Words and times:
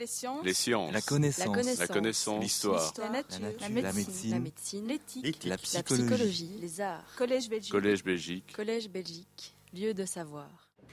Les 0.00 0.06
sciences. 0.06 0.42
Les 0.46 0.54
sciences. 0.54 0.92
La 0.94 1.00
connaissance. 1.02 1.78
La 1.78 1.86
connaissance. 1.86 2.42
L'histoire. 2.42 2.94
La 2.98 3.08
nature. 3.10 3.38
La 3.60 3.68
La 3.68 3.74
nature. 3.82 3.94
médecine. 3.94 4.30
La 4.30 4.38
médecine. 4.40 4.86
L'éthique. 4.88 5.44
La 5.44 5.50
La 5.50 5.56
psychologie. 5.58 6.06
psychologie. 6.06 6.50
Les 6.62 6.80
arts. 6.80 7.04
Collège 7.18 7.50
Belgique. 7.50 7.70
Collège 7.72 8.02
Belgique. 8.04 8.52
Collège 8.56 8.88
Belgique. 8.88 9.54
Lieu 9.74 9.92
de 9.92 10.06
savoir. 10.06 10.48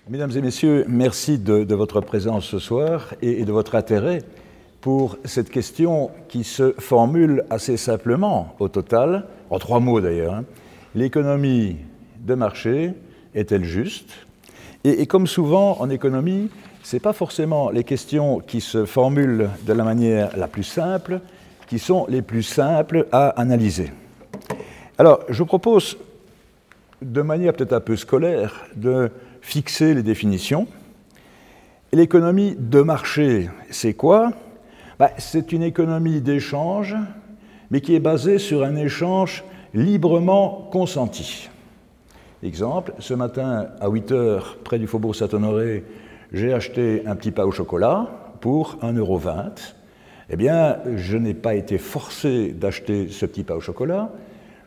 Mesdames 0.10 0.32
et 0.36 0.42
messieurs, 0.42 0.84
merci 0.90 1.40
de, 1.40 1.64
de 1.64 1.76
votre 1.76 2.02
présence 2.02 2.46
ce 2.48 2.60
soir 2.60 3.14
et, 3.22 3.40
et 3.42 3.46
de 3.46 3.52
votre 3.54 3.76
intérêt 3.76 4.24
pour 4.82 5.18
cette 5.24 5.50
question 5.50 6.12
qui 6.28 6.44
se 6.44 6.74
formule 6.78 7.46
assez 7.50 7.78
simplement 7.78 8.56
au 8.60 8.68
total, 8.68 9.26
en 9.50 9.58
trois 9.58 9.80
mots 9.80 10.02
d'ailleurs. 10.02 10.34
hein. 10.34 10.46
L'économie 10.96 11.78
de 12.20 12.34
marché 12.36 12.94
est-elle 13.34 13.64
juste? 13.64 14.10
Et, 14.84 15.02
et 15.02 15.08
comme 15.08 15.28
souvent 15.28 15.80
en 15.80 15.90
économie, 15.90 16.50
ce 16.88 16.96
n'est 16.96 17.02
pas 17.02 17.12
forcément 17.12 17.70
les 17.70 17.84
questions 17.84 18.40
qui 18.40 18.62
se 18.62 18.86
formulent 18.86 19.50
de 19.66 19.74
la 19.74 19.84
manière 19.84 20.38
la 20.38 20.48
plus 20.48 20.64
simple 20.64 21.20
qui 21.68 21.80
sont 21.80 22.06
les 22.08 22.22
plus 22.22 22.44
simples 22.44 23.08
à 23.12 23.28
analyser. 23.32 23.92
Alors, 24.98 25.20
je 25.28 25.44
propose 25.44 25.98
de 27.02 27.22
manière 27.22 27.52
peut-être 27.52 27.74
un 27.74 27.82
peu 27.82 27.98
scolaire, 27.98 28.68
de 28.78 29.12
fixer 29.42 29.96
les 29.96 30.02
définitions. 30.02 30.66
L'économie 31.92 32.56
de 32.58 32.82
marché, 32.82 33.50
c'est 33.70 33.94
quoi? 33.94 34.32
Bah, 34.98 35.12
C'est 35.18 35.52
une 35.52 35.64
économie 35.64 36.22
d'échange, 36.22 36.96
mais 37.70 37.82
qui 37.82 37.96
est 37.96 38.00
basée 38.00 38.40
sur 38.40 38.64
un 38.64 38.78
échange 38.78 39.44
librement 39.74 40.70
consenti. 40.72 41.50
Exemple, 42.44 42.94
ce 43.00 43.14
matin 43.14 43.68
à 43.82 43.90
8 43.90 44.12
heures, 44.14 44.58
près 44.64 44.80
du 44.80 44.88
faubourg 44.88 45.18
Saint-Honoré, 45.18 45.84
j'ai 46.34 46.54
acheté 46.54 47.04
un 47.06 47.16
petit 47.16 47.32
pain 47.32 47.44
au 47.44 47.52
chocolat 47.52 48.08
pour 48.42 48.78
1,20€. 48.82 49.74
Eh 50.30 50.36
bien, 50.36 50.78
je 50.96 51.18
n'ai 51.18 51.34
pas 51.34 51.56
été 51.56 51.78
forcé 51.78 52.50
d'acheter 52.52 53.08
ce 53.10 53.26
petit 53.26 53.44
pain 53.44 53.56
au 53.56 53.62
chocolat, 53.62 54.12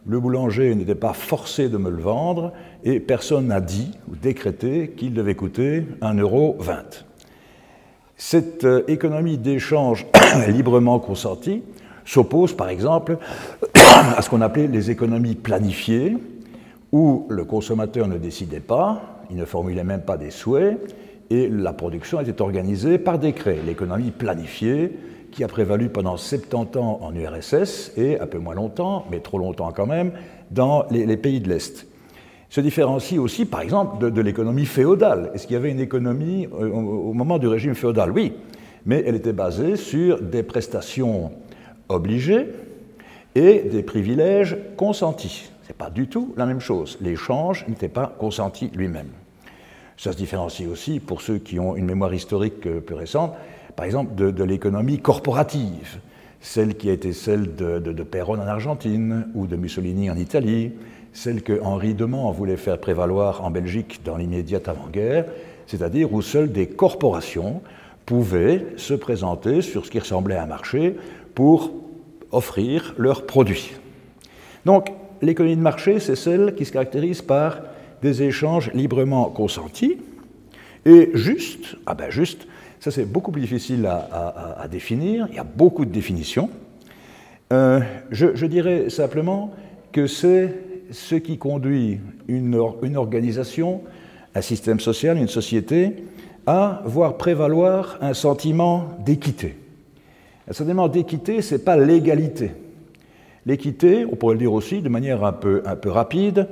le 0.07 0.19
boulanger 0.19 0.75
n'était 0.75 0.95
pas 0.95 1.13
forcé 1.13 1.69
de 1.69 1.77
me 1.77 1.91
le 1.91 2.01
vendre 2.01 2.53
et 2.85 3.01
personne 3.01 3.49
n'a 3.49 3.61
dit 3.61 3.91
ou 4.11 4.17
décrété 4.17 4.95
qu'il 4.97 5.13
devait 5.13 5.35
coûter 5.35 5.87
1,20€. 6.01 7.05
Cette 8.17 8.65
euh, 8.65 8.83
économie 8.89 9.39
d'échange 9.39 10.07
librement 10.49 10.99
consentie 10.99 11.63
s'oppose 12.05 12.55
par 12.55 12.71
exemple 12.71 13.19
à 13.75 14.21
ce 14.23 14.31
qu'on 14.31 14.41
appelait 14.41 14.67
les 14.67 14.91
économies 14.91 15.35
planifiées, 15.35 16.17
où 16.93 17.27
le 17.29 17.45
consommateur 17.45 18.09
ne 18.09 18.19
décidait 18.19 18.61
pas, 18.61 19.21
il 19.31 19.37
ne 19.37 19.45
formulait 19.45 19.85
même 19.85 20.03
pas 20.03 20.17
des 20.17 20.31
souhaits, 20.31 20.79
et 21.31 21.49
la 21.49 21.73
production 21.73 22.21
était 22.21 22.43
organisée 22.43 22.99
par 22.99 23.19
décret. 23.19 23.59
L'économie 23.65 24.11
planifiée, 24.11 24.93
qui 25.31 25.45
a 25.45 25.49
prévalu 25.49 25.89
pendant 25.89 26.17
70 26.17 26.79
ans 26.79 26.99
en 27.03 27.15
URSS 27.15 27.93
et 27.97 28.19
un 28.19 28.27
peu 28.27 28.39
moins 28.39 28.55
longtemps, 28.55 29.07
mais 29.11 29.21
trop 29.21 29.39
longtemps 29.39 29.73
quand 29.73 29.87
même, 29.87 30.13
dans 30.51 30.85
les, 30.91 31.17
pays 31.17 31.41
de 31.41 31.49
l'Est. 31.49 31.87
Se 32.49 32.61
différencie 32.61 33.19
aussi, 33.19 33.45
par 33.45 33.61
exemple, 33.61 34.03
de, 34.03 34.11
de 34.11 34.21
l'économie 34.21 34.67
féodale. 34.67 35.31
Est-ce 35.33 35.47
qu'il 35.47 35.55
y 35.55 35.57
avait 35.57 35.71
une 35.71 35.81
économie 35.81 36.49
euh, 36.53 36.69
au, 36.69 37.11
au 37.11 37.13
moment 37.13 37.39
du 37.39 37.47
régime 37.47 37.77
féodal? 37.77 38.11
Oui, 38.11 38.33
mais 38.85 39.05
elle 39.07 39.15
était 39.15 39.33
basée 39.33 39.77
sur 39.77 40.21
des 40.21 40.43
prestations 40.43 41.31
obligées 41.89 42.49
et 43.37 43.61
des 43.61 43.85
privilèges 43.85 44.57
consentis. 44.77 45.51
Ce 45.63 45.69
n'est 45.69 45.75
pas 45.75 45.91
du 45.91 46.09
tout 46.09 46.35
la 46.37 46.47
même 46.47 46.61
chose. 46.61 46.99
L'échange 47.01 47.65
n'était 47.69 47.89
pas 47.89 48.13
consenti 48.19 48.71
lui-même. 48.75 49.11
Ça 50.01 50.13
se 50.13 50.17
différencie 50.17 50.67
aussi, 50.67 50.99
pour 50.99 51.21
ceux 51.21 51.37
qui 51.37 51.61
ont 51.61 51.77
une 51.77 51.85
mémoire 51.85 52.15
historique 52.15 52.67
euh, 52.67 52.81
plus 52.81 52.95
récente, 52.95 53.35
par 53.77 53.85
exemple 53.85 54.15
de, 54.15 54.31
de 54.31 54.45
l'économie 54.45 54.99
corporative, 54.99 55.99
celle 56.41 56.75
qui 56.79 56.89
a 56.89 56.95
été 56.95 57.13
celle 57.13 57.55
de, 57.55 57.79
de, 57.79 57.93
de 57.93 58.03
Perón 58.03 58.41
en 58.41 58.47
Argentine 58.47 59.29
ou 59.35 59.47
de 59.47 59.57
Mussolini 59.57 60.11
en 60.11 60.17
Italie, 60.17 60.73
celle 61.13 61.43
que 61.43 61.61
Henri 61.63 61.93
Demand 61.93 62.33
voulait 62.33 62.57
faire 62.57 62.79
prévaloir 62.79 63.45
en 63.45 63.51
Belgique 63.51 64.01
dans 64.03 64.17
l'immédiate 64.17 64.69
avant-guerre, 64.69 65.27
c'est-à-dire 65.67 66.15
où 66.15 66.23
seules 66.23 66.51
des 66.51 66.67
corporations 66.67 67.61
pouvaient 68.07 68.69
se 68.79 68.95
présenter 68.95 69.61
sur 69.61 69.85
ce 69.85 69.91
qui 69.91 69.99
ressemblait 69.99 70.37
à 70.37 70.45
un 70.45 70.47
marché 70.47 70.97
pour 71.35 71.73
offrir 72.33 72.95
leurs 72.97 73.27
produits. 73.27 73.73
Donc, 74.65 74.93
l'économie 75.21 75.57
de 75.57 75.61
marché, 75.61 76.01
c'est 76.01 76.17
celle 76.17 76.55
qui 76.55 76.65
se 76.65 76.73
caractérise 76.73 77.21
par 77.21 77.59
des 78.03 78.23
échanges 78.23 78.71
librement 78.73 79.27
consentis 79.31 79.99
et 80.85 81.11
juste, 81.15 81.77
ah 81.87 81.95
ben 81.95 82.11
juste, 82.11 82.47
ça 82.81 82.91
c'est 82.91 83.05
beaucoup 83.05 83.33
plus 83.33 83.43
difficile 83.43 83.87
à, 83.87 84.67
définir, 84.71 85.27
il 85.31 85.37
y 85.37 85.39
a 85.39 85.45
beaucoup 85.45 85.85
de 85.85 85.91
définitions. 85.91 86.49
Euh, 87.53 87.81
je, 88.11 88.47
dirais 88.47 88.89
simplement 88.91 89.53
que 89.93 90.07
c'est 90.07 90.55
ce 90.91 91.17
qui 91.17 91.37
conduit 91.37 92.01
une 92.29 92.97
organisation, 92.97 93.83
un 94.35 94.41
système 94.41 94.81
social, 94.81 95.19
une 95.19 95.29
société, 95.29 96.05
à 96.47 96.83
voir 96.85 97.17
prévaloir 97.17 97.99
un 98.01 98.15
sentiment 98.15 98.97
d'équité. 99.05 99.57
Un 100.49 100.53
sentiment 100.53 100.89
d'équité, 100.89 101.43
ce 101.43 101.55
n'est 101.55 101.61
pas 101.61 101.77
l'égalité. 101.77 102.53
L'équité, 103.47 104.05
on 104.11 104.17
pourrait 104.17 104.35
le 104.35 104.41
dire 104.41 104.53
aussi 104.53 104.81
de 104.81 104.89
manière 104.89 105.25
un 105.25 105.33
peu, 105.33 105.63
un 105.67 105.77
peu 105.77 105.91
rapide, 105.91 106.49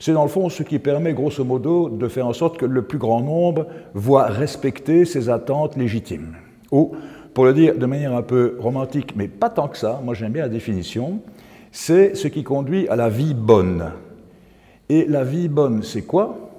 c'est 0.00 0.14
dans 0.14 0.22
le 0.22 0.30
fond 0.30 0.48
ce 0.48 0.62
qui 0.62 0.78
permet 0.78 1.12
grosso 1.12 1.44
modo 1.44 1.90
de 1.90 2.08
faire 2.08 2.26
en 2.26 2.32
sorte 2.32 2.56
que 2.56 2.64
le 2.64 2.82
plus 2.82 2.98
grand 2.98 3.20
nombre 3.20 3.66
voit 3.94 4.24
respecter 4.24 5.04
ses 5.04 5.28
attentes 5.28 5.76
légitimes. 5.76 6.36
Ou, 6.72 6.92
pour 7.34 7.44
le 7.44 7.52
dire 7.52 7.76
de 7.76 7.86
manière 7.86 8.14
un 8.16 8.22
peu 8.22 8.56
romantique, 8.58 9.14
mais 9.14 9.28
pas 9.28 9.50
tant 9.50 9.68
que 9.68 9.76
ça, 9.76 10.00
moi 10.02 10.14
j'aime 10.14 10.32
bien 10.32 10.42
la 10.42 10.48
définition, 10.48 11.20
c'est 11.70 12.14
ce 12.14 12.28
qui 12.28 12.42
conduit 12.42 12.88
à 12.88 12.96
la 12.96 13.10
vie 13.10 13.34
bonne. 13.34 13.92
Et 14.88 15.04
la 15.04 15.22
vie 15.22 15.48
bonne, 15.48 15.82
c'est 15.82 16.02
quoi? 16.02 16.50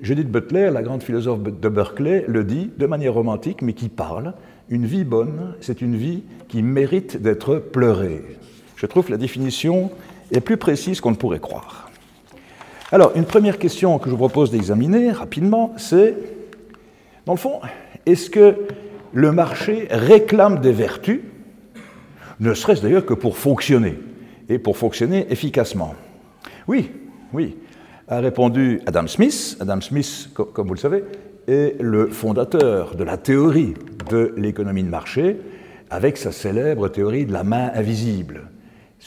Judith 0.00 0.30
Butler, 0.30 0.70
la 0.70 0.82
grande 0.82 1.02
philosophe 1.02 1.42
de 1.42 1.68
Berkeley, 1.68 2.24
le 2.28 2.44
dit 2.44 2.70
de 2.78 2.86
manière 2.86 3.14
romantique, 3.14 3.60
mais 3.60 3.72
qui 3.72 3.88
parle. 3.88 4.34
Une 4.68 4.86
vie 4.86 5.04
bonne, 5.04 5.54
c'est 5.60 5.82
une 5.82 5.96
vie 5.96 6.22
qui 6.46 6.62
mérite 6.62 7.20
d'être 7.20 7.56
pleurée. 7.56 8.22
Je 8.76 8.86
trouve 8.86 9.06
que 9.06 9.10
la 9.10 9.16
définition 9.16 9.90
est 10.30 10.40
plus 10.40 10.58
précise 10.58 11.00
qu'on 11.00 11.10
ne 11.10 11.16
pourrait 11.16 11.40
croire. 11.40 11.87
Alors, 12.90 13.12
une 13.16 13.24
première 13.24 13.58
question 13.58 13.98
que 13.98 14.06
je 14.06 14.10
vous 14.12 14.16
propose 14.16 14.50
d'examiner 14.50 15.10
rapidement, 15.12 15.74
c'est, 15.76 16.14
dans 17.26 17.34
le 17.34 17.38
fond, 17.38 17.60
est-ce 18.06 18.30
que 18.30 18.54
le 19.12 19.30
marché 19.32 19.88
réclame 19.90 20.60
des 20.60 20.72
vertus, 20.72 21.20
ne 22.40 22.54
serait-ce 22.54 22.80
d'ailleurs 22.82 23.04
que 23.04 23.14
pour 23.14 23.36
fonctionner, 23.36 23.98
et 24.48 24.58
pour 24.58 24.78
fonctionner 24.78 25.26
efficacement? 25.30 25.94
Oui, 26.66 26.90
oui, 27.34 27.56
a 28.08 28.20
répondu 28.20 28.80
Adam 28.86 29.06
Smith. 29.06 29.58
Adam 29.60 29.82
Smith, 29.82 30.30
co- 30.32 30.46
comme 30.46 30.68
vous 30.68 30.74
le 30.74 30.80
savez, 30.80 31.04
est 31.46 31.76
le 31.80 32.06
fondateur 32.08 32.94
de 32.94 33.04
la 33.04 33.18
théorie 33.18 33.74
de 34.08 34.32
l'économie 34.38 34.82
de 34.84 34.88
marché, 34.88 35.36
avec 35.90 36.16
sa 36.16 36.32
célèbre 36.32 36.88
théorie 36.88 37.26
de 37.26 37.32
la 37.32 37.44
main 37.44 37.70
invisible. 37.74 38.44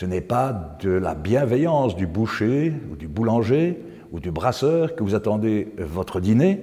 Ce 0.01 0.07
n'est 0.07 0.19
pas 0.19 0.77
de 0.81 0.89
la 0.89 1.13
bienveillance 1.13 1.95
du 1.95 2.07
boucher 2.07 2.73
ou 2.91 2.95
du 2.95 3.07
boulanger 3.07 3.77
ou 4.11 4.19
du 4.19 4.31
brasseur 4.31 4.95
que 4.95 5.03
vous 5.03 5.13
attendez 5.13 5.67
votre 5.77 6.19
dîner, 6.19 6.59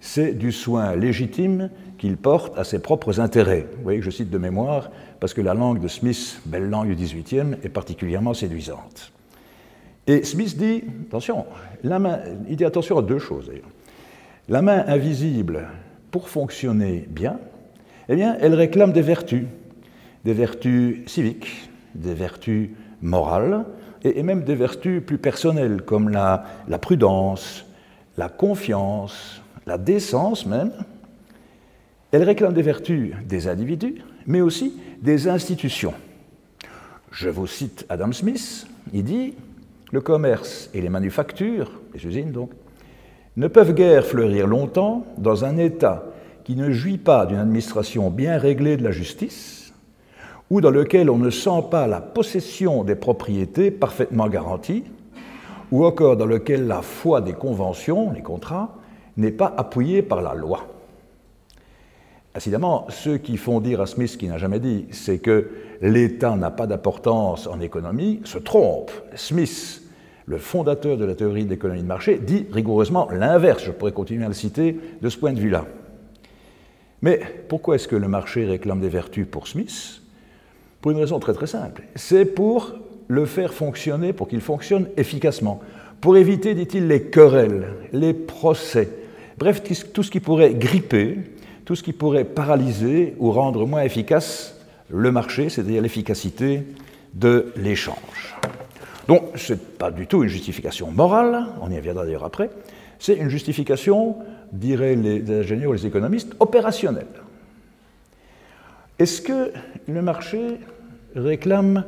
c'est 0.00 0.32
du 0.32 0.52
soin 0.52 0.96
légitime 0.96 1.68
qu'il 1.98 2.16
porte 2.16 2.58
à 2.58 2.64
ses 2.64 2.78
propres 2.78 3.20
intérêts. 3.20 3.66
Vous 3.76 3.82
voyez 3.82 3.98
que 3.98 4.06
je 4.06 4.10
cite 4.10 4.30
de 4.30 4.38
mémoire 4.38 4.90
parce 5.20 5.34
que 5.34 5.42
la 5.42 5.52
langue 5.52 5.82
de 5.82 5.86
Smith, 5.86 6.40
belle 6.46 6.70
langue 6.70 6.88
du 6.88 6.94
XVIIIe, 6.94 7.58
est 7.62 7.68
particulièrement 7.68 8.32
séduisante. 8.32 9.12
Et 10.06 10.24
Smith 10.24 10.56
dit, 10.56 10.82
attention, 11.08 11.44
il 11.84 12.56
dit 12.56 12.64
attention 12.64 12.96
à 12.96 13.02
deux 13.02 13.18
choses. 13.18 13.50
La 14.48 14.62
main 14.62 14.82
invisible, 14.86 15.68
pour 16.10 16.30
fonctionner 16.30 17.06
bien, 17.10 17.38
eh 18.08 18.16
bien, 18.16 18.38
elle 18.40 18.54
réclame 18.54 18.94
des 18.94 19.02
vertus, 19.02 19.44
des 20.24 20.32
vertus 20.32 21.00
civiques, 21.06 21.67
des 21.94 22.14
vertus 22.14 22.70
morales, 23.02 23.64
et, 24.02 24.22
même 24.22 24.44
des 24.44 24.54
vertus 24.54 25.02
plus 25.04 25.18
personnelles, 25.18 25.82
comme 25.82 26.08
la 26.08 26.78
prudence, 26.80 27.66
la 28.16 28.28
confiance, 28.28 29.42
la 29.66 29.78
décence 29.78 30.46
même. 30.46 30.72
Elle 32.10 32.24
réclame 32.24 32.54
des 32.54 32.62
vertus 32.62 33.14
des 33.26 33.48
individus, 33.48 34.02
mais 34.26 34.40
aussi 34.40 34.74
des 35.00 35.28
institutions. 35.28 35.94
Je 37.12 37.28
vous 37.28 37.46
cite 37.46 37.86
Adam 37.88 38.12
Smith, 38.12 38.66
il 38.92 39.04
dit 39.04 39.34
Le 39.92 40.00
commerce 40.00 40.68
et 40.74 40.80
les 40.80 40.88
manufactures, 40.88 41.80
les 41.94 42.04
usines 42.06 42.32
donc, 42.32 42.50
ne 43.36 43.46
peuvent 43.46 43.74
guère 43.74 44.04
fleurir 44.04 44.46
longtemps 44.46 45.06
dans 45.16 45.44
un 45.44 45.56
État 45.56 46.06
qui 46.44 46.56
ne 46.56 46.70
jouit 46.70 46.98
pas 46.98 47.26
d'une 47.26 47.38
administration 47.38 48.10
bien 48.10 48.38
réglée 48.38 48.76
de 48.76 48.84
la 48.84 48.90
justice, 48.90 49.57
ou 50.50 50.60
dans 50.60 50.70
lequel 50.70 51.10
on 51.10 51.18
ne 51.18 51.30
sent 51.30 51.64
pas 51.70 51.86
la 51.86 52.00
possession 52.00 52.84
des 52.84 52.94
propriétés 52.94 53.70
parfaitement 53.70 54.28
garanties, 54.28 54.84
ou 55.70 55.84
encore 55.84 56.16
dans 56.16 56.26
lequel 56.26 56.66
la 56.66 56.82
foi 56.82 57.20
des 57.20 57.34
conventions, 57.34 58.10
les 58.12 58.22
contrats, 58.22 58.76
n'est 59.16 59.32
pas 59.32 59.52
appuyée 59.56 60.02
par 60.02 60.22
la 60.22 60.34
loi. 60.34 60.66
Incidemment, 62.34 62.86
ceux 62.88 63.18
qui 63.18 63.36
font 63.36 63.60
dire 63.60 63.80
à 63.80 63.86
Smith 63.86 64.10
ce 64.10 64.16
qu'il 64.16 64.28
n'a 64.28 64.38
jamais 64.38 64.60
dit, 64.60 64.86
c'est 64.92 65.18
que 65.18 65.50
l'État 65.82 66.36
n'a 66.36 66.50
pas 66.50 66.66
d'importance 66.66 67.46
en 67.46 67.60
économie, 67.60 68.20
se 68.24 68.38
trompent. 68.38 68.92
Smith, 69.16 69.82
le 70.26 70.38
fondateur 70.38 70.96
de 70.96 71.04
la 71.04 71.14
théorie 71.14 71.44
de 71.44 71.50
l'économie 71.50 71.82
de 71.82 71.86
marché, 71.86 72.18
dit 72.18 72.46
rigoureusement 72.52 73.08
l'inverse. 73.10 73.64
Je 73.64 73.72
pourrais 73.72 73.92
continuer 73.92 74.24
à 74.24 74.28
le 74.28 74.34
citer 74.34 74.78
de 75.02 75.08
ce 75.08 75.18
point 75.18 75.32
de 75.32 75.40
vue-là. 75.40 75.66
Mais 77.02 77.20
pourquoi 77.48 77.74
est-ce 77.74 77.88
que 77.88 77.96
le 77.96 78.08
marché 78.08 78.44
réclame 78.44 78.80
des 78.80 78.88
vertus 78.88 79.26
pour 79.28 79.48
Smith? 79.48 80.02
Pour 80.80 80.92
une 80.92 80.98
raison 80.98 81.18
très 81.18 81.32
très 81.32 81.46
simple. 81.46 81.82
C'est 81.96 82.24
pour 82.24 82.74
le 83.08 83.26
faire 83.26 83.52
fonctionner, 83.52 84.12
pour 84.12 84.28
qu'il 84.28 84.40
fonctionne 84.40 84.88
efficacement, 84.96 85.60
pour 86.00 86.16
éviter, 86.16 86.54
dit-il, 86.54 86.86
les 86.86 87.02
querelles, 87.02 87.68
les 87.92 88.14
procès, 88.14 88.88
bref, 89.38 89.62
tout 89.92 90.02
ce 90.02 90.10
qui 90.10 90.20
pourrait 90.20 90.54
gripper, 90.54 91.18
tout 91.64 91.74
ce 91.74 91.82
qui 91.82 91.92
pourrait 91.92 92.24
paralyser 92.24 93.14
ou 93.18 93.32
rendre 93.32 93.66
moins 93.66 93.82
efficace 93.82 94.60
le 94.90 95.10
marché, 95.10 95.48
c'est-à-dire 95.48 95.82
l'efficacité 95.82 96.62
de 97.14 97.52
l'échange. 97.56 98.36
Donc, 99.08 99.22
ce 99.34 99.54
n'est 99.54 99.58
pas 99.58 99.90
du 99.90 100.06
tout 100.06 100.22
une 100.22 100.28
justification 100.28 100.90
morale, 100.90 101.46
on 101.60 101.70
y 101.70 101.76
reviendra 101.76 102.04
d'ailleurs 102.04 102.24
après, 102.24 102.50
c'est 102.98 103.14
une 103.14 103.28
justification, 103.28 104.16
diraient 104.52 104.96
les 104.96 105.40
ingénieurs 105.40 105.70
ou 105.70 105.74
les 105.74 105.86
économistes, 105.86 106.34
opérationnelle. 106.40 107.06
Est-ce 108.98 109.22
que 109.22 109.52
le 109.86 110.02
marché 110.02 110.58
réclame 111.14 111.84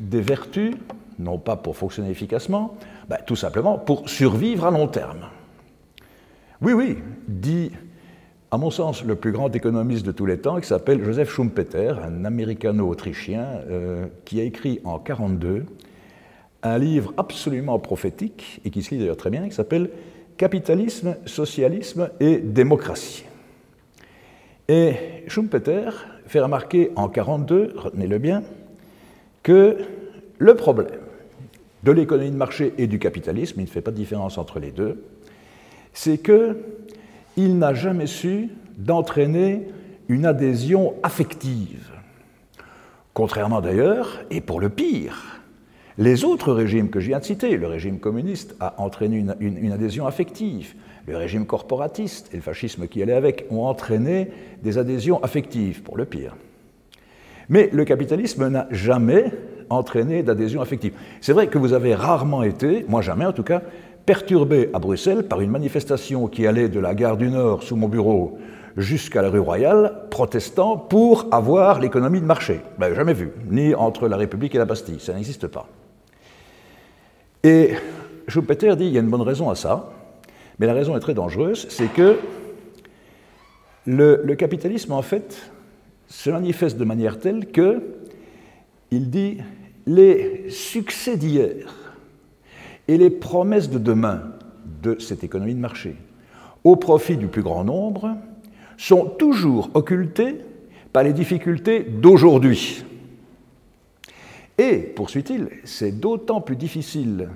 des 0.00 0.20
vertus, 0.20 0.74
non 1.18 1.38
pas 1.38 1.56
pour 1.56 1.76
fonctionner 1.76 2.10
efficacement, 2.10 2.76
ben, 3.08 3.18
tout 3.26 3.36
simplement 3.36 3.78
pour 3.78 4.08
survivre 4.08 4.64
à 4.66 4.70
long 4.70 4.88
terme? 4.88 5.26
Oui, 6.62 6.72
oui, 6.72 6.98
dit 7.28 7.70
à 8.54 8.56
mon 8.56 8.70
sens, 8.70 9.04
le 9.04 9.16
plus 9.16 9.32
grand 9.32 9.52
économiste 9.56 10.06
de 10.06 10.12
tous 10.12 10.26
les 10.26 10.38
temps, 10.38 10.60
qui 10.60 10.68
s'appelle 10.68 11.02
Joseph 11.04 11.28
Schumpeter, 11.28 11.94
un 12.04 12.24
américano-autrichien, 12.24 13.48
euh, 13.68 14.06
qui 14.24 14.40
a 14.40 14.44
écrit 14.44 14.80
en 14.84 14.98
1942 14.98 15.66
un 16.62 16.78
livre 16.78 17.12
absolument 17.16 17.80
prophétique, 17.80 18.60
et 18.64 18.70
qui 18.70 18.84
se 18.84 18.94
lit 18.94 19.00
d'ailleurs 19.00 19.16
très 19.16 19.30
bien, 19.30 19.48
qui 19.48 19.54
s'appelle 19.54 19.90
Capitalisme, 20.36 21.16
socialisme 21.26 22.10
et 22.20 22.38
démocratie. 22.38 23.24
Et 24.68 24.94
Schumpeter 25.26 25.90
fait 26.26 26.40
remarquer 26.40 26.90
en 26.96 27.08
1942, 27.08 27.74
retenez-le 27.76 28.18
bien, 28.18 28.42
que 29.42 29.78
le 30.38 30.54
problème 30.54 31.00
de 31.82 31.92
l'économie 31.92 32.30
de 32.30 32.36
marché 32.36 32.72
et 32.78 32.86
du 32.86 32.98
capitalisme, 32.98 33.60
il 33.60 33.64
ne 33.64 33.68
fait 33.68 33.82
pas 33.82 33.90
de 33.90 33.96
différence 33.96 34.38
entre 34.38 34.58
les 34.58 34.70
deux, 34.70 35.04
c'est 35.92 36.18
que 36.18 36.56
il 37.36 37.58
n'a 37.58 37.74
jamais 37.74 38.06
su 38.06 38.50
d'entraîner 38.76 39.68
une 40.08 40.26
adhésion 40.26 40.94
affective. 41.02 41.90
Contrairement 43.12 43.60
d'ailleurs, 43.60 44.22
et 44.30 44.40
pour 44.40 44.60
le 44.60 44.68
pire, 44.68 45.40
les 45.98 46.24
autres 46.24 46.52
régimes 46.52 46.90
que 46.90 46.98
je 46.98 47.08
viens 47.08 47.20
de 47.20 47.24
citer, 47.24 47.56
le 47.56 47.68
régime 47.68 48.00
communiste 48.00 48.56
a 48.58 48.74
entraîné 48.78 49.24
une, 49.38 49.72
adhésion 49.72 50.06
affective, 50.06 50.74
le 51.06 51.16
régime 51.16 51.46
corporatiste 51.46 52.30
et 52.32 52.36
le 52.36 52.42
fascisme 52.42 52.86
qui 52.86 53.02
allait 53.02 53.12
avec 53.12 53.46
ont 53.50 53.64
entraîné 53.64 54.30
des 54.62 54.78
adhésions 54.78 55.22
affectives, 55.22 55.82
pour 55.82 55.96
le 55.96 56.04
pire. 56.04 56.36
Mais 57.48 57.68
le 57.72 57.84
capitalisme 57.84 58.48
n'a 58.48 58.66
jamais 58.70 59.30
entraîné 59.68 60.22
d'adhésion 60.22 60.60
affective. 60.60 60.94
C'est 61.20 61.32
vrai 61.32 61.48
que 61.48 61.58
vous 61.58 61.72
avez 61.72 61.94
rarement 61.94 62.42
été, 62.42 62.84
moi 62.88 63.02
jamais 63.02 63.26
en 63.26 63.32
tout 63.32 63.42
cas, 63.42 63.62
perturbé 64.06 64.70
à 64.72 64.78
Bruxelles 64.78 65.24
par 65.24 65.40
une 65.40 65.50
manifestation 65.50 66.26
qui 66.26 66.46
allait 66.46 66.68
de 66.68 66.80
la 66.80 66.94
gare 66.94 67.16
du 67.16 67.28
Nord 67.28 67.62
sous 67.62 67.76
mon 67.76 67.88
bureau 67.88 68.38
jusqu'à 68.76 69.22
la 69.22 69.30
rue 69.30 69.40
Royale, 69.40 70.06
protestant 70.10 70.76
pour 70.76 71.26
avoir 71.30 71.80
l'économie 71.80 72.20
de 72.20 72.26
marché. 72.26 72.60
Ben, 72.78 72.92
jamais 72.94 73.14
vu, 73.14 73.30
ni 73.48 73.74
entre 73.74 74.08
la 74.08 74.16
République 74.16 74.54
et 74.54 74.58
la 74.58 74.64
Bastille, 74.64 75.00
ça 75.00 75.14
n'existe 75.14 75.46
pas. 75.46 75.68
Et 77.42 77.74
Schumpeter 78.26 78.74
dit 78.76 78.86
il 78.86 78.92
y 78.92 78.96
a 78.96 79.00
une 79.00 79.10
bonne 79.10 79.22
raison 79.22 79.48
à 79.50 79.54
ça, 79.54 79.90
mais 80.58 80.66
la 80.66 80.74
raison 80.74 80.96
est 80.96 81.00
très 81.00 81.14
dangereuse, 81.14 81.66
c'est 81.68 81.92
que 81.92 82.18
le, 83.86 84.34
capitalisme, 84.34 84.92
en 84.92 85.02
fait, 85.02 85.50
se 86.08 86.30
manifeste 86.30 86.78
de 86.78 86.84
manière 86.84 87.18
telle 87.18 87.46
que, 87.46 87.82
il 88.90 89.10
dit, 89.10 89.38
les 89.86 90.48
succès 90.50 91.16
d'hier 91.16 91.74
et 92.88 92.96
les 92.96 93.10
promesses 93.10 93.70
de 93.70 93.78
demain 93.78 94.22
de 94.82 94.98
cette 94.98 95.24
économie 95.24 95.54
de 95.54 95.60
marché 95.60 95.96
au 96.62 96.76
profit 96.76 97.16
du 97.16 97.26
plus 97.26 97.42
grand 97.42 97.64
nombre 97.64 98.16
sont 98.76 99.04
toujours 99.06 99.70
occultées 99.74 100.38
par 100.92 101.02
les 101.02 101.12
difficultés 101.12 101.80
d'aujourd'hui. 101.80 102.84
Et, 104.56 104.76
poursuit-il, 104.78 105.48
c'est 105.64 105.98
d'autant 105.98 106.40
plus 106.40 106.56
difficile 106.56 107.28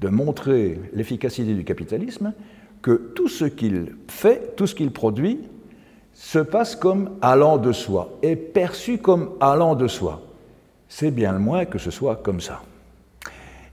de 0.00 0.08
montrer 0.08 0.78
l'efficacité 0.92 1.54
du 1.54 1.64
capitalisme 1.64 2.32
que 2.82 3.12
tout 3.14 3.28
ce 3.28 3.44
qu'il 3.44 3.94
fait, 4.08 4.54
tout 4.56 4.66
ce 4.66 4.74
qu'il 4.74 4.90
produit, 4.90 5.40
se 6.12 6.38
passe 6.38 6.76
comme 6.76 7.10
allant 7.22 7.58
de 7.58 7.72
soi, 7.72 8.18
est 8.22 8.36
perçu 8.36 8.98
comme 8.98 9.30
allant 9.40 9.74
de 9.74 9.88
soi. 9.88 10.22
C'est 10.88 11.10
bien 11.10 11.32
le 11.32 11.38
moins 11.38 11.64
que 11.64 11.78
ce 11.78 11.90
soit 11.90 12.16
comme 12.16 12.40
ça. 12.40 12.62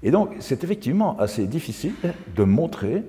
Et 0.04 0.12
donc, 0.12 0.36
c'est 0.40 0.64
effectivement 0.64 1.20
assez 1.20 1.46
difficile 1.46 1.94
de 2.36 2.44
montrer 2.44 3.04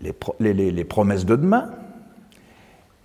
les, 0.00 0.84
promesses 0.84 1.24
de 1.24 1.36
demain, 1.36 1.70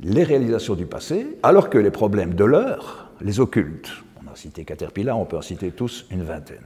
les 0.01 0.23
réalisations 0.23 0.75
du 0.75 0.85
passé, 0.85 1.37
alors 1.41 1.69
que 1.69 1.77
les 1.77 1.91
problèmes 1.91 2.35
de 2.35 2.43
l'heure 2.43 3.09
les 3.21 3.39
occultent. 3.39 3.91
On 4.23 4.31
a 4.31 4.35
cité 4.35 4.65
Caterpillar, 4.65 5.17
on 5.17 5.25
peut 5.25 5.37
en 5.37 5.41
citer 5.41 5.71
tous 5.71 6.05
une 6.11 6.23
vingtaine. 6.23 6.65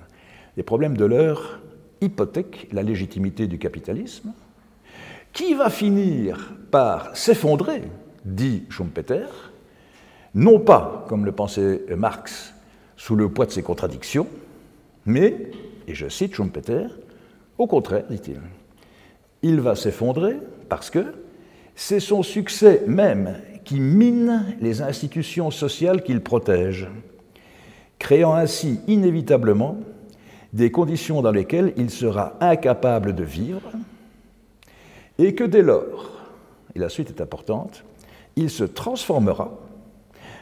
Les 0.58 0.64
problèmes 0.64 0.98
de 0.98 1.06
l'heure 1.06 1.60
hypothèquent 2.06 2.68
la 2.72 2.84
légitimité 2.84 3.48
du 3.48 3.58
capitalisme, 3.58 4.34
qui 5.34 5.54
va 5.54 5.70
finir 5.70 6.54
par 6.72 7.16
s'effondrer, 7.16 7.84
dit 8.24 8.64
Schumpeter, 8.70 9.28
non 10.34 10.60
pas, 10.60 11.06
comme 11.10 11.26
le 11.26 11.32
pensait 11.32 11.82
Marx, 11.96 12.54
sous 12.96 13.16
le 13.16 13.30
poids 13.30 13.46
de 13.46 13.52
ses 13.52 13.64
contradictions, 13.64 14.28
mais 15.06 15.52
et 15.88 15.94
je 15.94 16.08
cite 16.08 16.36
Schumpeter, 16.36 16.88
au 17.58 17.68
contraire, 17.68 18.06
dit-il, 18.10 18.40
il 19.42 19.60
va 19.62 19.76
s'effondrer 19.76 20.38
parce 20.70 20.90
que 20.90 21.14
c'est 21.76 22.00
son 22.00 22.24
succès 22.24 22.84
même 22.88 23.36
qui 23.64 23.80
mine 23.80 24.56
les 24.62 24.82
institutions 24.82 25.52
sociales 25.52 26.04
qu'il 26.04 26.22
protège, 26.22 26.88
créant 28.00 28.34
ainsi 28.34 28.80
inévitablement 28.88 29.78
des 30.56 30.72
conditions 30.72 31.22
dans 31.22 31.34
lesquelles 31.34 31.74
il 31.76 31.90
sera 31.90 32.34
incapable 32.40 33.14
de 33.14 33.26
vivre, 33.26 33.62
et 35.18 35.36
que 35.36 35.44
dès 35.44 35.62
lors, 35.62 36.12
et 36.74 36.80
la 36.80 36.88
suite 36.88 37.10
est 37.10 37.22
importante, 37.22 37.84
il 38.38 38.50
se 38.50 38.64
transformera, 38.64 39.52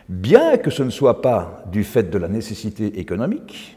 bien 0.08 0.58
que 0.58 0.70
ce 0.70 0.84
ne 0.84 0.92
soit 0.92 1.24
pas 1.24 1.64
du 1.72 1.84
fait 1.84 2.12
de 2.12 2.18
la 2.20 2.28
nécessité 2.28 3.00
économique, 3.00 3.76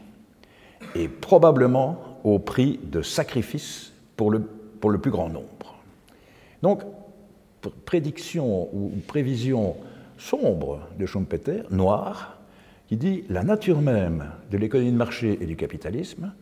et 0.93 1.07
probablement 1.07 2.19
au 2.23 2.37
prix 2.37 2.79
de 2.83 3.01
sacrifices 3.01 3.93
pour 4.15 4.29
le, 4.29 4.39
pour 4.39 4.91
le 4.91 4.99
plus 4.99 5.11
grand 5.11 5.29
nombre. 5.29 5.81
Donc, 6.61 6.83
prédiction 7.85 8.69
ou 8.73 8.91
prévision 9.07 9.75
sombre 10.19 10.81
de 10.99 11.07
Schumpeter, 11.07 11.63
noire, 11.71 12.36
qui 12.87 12.97
dit 12.97 13.23
la 13.29 13.43
nature 13.43 13.81
même 13.81 14.31
de 14.49 14.57
l'économie 14.57 14.91
de 14.91 14.97
marché 14.97 15.37
et 15.41 15.45
du 15.45 15.55
capitalisme 15.55 16.33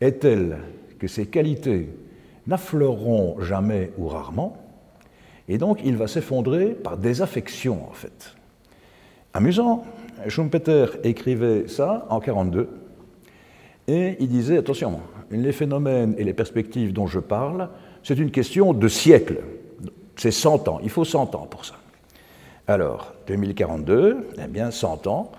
est 0.00 0.20
telle 0.20 0.58
que 0.98 1.06
ses 1.06 1.26
qualités 1.26 1.88
n'affleureront 2.46 3.40
jamais 3.40 3.92
ou 3.98 4.08
rarement, 4.08 4.56
et 5.48 5.58
donc 5.58 5.80
il 5.84 5.96
va 5.96 6.08
s'effondrer 6.08 6.70
par 6.70 6.96
désaffection 6.96 7.88
en 7.88 7.92
fait. 7.92 8.34
Amusant, 9.32 9.84
Schumpeter 10.28 10.86
écrivait 11.04 11.68
ça 11.68 12.06
en 12.10 12.18
1942, 12.18 12.68
et 13.88 14.16
il 14.20 14.28
disait, 14.28 14.58
attention, 14.58 15.00
les 15.30 15.52
phénomènes 15.52 16.14
et 16.18 16.24
les 16.24 16.34
perspectives 16.34 16.92
dont 16.92 17.06
je 17.06 17.18
parle, 17.18 17.68
c'est 18.02 18.18
une 18.18 18.30
question 18.30 18.72
de 18.72 18.88
siècle. 18.88 19.38
C'est 20.16 20.30
100 20.30 20.68
ans, 20.68 20.78
il 20.82 20.90
faut 20.90 21.04
100 21.04 21.34
ans 21.34 21.46
pour 21.46 21.64
ça. 21.64 21.74
Alors, 22.68 23.14
2042, 23.26 24.28
eh 24.38 24.46
bien 24.46 24.70
100 24.70 25.06
ans, 25.06 25.32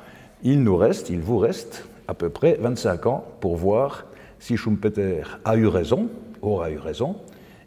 il 0.44 0.64
nous 0.64 0.76
reste, 0.76 1.10
il 1.10 1.20
vous 1.20 1.38
reste 1.38 1.86
à 2.08 2.14
peu 2.14 2.30
près 2.30 2.58
25 2.60 3.06
ans 3.08 3.26
pour 3.40 3.56
voir 3.56 4.06
si 4.40 4.58
Schumpeter 4.58 5.24
a 5.46 5.56
eu 5.56 5.68
raison, 5.68 6.10
aura 6.42 6.70
eu 6.70 6.78
raison, 6.78 7.16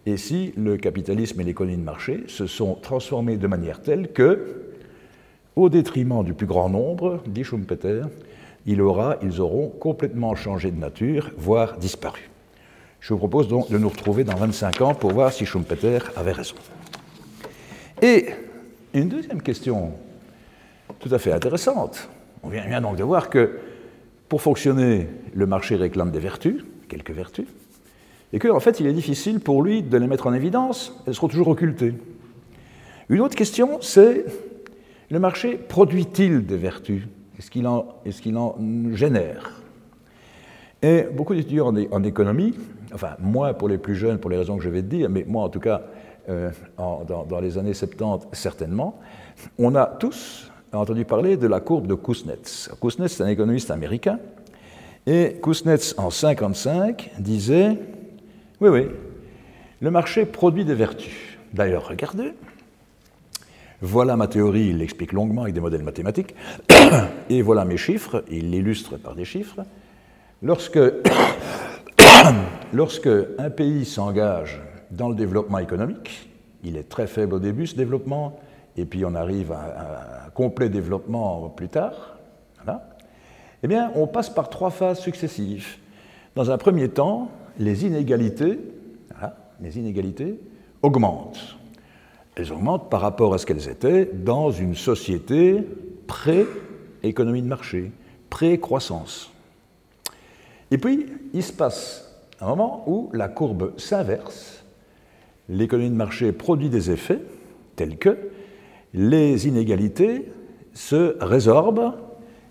et 0.05 0.17
si 0.17 0.53
le 0.57 0.77
capitalisme 0.77 1.41
et 1.41 1.45
l'économie 1.45 1.79
de 1.79 1.83
marché 1.83 2.25
se 2.29 2.47
sont 2.47 2.75
transformés 2.75 3.37
de 3.37 3.47
manière 3.47 3.83
telle 3.83 4.13
que, 4.13 4.63
au 5.57 5.69
détriment 5.69 6.23
du 6.23 6.35
plus 6.35 6.47
grand 6.47 6.69
nombre, 6.69 7.23
dit 7.27 7.45
Schumpeter, 7.45 8.03
ils 8.67 8.81
auront 8.81 9.69
complètement 9.69 10.35
changé 10.35 10.71
de 10.71 10.79
nature, 10.79 11.31
voire 11.39 11.79
disparu. 11.79 12.29
Je 13.01 13.13
vous 13.15 13.19
propose 13.19 13.49
donc 13.49 13.71
de 13.71 13.79
nous 13.79 13.89
retrouver 13.89 14.25
dans 14.25 14.37
25 14.37 14.81
ans 14.83 14.95
pour 14.95 15.13
voir 15.13 15.33
si 15.33 15.47
Schumpeter 15.47 15.99
avait 16.15 16.33
raison. 16.33 16.57
Et 18.03 18.27
une 18.93 19.09
deuxième 19.09 19.41
question 19.41 19.93
tout 20.99 21.13
à 21.15 21.19
fait 21.19 21.33
intéressante. 21.33 22.09
On 22.47 22.49
vient 22.49 22.81
donc 22.81 22.97
de 22.97 23.03
voir 23.03 23.29
que 23.29 23.59
pour 24.29 24.41
fonctionner, 24.41 25.09
le 25.35 25.47
marché 25.47 25.75
réclame 25.75 26.13
des 26.13 26.21
vertus, 26.21 26.65
quelques 26.89 27.11
vertus, 27.11 27.47
et 28.33 28.39
qu'en 28.39 28.55
en 28.55 28.61
fait, 28.61 28.79
il 28.79 28.87
est 28.87 28.93
difficile 28.93 29.41
pour 29.41 29.65
lui 29.65 29.83
de 29.83 29.97
les 29.97 30.07
mettre 30.07 30.29
en 30.29 30.33
évidence, 30.33 30.97
elles 31.09 31.15
seront 31.15 31.27
toujours 31.27 31.49
occultées. 31.49 31.95
Une 33.09 33.21
autre 33.21 33.35
question, 33.35 33.81
c'est 33.81 34.25
le 35.11 35.19
marché 35.19 35.57
produit-il 35.57 36.47
des 36.47 36.57
vertus? 36.57 37.03
Est-ce 37.37 37.51
qu'il 37.51 37.67
en, 37.67 38.57
génère? 38.93 39.61
Et 40.83 41.03
beaucoup 41.03 41.35
d'étudiants 41.35 41.75
en, 41.91 42.05
économie, 42.05 42.55
enfin 42.95 43.17
moi 43.19 43.55
pour 43.55 43.69
les 43.69 43.79
plus 43.79 43.97
jeunes, 43.97 44.19
pour 44.19 44.31
les 44.31 44.37
raisons 44.37 44.57
que 44.57 44.63
je 44.63 44.71
vais 44.71 44.83
te 44.83 44.89
dire, 44.89 45.11
mais 45.11 45.25
moi 45.27 45.43
en 45.43 45.49
tout 45.49 45.59
cas 45.61 45.83
euh, 46.29 46.51
dans, 46.79 47.41
les 47.41 47.59
années 47.59 47.75
70 47.75 48.29
certainement, 48.33 49.01
on 49.59 49.75
a 49.75 49.87
tous 49.87 50.46
entendu 50.73 51.05
parler 51.05 51.37
de 51.37 51.47
la 51.47 51.61
courbe 51.61 51.87
de 51.87 51.95
Kuznets. 51.95 52.71
Kuznets, 52.81 53.09
c'est 53.09 53.23
un 53.23 53.29
économiste 53.29 53.71
américain, 53.71 54.19
et 55.07 55.37
Kuznets, 55.43 55.95
en 55.99 56.09
1955, 56.11 57.13
disait 57.19 57.79
Oui, 58.61 58.69
oui, 58.69 58.87
le 59.81 59.91
marché 59.91 60.27
produit 60.27 60.65
des 60.65 60.75
vertus. 60.75 61.39
D'ailleurs, 61.53 61.89
regardez, 61.89 62.33
voilà 63.81 64.17
ma 64.17 64.27
théorie, 64.27 64.69
il 64.69 64.79
l'explique 64.79 65.13
longuement 65.13 65.43
avec 65.43 65.55
des 65.55 65.61
modèles 65.61 65.83
mathématiques, 65.83 66.35
et 67.31 67.43
voilà 67.43 67.65
mes 67.65 67.77
chiffres, 67.77 68.25
il 68.31 68.51
l'illustre 68.51 68.97
par 68.97 69.15
des 69.15 69.25
chiffres. 69.25 69.61
Lorsque, 70.43 70.79
lorsque 72.73 73.09
un 73.39 73.51
pays 73.51 73.85
s'engage 73.85 74.61
dans 74.91 75.09
le 75.09 75.15
développement 75.15 75.59
économique, 75.59 76.31
il 76.65 76.77
est 76.77 76.89
très 76.89 77.07
faible 77.07 77.35
au 77.35 77.39
début, 77.39 77.67
ce 77.67 77.77
développement, 77.77 78.41
et 78.77 78.85
puis 78.85 79.05
on 79.05 79.15
arrive 79.15 79.53
à 79.53 80.26
complet 80.37 80.69
développement 80.69 81.49
plus 81.49 81.69
tard, 81.69 82.19
eh 83.63 83.69
bien, 83.69 83.91
on 83.95 84.07
passe 84.07 84.29
par 84.29 84.51
trois 84.51 84.71
phases 84.71 85.01
successives. 85.01 85.79
Dans 86.35 86.51
un 86.51 86.59
premier 86.59 86.91
temps, 86.91 87.31
les 87.59 87.87
inégalités, 87.87 88.59
les 89.63 89.79
inégalités 89.79 90.39
augmentent. 90.83 91.57
Elles 92.35 92.53
augmentent 92.53 92.91
par 92.91 93.01
rapport 93.01 93.33
à 93.33 93.39
ce 93.39 93.47
qu'elles 93.47 93.71
étaient 93.71 94.11
dans 94.13 94.51
une 94.51 94.75
société 94.75 95.67
pré-économie 96.07 97.41
de 97.41 97.49
marché, 97.49 97.91
pré-croissance. 98.29 99.31
Et 100.71 100.77
puis, 100.77 101.07
il 101.33 101.43
se 101.43 101.53
passe 101.55 102.15
un 102.43 102.49
moment 102.49 102.85
où 102.87 103.09
la 103.15 103.29
courbe 103.29 103.73
s'inverse, 103.79 104.63
l'économie 105.49 105.89
de 105.89 105.95
marché 105.95 106.33
produit 106.33 106.69
des 106.69 106.91
effets 106.91 107.23
tels 107.75 107.97
que 107.97 108.19
les 108.95 109.47
inégalités 109.47 110.31
se 110.73 111.17
résorbent, 111.21 111.95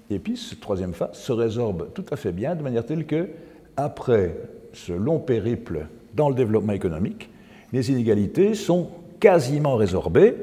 et 0.10 0.20
puis, 0.20 0.38
cette 0.38 0.60
troisième 0.60 0.94
phase 0.94 1.14
se 1.14 1.32
résorbe 1.32 1.88
tout 1.94 2.06
à 2.12 2.16
fait 2.16 2.32
bien, 2.32 2.56
de 2.56 2.62
manière 2.62 2.86
telle 2.86 3.06
que, 3.06 3.30
après 3.76 4.38
ce 4.74 4.94
long 4.94 5.20
périple 5.20 5.88
dans 6.14 6.30
le 6.30 6.36
développement 6.36 6.74
économique, 6.74 7.30
les 7.74 7.92
inégalités 7.92 8.54
sont 8.54 8.90
quasiment 9.20 9.76
résorbées. 9.76 10.36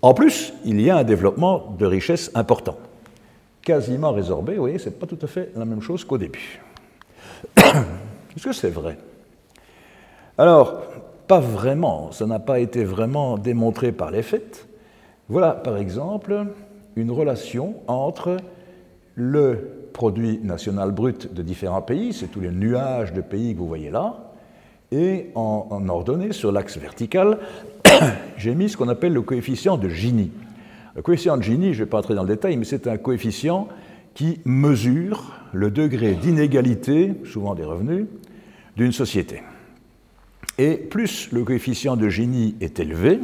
En 0.00 0.14
plus, 0.14 0.52
il 0.64 0.80
y 0.80 0.90
a 0.90 0.96
un 0.96 1.04
développement 1.04 1.74
de 1.78 1.86
richesse 1.86 2.30
important. 2.34 2.76
Quasiment 3.62 4.10
résorbé, 4.10 4.54
vous 4.54 4.62
voyez, 4.62 4.78
ce 4.78 4.86
n'est 4.86 4.96
pas 4.96 5.06
tout 5.06 5.18
à 5.22 5.26
fait 5.28 5.52
la 5.54 5.64
même 5.64 5.80
chose 5.80 6.04
qu'au 6.04 6.18
début. 6.18 6.60
Est-ce 7.56 8.44
que 8.44 8.52
c'est 8.52 8.70
vrai? 8.70 8.98
Alors, 10.36 10.82
pas 11.28 11.38
vraiment, 11.38 12.10
ça 12.10 12.26
n'a 12.26 12.40
pas 12.40 12.58
été 12.58 12.82
vraiment 12.82 13.38
démontré 13.38 13.92
par 13.92 14.10
les 14.10 14.22
faits, 14.22 14.66
voilà, 15.32 15.52
par 15.52 15.78
exemple, 15.78 16.44
une 16.94 17.10
relation 17.10 17.76
entre 17.86 18.36
le 19.14 19.88
produit 19.94 20.38
national 20.42 20.92
brut 20.92 21.32
de 21.32 21.40
différents 21.40 21.80
pays, 21.80 22.12
c'est 22.12 22.26
tous 22.26 22.40
les 22.40 22.50
nuages 22.50 23.14
de 23.14 23.22
pays 23.22 23.54
que 23.54 23.58
vous 23.58 23.66
voyez 23.66 23.88
là, 23.88 24.34
et 24.90 25.30
en, 25.34 25.88
ordonnée 25.88 26.32
sur 26.32 26.52
l'axe 26.52 26.76
vertical, 26.76 27.38
j'ai 28.36 28.54
mis 28.54 28.68
ce 28.68 28.76
qu'on 28.76 28.90
appelle 28.90 29.14
le 29.14 29.22
coefficient 29.22 29.78
de 29.78 29.88
Gini. 29.88 30.30
Le 30.96 31.00
coefficient 31.00 31.38
de 31.38 31.42
Gini, 31.42 31.72
je 31.72 31.80
ne 31.80 31.84
vais 31.86 31.90
pas 31.90 32.00
entrer 32.00 32.14
dans 32.14 32.24
le 32.24 32.28
détail, 32.28 32.58
mais 32.58 32.66
c'est 32.66 32.86
un 32.86 32.98
coefficient 32.98 33.68
qui 34.12 34.38
mesure 34.44 35.32
le 35.54 35.70
degré 35.70 36.12
d'inégalité, 36.12 37.14
souvent 37.24 37.54
des 37.54 37.64
revenus, 37.64 38.04
d'une 38.76 38.92
société. 38.92 39.42
Et 40.58 40.74
plus 40.76 41.32
le 41.32 41.42
coefficient 41.42 41.96
de 41.96 42.10
Gini 42.10 42.54
est 42.60 42.80
élevé, 42.80 43.18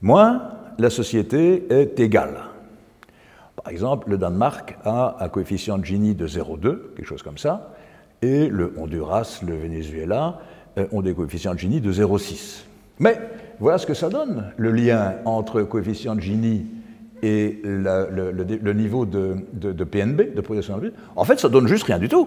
moins 0.00 0.61
la 0.82 0.90
société 0.90 1.64
est 1.70 1.98
égale. 2.00 2.40
Par 3.54 3.72
exemple, 3.72 4.10
le 4.10 4.18
Danemark 4.18 4.76
a 4.84 5.16
un 5.20 5.28
coefficient 5.28 5.78
de 5.78 5.84
Gini 5.84 6.14
de 6.14 6.26
0,2, 6.26 6.94
quelque 6.96 7.06
chose 7.06 7.22
comme 7.22 7.38
ça, 7.38 7.72
et 8.20 8.48
le 8.48 8.74
Honduras, 8.76 9.40
le 9.46 9.54
Venezuela 9.54 10.40
euh, 10.78 10.86
ont 10.90 11.00
des 11.00 11.14
coefficients 11.14 11.54
de 11.54 11.60
Gini 11.60 11.80
de 11.80 11.92
0,6. 11.92 12.64
Mais 12.98 13.20
voilà 13.60 13.78
ce 13.78 13.86
que 13.86 13.94
ça 13.94 14.08
donne, 14.08 14.52
le 14.56 14.72
lien 14.72 15.14
entre 15.24 15.62
coefficient 15.62 16.16
de 16.16 16.20
Gini 16.20 16.66
et 17.22 17.60
le, 17.62 18.72
niveau 18.72 19.06
de, 19.06 19.84
PNB, 19.84 20.34
de 20.34 20.40
production 20.40 20.78
de 20.78 20.92
En 21.14 21.24
fait, 21.24 21.38
ça 21.38 21.48
donne 21.48 21.68
juste 21.68 21.84
rien 21.84 22.00
du 22.00 22.08
tout. 22.08 22.26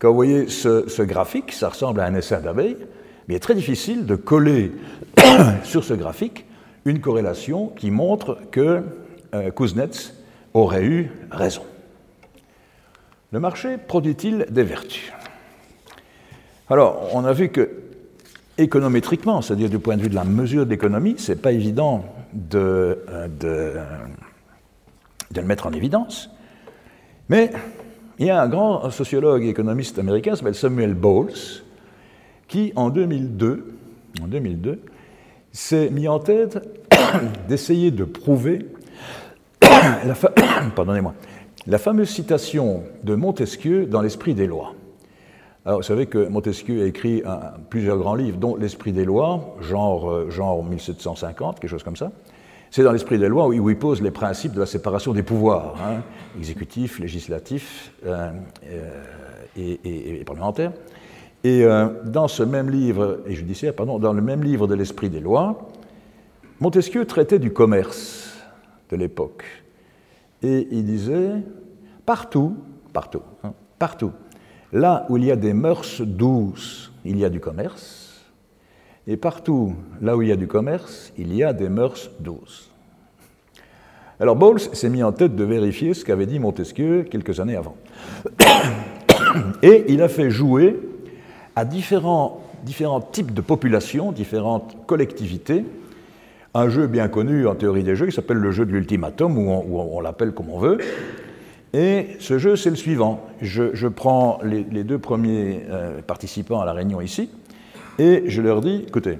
Quand 0.00 0.08
vous 0.08 0.16
voyez 0.16 0.48
ce, 0.48 1.02
graphique, 1.02 1.52
ça 1.52 1.68
ressemble 1.68 2.00
à 2.00 2.06
un 2.06 2.14
essaim 2.16 2.40
d'abeilles, 2.40 2.78
mais 3.28 3.34
il 3.34 3.36
est 3.36 3.40
très 3.40 3.54
difficile 3.54 4.06
de 4.06 4.16
coller 4.16 4.72
sur 5.62 5.84
ce 5.84 5.94
graphique 5.94 6.45
une 6.86 7.00
corrélation 7.00 7.72
qui 7.76 7.90
montre 7.90 8.38
que 8.50 8.82
euh, 9.34 9.50
Kuznets 9.50 10.14
aurait 10.54 10.84
eu 10.84 11.10
raison. 11.30 11.64
Le 13.32 13.40
marché 13.40 13.76
produit-il 13.76 14.46
des 14.48 14.62
vertus? 14.62 15.12
Alors, 16.70 17.10
on 17.12 17.24
a 17.24 17.32
vu 17.32 17.50
que 17.50 17.82
économétriquement, 18.56 19.42
c'est-à-dire 19.42 19.68
du 19.68 19.80
point 19.80 19.96
de 19.96 20.02
vue 20.02 20.08
de 20.08 20.14
la 20.14 20.24
mesure 20.24 20.64
de 20.64 20.70
l'économie, 20.70 21.16
ce 21.18 21.32
n'est 21.32 21.38
pas 21.38 21.52
évident 21.52 22.04
de, 22.32 23.04
euh, 23.10 23.28
de, 23.28 23.72
le 25.34 25.46
mettre 25.46 25.66
en 25.66 25.72
évidence. 25.72 26.30
Mais 27.28 27.50
il 28.20 28.26
y 28.26 28.30
a 28.30 28.40
un 28.40 28.48
grand 28.48 28.88
sociologue 28.90 29.42
et 29.42 29.48
économiste 29.48 29.98
américain, 29.98 30.36
s'appelle 30.36 30.54
Samuel 30.54 30.94
Bowles, 30.94 31.64
qui 32.46 32.72
en 32.76 32.90
2002, 32.90 33.74
en 34.22 34.28
2002 34.28 34.80
s'est 35.56 35.88
mis 35.90 36.06
en 36.06 36.18
tête 36.18 36.58
d'essayer 37.48 37.90
de 37.90 38.04
prouver 38.04 38.66
la, 39.62 40.14
Pardonnez-moi, 40.76 41.14
la 41.66 41.78
fameuse 41.78 42.10
citation 42.10 42.82
de 43.02 43.14
Montesquieu 43.14 43.86
dans 43.86 44.02
l'Esprit 44.02 44.34
des 44.34 44.46
lois. 44.46 44.74
Alors, 45.64 45.80
vous 45.80 45.84
savez 45.84 46.06
que 46.06 46.28
Montesquieu 46.28 46.82
a 46.82 46.86
écrit 46.86 47.22
plusieurs 47.70 47.98
grands 47.98 48.14
livres, 48.14 48.38
dont 48.38 48.54
L'Esprit 48.54 48.92
des 48.92 49.04
lois, 49.04 49.56
genre, 49.60 50.10
euh, 50.10 50.30
genre 50.30 50.62
1750, 50.62 51.58
quelque 51.58 51.68
chose 51.68 51.82
comme 51.82 51.96
ça. 51.96 52.12
C'est 52.70 52.82
dans 52.82 52.92
l'Esprit 52.92 53.18
des 53.18 53.28
lois 53.28 53.48
où 53.48 53.70
il 53.70 53.78
pose 53.78 54.02
les 54.02 54.10
principes 54.10 54.52
de 54.52 54.60
la 54.60 54.66
séparation 54.66 55.12
des 55.12 55.22
pouvoirs, 55.22 55.74
hein, 55.82 56.02
exécutif, 56.38 56.98
législatif 56.98 57.92
euh, 58.04 58.30
euh, 58.70 59.02
et, 59.56 60.20
et, 60.20 60.24
parlementaire. 60.24 60.72
Et 61.46 61.64
dans 62.04 62.26
ce 62.26 62.42
même 62.42 62.68
livre, 62.70 63.20
et 63.24 63.32
judiciaire, 63.32 63.72
pardon, 63.72 64.00
dans 64.00 64.12
le 64.12 64.20
même 64.20 64.42
livre 64.42 64.66
de 64.66 64.74
l'Esprit 64.74 65.10
des 65.10 65.20
lois, 65.20 65.68
Montesquieu 66.58 67.04
traitait 67.04 67.38
du 67.38 67.52
commerce 67.52 68.36
de 68.90 68.96
l'époque. 68.96 69.44
Et 70.42 70.66
il 70.72 70.84
disait, 70.84 71.34
partout, 72.04 72.56
partout, 72.92 73.22
hein, 73.44 73.52
partout, 73.78 74.10
là 74.72 75.06
où 75.08 75.18
il 75.18 75.24
y 75.24 75.30
a 75.30 75.36
des 75.36 75.52
mœurs 75.52 76.00
douces, 76.00 76.92
il 77.04 77.16
y 77.16 77.24
a 77.24 77.30
du 77.30 77.38
commerce, 77.38 78.24
et 79.06 79.16
partout, 79.16 79.76
là 80.02 80.16
où 80.16 80.22
il 80.22 80.28
y 80.28 80.32
a 80.32 80.36
du 80.36 80.48
commerce, 80.48 81.12
il 81.16 81.32
y 81.32 81.44
a 81.44 81.52
des 81.52 81.68
mœurs 81.68 82.10
douces. 82.18 82.72
Alors 84.18 84.34
Bowles 84.34 84.58
s'est 84.58 84.88
mis 84.88 85.04
en 85.04 85.12
tête 85.12 85.36
de 85.36 85.44
vérifier 85.44 85.94
ce 85.94 86.04
qu'avait 86.04 86.26
dit 86.26 86.40
Montesquieu 86.40 87.04
quelques 87.04 87.38
années 87.38 87.54
avant. 87.54 87.76
Et 89.62 89.84
il 89.92 90.02
a 90.02 90.08
fait 90.08 90.30
jouer 90.30 90.80
à 91.56 91.64
différents, 91.64 92.42
différents 92.62 93.00
types 93.00 93.32
de 93.32 93.40
populations, 93.40 94.12
différentes 94.12 94.76
collectivités, 94.86 95.64
un 96.54 96.68
jeu 96.68 96.86
bien 96.86 97.08
connu 97.08 97.46
en 97.46 97.54
théorie 97.54 97.82
des 97.82 97.96
jeux 97.96 98.06
qui 98.06 98.12
s'appelle 98.12 98.36
le 98.36 98.50
jeu 98.50 98.64
de 98.64 98.72
l'ultimatum, 98.72 99.36
ou 99.36 99.50
on, 99.50 100.00
l'appelle 100.00 100.32
comme 100.32 100.50
on 100.50 100.58
veut. 100.58 100.78
Et 101.72 102.16
ce 102.18 102.38
jeu, 102.38 102.56
c'est 102.56 102.70
le 102.70 102.76
suivant. 102.76 103.20
Je, 103.42 103.88
prends 103.88 104.38
les, 104.42 104.84
deux 104.84 104.98
premiers 104.98 105.62
euh, 105.68 106.00
participants 106.02 106.60
à 106.60 106.64
la 106.64 106.72
réunion 106.72 107.00
ici, 107.00 107.30
et 107.98 108.24
je 108.26 108.42
leur 108.42 108.60
dis, 108.60 108.84
écoutez, 108.86 109.18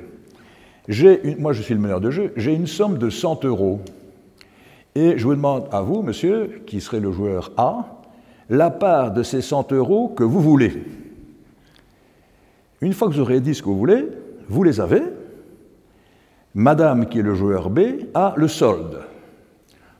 moi 1.38 1.52
je 1.52 1.62
suis 1.62 1.74
le 1.74 1.80
meneur 1.80 2.00
de 2.00 2.10
jeu, 2.10 2.32
j'ai 2.36 2.54
une 2.54 2.66
somme 2.66 2.98
de 2.98 3.10
100 3.10 3.44
euros. 3.44 3.80
Et 4.94 5.18
je 5.18 5.24
vous 5.24 5.34
demande 5.34 5.68
à 5.72 5.82
vous, 5.82 6.02
monsieur, 6.02 6.62
qui 6.66 6.80
serait 6.80 7.00
le 7.00 7.12
joueur 7.12 7.52
A, 7.58 8.00
la 8.48 8.70
part 8.70 9.12
de 9.12 9.22
ces 9.22 9.42
100 9.42 9.72
euros 9.72 10.08
que 10.08 10.24
vous 10.24 10.40
voulez. 10.40 10.72
Une 12.80 12.92
fois 12.92 13.08
que 13.08 13.14
vous 13.14 13.20
aurez 13.20 13.40
dit 13.40 13.54
ce 13.54 13.62
que 13.62 13.68
vous 13.68 13.78
voulez, 13.78 14.08
vous 14.48 14.62
les 14.62 14.80
avez, 14.80 15.02
Madame, 16.54 17.06
qui 17.06 17.18
est 17.18 17.22
le 17.22 17.34
joueur 17.34 17.70
B, 17.70 17.80
a 18.14 18.34
le 18.36 18.48
solde. 18.48 19.02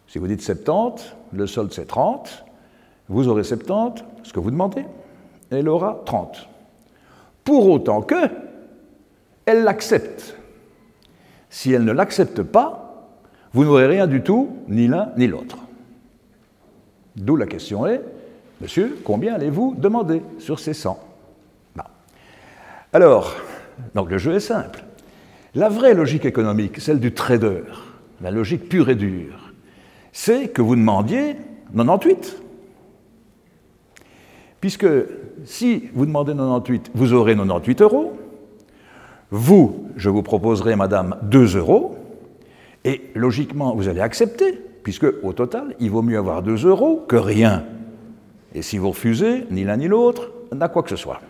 Si 0.06 0.18
vous 0.18 0.26
dites 0.26 0.42
70, 0.42 1.14
le 1.32 1.46
solde 1.46 1.72
c'est 1.72 1.86
30, 1.86 2.44
vous 3.08 3.28
aurez 3.28 3.44
70, 3.44 4.04
ce 4.22 4.32
que 4.32 4.40
vous 4.40 4.50
demandez, 4.50 4.84
elle 5.50 5.68
aura 5.68 6.00
30. 6.04 6.48
Pour 7.44 7.68
autant 7.68 8.02
que 8.02 8.16
elle 9.44 9.62
l'accepte. 9.62 10.36
Si 11.50 11.72
elle 11.72 11.84
ne 11.84 11.92
l'accepte 11.92 12.42
pas, 12.42 13.08
vous 13.52 13.64
n'aurez 13.64 13.86
rien 13.86 14.06
du 14.06 14.22
tout, 14.22 14.50
ni 14.68 14.88
l'un 14.88 15.12
ni 15.16 15.26
l'autre. 15.26 15.58
D'où 17.14 17.36
la 17.36 17.46
question 17.46 17.86
est, 17.86 18.02
monsieur, 18.60 18.98
combien 19.04 19.34
allez-vous 19.34 19.74
demander 19.78 20.22
sur 20.38 20.58
ces 20.58 20.74
100 20.74 21.05
Alors, 22.96 23.36
donc 23.94 24.10
le 24.10 24.16
jeu 24.16 24.32
est 24.36 24.40
simple. 24.40 24.82
La 25.54 25.68
vraie 25.68 25.92
logique 25.92 26.24
économique, 26.24 26.80
celle 26.80 26.98
du 26.98 27.12
trader, 27.12 27.60
la 28.22 28.30
logique 28.30 28.70
pure 28.70 28.88
et 28.88 28.94
dure, 28.94 29.52
c'est 30.12 30.48
que 30.48 30.62
vous 30.62 30.76
demandiez 30.76 31.36
98. 31.76 32.40
Puisque 34.62 34.86
si 35.44 35.90
vous 35.92 36.06
demandez 36.06 36.32
98, 36.32 36.92
vous 36.94 37.12
aurez 37.12 37.34
98 37.36 37.82
euros. 37.82 38.16
Vous, 39.30 39.90
je 39.96 40.08
vous 40.08 40.22
proposerai, 40.22 40.74
madame, 40.74 41.18
2 41.24 41.58
euros. 41.58 41.98
Et 42.84 43.10
logiquement, 43.14 43.74
vous 43.74 43.88
allez 43.88 44.00
accepter, 44.00 44.58
puisque 44.82 45.06
au 45.22 45.34
total, 45.34 45.74
il 45.80 45.90
vaut 45.90 46.00
mieux 46.00 46.16
avoir 46.16 46.40
2 46.40 46.66
euros 46.66 47.04
que 47.06 47.16
rien. 47.16 47.66
Et 48.54 48.62
si 48.62 48.78
vous 48.78 48.88
refusez, 48.88 49.44
ni 49.50 49.64
l'un 49.64 49.76
ni 49.76 49.86
l'autre 49.86 50.30
n'a 50.50 50.70
quoi 50.70 50.82
que 50.82 50.88
ce 50.88 50.96
soit. 50.96 51.20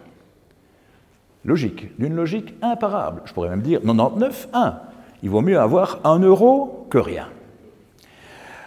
Logique, 1.46 1.96
d'une 1.98 2.16
logique 2.16 2.54
imparable. 2.60 3.22
Je 3.24 3.32
pourrais 3.32 3.48
même 3.48 3.62
dire 3.62 3.80
99, 3.80 4.48
1. 4.52 4.74
Il 5.22 5.30
vaut 5.30 5.40
mieux 5.40 5.58
avoir 5.58 6.00
1 6.04 6.18
euro 6.18 6.86
que 6.90 6.98
rien. 6.98 7.28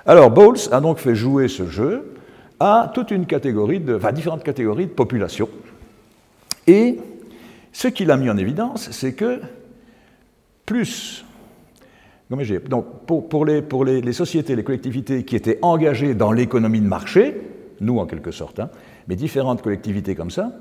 Alors 0.05 0.31
Bowles 0.31 0.57
a 0.71 0.79
donc 0.79 0.98
fait 0.98 1.13
jouer 1.13 1.50
ce 1.50 1.67
jeu 1.67 2.15
à 2.59 2.89
toute 2.93 3.12
une 3.12 3.25
catégorie 3.25 3.81
de, 3.81 3.95
enfin, 3.95 4.13
différentes 4.13 4.43
catégories 4.43 4.86
de 4.86 4.91
population. 4.91 5.50
Et 6.67 7.00
ce 7.74 7.89
qu'il 7.89 8.12
a 8.12 8.17
mis 8.17 8.29
en 8.29 8.38
évidence, 8.38 8.89
c'est 8.91 9.13
que 9.13 9.41
plus 10.65 11.25
donc 12.69 12.86
pour, 13.07 13.43
les, 13.43 13.63
pour 13.63 13.83
les, 13.83 14.13
sociétés, 14.13 14.55
les 14.55 14.63
collectivités 14.63 15.24
qui 15.24 15.36
étaient 15.36 15.57
engagées 15.63 16.13
dans 16.13 16.31
l'économie 16.31 16.79
de 16.79 16.86
marché, 16.86 17.41
nous 17.81 17.98
en 17.98 18.05
quelque 18.05 18.29
sorte, 18.29 18.59
hein, 18.59 18.69
mais 19.07 19.15
différentes 19.15 19.63
collectivités 19.63 20.13
comme 20.13 20.29
ça, 20.29 20.51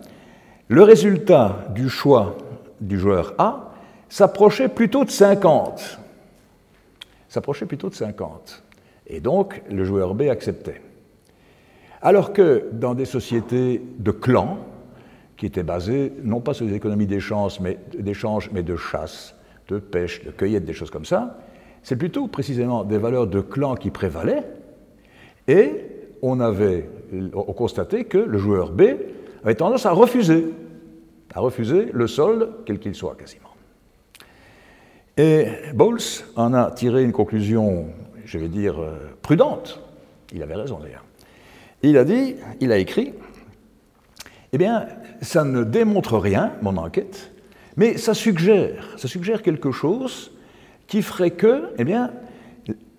le 0.68 0.82
résultat 0.82 1.64
du 1.75 1.88
choix 1.88 2.37
du 2.80 2.98
joueur 2.98 3.34
A 3.38 3.72
s'approchait 4.08 4.68
plutôt 4.68 5.04
de 5.04 5.10
50. 5.10 5.98
S'approchait 7.28 7.66
plutôt 7.66 7.88
de 7.88 7.94
50. 7.94 8.62
Et 9.06 9.20
donc, 9.20 9.62
le 9.70 9.84
joueur 9.84 10.14
B 10.14 10.22
acceptait. 10.22 10.80
Alors 12.00 12.32
que 12.32 12.68
dans 12.72 12.94
des 12.94 13.06
sociétés 13.06 13.82
de 13.98 14.10
clans, 14.10 14.58
qui 15.37 15.46
étaient 15.46 15.62
basées 15.62 16.12
non 16.22 16.40
pas 16.40 16.52
sur 16.52 16.66
des 16.66 16.75
économies 16.75 17.06
d'échange, 17.06 17.60
mais, 17.60 17.78
de 18.62 18.76
chasse, 18.76 19.34
de 19.68 19.78
pêche, 19.78 20.25
de 20.25 20.30
cueillette, 20.30 20.64
des 20.64 20.72
choses 20.72 20.90
comme 20.90 21.04
ça, 21.04 21.38
c'est 21.82 21.96
plutôt 21.96 22.26
précisément 22.26 22.84
des 22.84 22.98
valeurs 22.98 23.26
de 23.26 23.40
clan 23.40 23.76
qui 23.76 23.90
prévalaient, 23.90 24.44
et 25.46 25.70
on 26.22 26.40
avait 26.40 26.88
on 27.32 27.52
que 27.54 28.18
le 28.18 28.38
joueur 28.38 28.72
B 28.72 28.82
avait 29.42 29.54
tendance 29.54 29.87
à 29.87 29.92
refuser, 29.92 30.47
à 31.35 31.40
refuser 31.40 31.90
le 31.92 32.07
solde, 32.07 32.50
quel 32.66 32.78
qu'il 32.78 32.95
soit 32.95 33.14
quasiment. 33.16 33.49
Et 35.16 35.47
Bowles 35.75 35.99
en 36.37 36.54
a 36.54 36.71
tiré 36.71 37.02
une 37.02 37.12
conclusion, 37.12 37.87
je 38.25 38.38
vais 38.38 38.49
dire, 38.49 38.80
euh, 38.80 38.97
prudente. 39.21 39.80
Il 40.33 40.42
avait 40.42 40.54
raison 40.54 40.78
d'ailleurs. 40.78 41.04
Il 41.83 41.99
a 41.99 42.04
dit, 42.04 42.37
il 42.61 42.73
a 42.73 42.78
écrit, 42.78 43.14
eh 44.52 44.59
bien, 44.59 44.87
ça 45.20 45.44
ne 45.44 45.64
démontre 45.64 46.18
rien, 46.18 46.53
mon 46.62 46.77
enquête, 46.77 47.33
mais 47.77 47.96
ça 47.96 48.14
suggère, 48.14 48.94
ça 48.96 49.09
suggère 49.09 49.42
quelque 49.42 49.72
chose 49.72 50.33
qui 50.87 51.03
ferait 51.03 51.33
que, 51.33 51.70
eh 51.79 51.85
bien, 51.85 52.12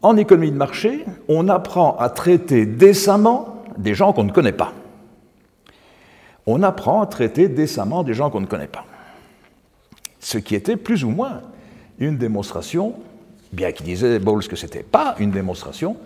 en 0.02 0.16
économie 0.16 0.52
de 0.52 0.58
marché, 0.58 1.06
on 1.28 1.50
apprend 1.50 1.98
à 1.98 2.10
traiter 2.10 2.66
décemment 2.66 3.64
des 3.78 3.94
gens 3.94 4.14
qu'on 4.14 4.24
ne 4.24 4.32
connaît 4.32 4.54
pas. 4.54 4.74
On 6.52 6.64
apprend 6.64 7.04
à 7.04 7.06
traiter 7.06 7.48
décemment 7.48 8.02
des 8.02 8.16
gens 8.16 8.32
qu'on 8.32 8.42
ne 8.42 8.48
connaît 8.48 8.66
pas. 8.66 8.84
Ce 10.20 10.40
qui 10.40 10.56
était 10.56 10.78
plus 10.78 11.04
ou 11.04 11.10
moins 11.10 11.42
une 12.00 12.18
démonstration, 12.18 12.96
bien 13.54 13.72
qu'il 13.72 13.86
disait 13.86 14.18
Bowles 14.18 14.48
que 14.48 14.56
ce 14.56 14.66
n'était 14.66 14.82
pas 14.82 15.14
une 15.20 15.30
démonstration, 15.30 15.98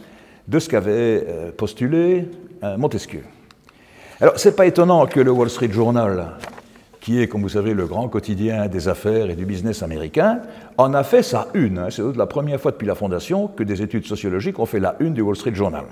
de 0.49 0.59
ce 0.59 0.67
qu'avait 0.67 1.23
euh, 1.25 1.51
postulé 1.55 2.27
euh, 2.61 2.75
Montesquieu. 2.77 3.23
Alors, 4.19 4.37
ce 4.37 4.49
n'est 4.49 4.55
pas 4.55 4.65
étonnant 4.65 5.05
que 5.05 5.21
le 5.21 5.31
Wall 5.31 5.49
Street 5.49 5.71
Journal 5.71 6.31
qui 6.99 7.21
est, 7.21 7.27
comme 7.29 7.41
vous 7.41 7.49
savez, 7.49 7.73
le 7.73 7.85
grand 7.85 8.09
quotidien 8.09 8.67
des 8.67 8.89
affaires 8.89 9.29
et 9.29 9.35
du 9.35 9.45
business 9.45 9.81
américain, 9.81 10.41
en 10.77 10.93
a 10.93 11.03
fait 11.03 11.23
sa 11.23 11.47
une. 11.53 11.77
Hein. 11.77 11.87
C'est 11.89 12.15
la 12.17 12.25
première 12.25 12.59
fois 12.59 12.71
depuis 12.71 12.87
la 12.87 12.95
fondation 12.95 13.47
que 13.47 13.63
des 13.63 13.81
études 13.81 14.05
sociologiques 14.05 14.59
ont 14.59 14.65
fait 14.65 14.79
la 14.81 14.97
une 14.99 15.13
du 15.13 15.21
Wall 15.21 15.37
Street 15.37 15.55
Journal, 15.55 15.85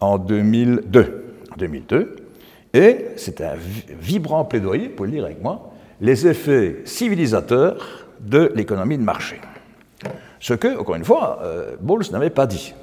en 0.00 0.16
2002. 0.16 1.24
En 1.52 1.56
2002. 1.56 2.29
Et 2.72 3.06
c'est 3.16 3.40
un 3.40 3.54
vibrant 3.98 4.44
plaidoyer, 4.44 4.88
pour 4.88 5.06
le 5.06 5.12
lire 5.12 5.24
avec 5.24 5.42
moi, 5.42 5.72
les 6.00 6.26
effets 6.26 6.82
civilisateurs 6.84 8.06
de 8.20 8.52
l'économie 8.54 8.98
de 8.98 9.02
marché. 9.02 9.40
Ce 10.38 10.54
que, 10.54 10.78
encore 10.78 10.94
une 10.94 11.04
fois, 11.04 11.40
euh, 11.42 11.76
Bowles 11.80 12.04
n'avait 12.12 12.30
pas 12.30 12.46
dit. 12.46 12.74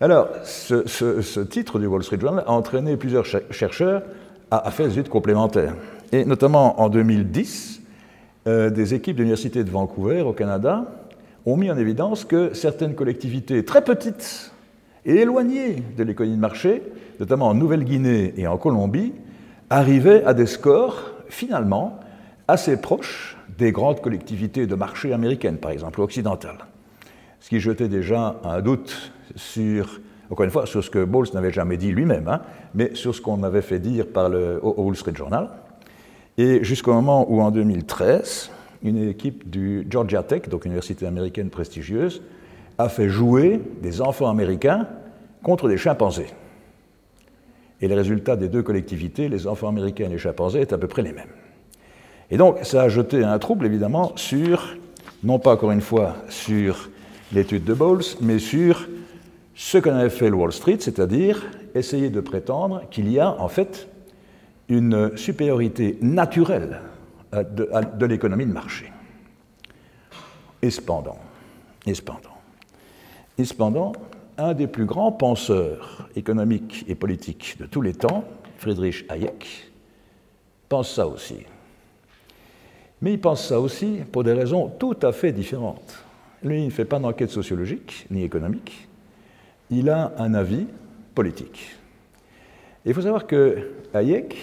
Alors, 0.00 0.28
ce, 0.44 1.40
titre 1.42 1.78
du 1.78 1.86
Wall 1.86 2.02
Street 2.02 2.20
Journal 2.20 2.44
a 2.46 2.52
entraîné 2.52 2.96
plusieurs 2.96 3.26
chercheurs 3.50 4.02
a, 4.50 4.70
fait 4.70 4.84
des 4.84 4.92
études 4.92 5.08
complémentaires. 5.08 5.74
Et 6.12 6.24
notamment 6.24 6.80
en 6.80 6.88
2010, 6.88 7.82
euh, 8.46 8.70
des 8.70 8.94
équipes 8.94 9.16
de 9.16 9.22
l'Université 9.22 9.62
de 9.64 9.70
Vancouver 9.70 10.22
au 10.22 10.32
Canada 10.32 10.84
ont 11.44 11.56
mis 11.56 11.70
en 11.70 11.76
évidence 11.76 12.24
que 12.24 12.54
certaines 12.54 12.94
collectivités 12.94 13.64
très 13.64 13.82
petites 13.82 14.52
et 15.08 15.16
éloignées 15.16 15.82
de 15.96 16.04
l'économie 16.04 16.36
de 16.36 16.40
marché, 16.40 16.82
notamment 17.18 17.48
en 17.48 17.54
Nouvelle-Guinée 17.54 18.34
et 18.36 18.46
en 18.46 18.58
Colombie, 18.58 19.12
arrivaient 19.70 20.22
à 20.24 20.34
des 20.34 20.46
scores 20.46 21.12
finalement 21.28 21.98
assez 22.46 22.80
proches 22.80 23.36
des 23.58 23.72
grandes 23.72 24.00
collectivités 24.00 24.66
de 24.66 24.74
marché 24.76 25.12
américaines, 25.12 25.56
par 25.56 25.72
exemple, 25.72 26.00
occidentales. 26.00 26.58
Ce 27.40 27.48
qui 27.48 27.58
jetait 27.58 27.88
déjà 27.88 28.36
un 28.44 28.60
doute 28.60 29.12
sur 29.34 30.00
encore 30.30 30.44
une 30.44 30.50
fois, 30.50 30.66
sur 30.66 30.84
ce 30.84 30.90
que 30.90 31.04
Bowles 31.04 31.28
n'avait 31.32 31.52
jamais 31.52 31.76
dit 31.76 31.90
lui-même, 31.90 32.28
hein, 32.28 32.42
mais 32.74 32.94
sur 32.94 33.14
ce 33.14 33.20
qu'on 33.20 33.42
avait 33.42 33.62
fait 33.62 33.78
dire 33.78 34.06
par 34.06 34.28
le 34.28 34.60
Wall 34.62 34.94
Street 34.94 35.14
Journal. 35.14 35.48
Et 36.36 36.62
jusqu'au 36.64 36.92
moment 36.92 37.26
où, 37.30 37.40
en 37.40 37.50
2013, 37.50 38.50
une 38.82 39.08
équipe 39.08 39.48
du 39.48 39.86
Georgia 39.88 40.22
Tech, 40.22 40.42
donc 40.48 40.64
une 40.64 40.72
université 40.72 41.06
américaine 41.06 41.50
prestigieuse, 41.50 42.22
a 42.78 42.88
fait 42.88 43.08
jouer 43.08 43.60
des 43.82 44.00
enfants 44.00 44.30
américains 44.30 44.88
contre 45.42 45.68
des 45.68 45.76
chimpanzés. 45.76 46.28
Et 47.80 47.88
les 47.88 47.94
résultats 47.94 48.36
des 48.36 48.48
deux 48.48 48.62
collectivités, 48.62 49.28
les 49.28 49.46
enfants 49.46 49.68
américains 49.68 50.06
et 50.06 50.08
les 50.08 50.18
chimpanzés, 50.18 50.60
étaient 50.60 50.74
à 50.74 50.78
peu 50.78 50.88
près 50.88 51.02
les 51.02 51.12
mêmes. 51.12 51.28
Et 52.30 52.36
donc, 52.36 52.58
ça 52.62 52.82
a 52.82 52.88
jeté 52.88 53.24
un 53.24 53.38
trouble, 53.38 53.66
évidemment, 53.66 54.12
sur, 54.16 54.76
non 55.22 55.38
pas 55.38 55.52
encore 55.52 55.70
une 55.70 55.80
fois 55.80 56.16
sur 56.28 56.90
l'étude 57.32 57.64
de 57.64 57.74
Bowles, 57.74 58.04
mais 58.20 58.38
sur 58.38 58.88
ce 59.54 59.78
qu'en 59.78 59.94
avait 59.94 60.10
fait 60.10 60.30
le 60.30 60.36
Wall 60.36 60.52
Street, 60.52 60.76
c'est-à-dire 60.80 61.44
essayer 61.74 62.10
de 62.10 62.20
prétendre 62.20 62.82
qu'il 62.90 63.10
y 63.10 63.18
a 63.18 63.40
en 63.40 63.48
fait 63.48 63.88
une 64.68 65.16
supériorité 65.16 65.98
naturelle 66.00 66.80
de, 67.32 68.06
l'économie 68.06 68.46
de 68.46 68.52
marché. 68.52 68.92
Et 70.62 70.70
cependant, 70.70 71.18
et 71.86 71.94
cependant, 71.94 72.37
et 73.38 73.44
cependant, 73.44 73.92
un 74.36 74.52
des 74.52 74.66
plus 74.66 74.84
grands 74.84 75.12
penseurs 75.12 76.08
économiques 76.16 76.84
et 76.88 76.94
politiques 76.94 77.56
de 77.58 77.66
tous 77.66 77.80
les 77.80 77.94
temps, 77.94 78.24
Friedrich 78.58 79.04
Hayek, 79.08 79.70
pense 80.68 80.92
ça 80.92 81.06
aussi. 81.06 81.38
Mais 83.00 83.12
il 83.12 83.20
pense 83.20 83.46
ça 83.46 83.60
aussi 83.60 84.00
pour 84.10 84.24
des 84.24 84.32
raisons 84.32 84.68
tout 84.78 84.96
à 85.02 85.12
fait 85.12 85.32
différentes. 85.32 86.04
Lui, 86.42 86.60
il 86.60 86.66
ne 86.66 86.70
fait 86.70 86.84
pas 86.84 86.98
d'enquête 86.98 87.30
sociologique 87.30 88.06
ni 88.10 88.22
économique, 88.22 88.88
il 89.70 89.88
a 89.88 90.12
un 90.18 90.34
avis 90.34 90.66
politique. 91.14 91.76
il 92.86 92.94
faut 92.94 93.02
savoir 93.02 93.26
que 93.26 93.72
Hayek 93.92 94.36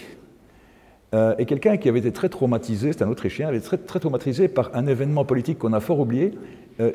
euh, 1.13 1.36
est 1.38 1.45
quelqu'un 1.45 1.77
qui 1.77 1.88
avait 1.88 1.99
été 1.99 2.12
très 2.12 2.27
traumatisé, 2.27 2.91
c'est 2.91 3.01
un 3.01 3.10
Autrichien, 3.10 3.47
avait 3.47 3.60
été 3.60 3.77
très, 3.77 3.99
traumatisé 3.99 4.49
par 4.49 4.71
un 4.75 4.88
événement 4.88 5.23
politique 5.23 5.60
qu'on 5.60 5.71
a 5.71 5.79
fort 5.79 5.99
oublié, 5.99 6.34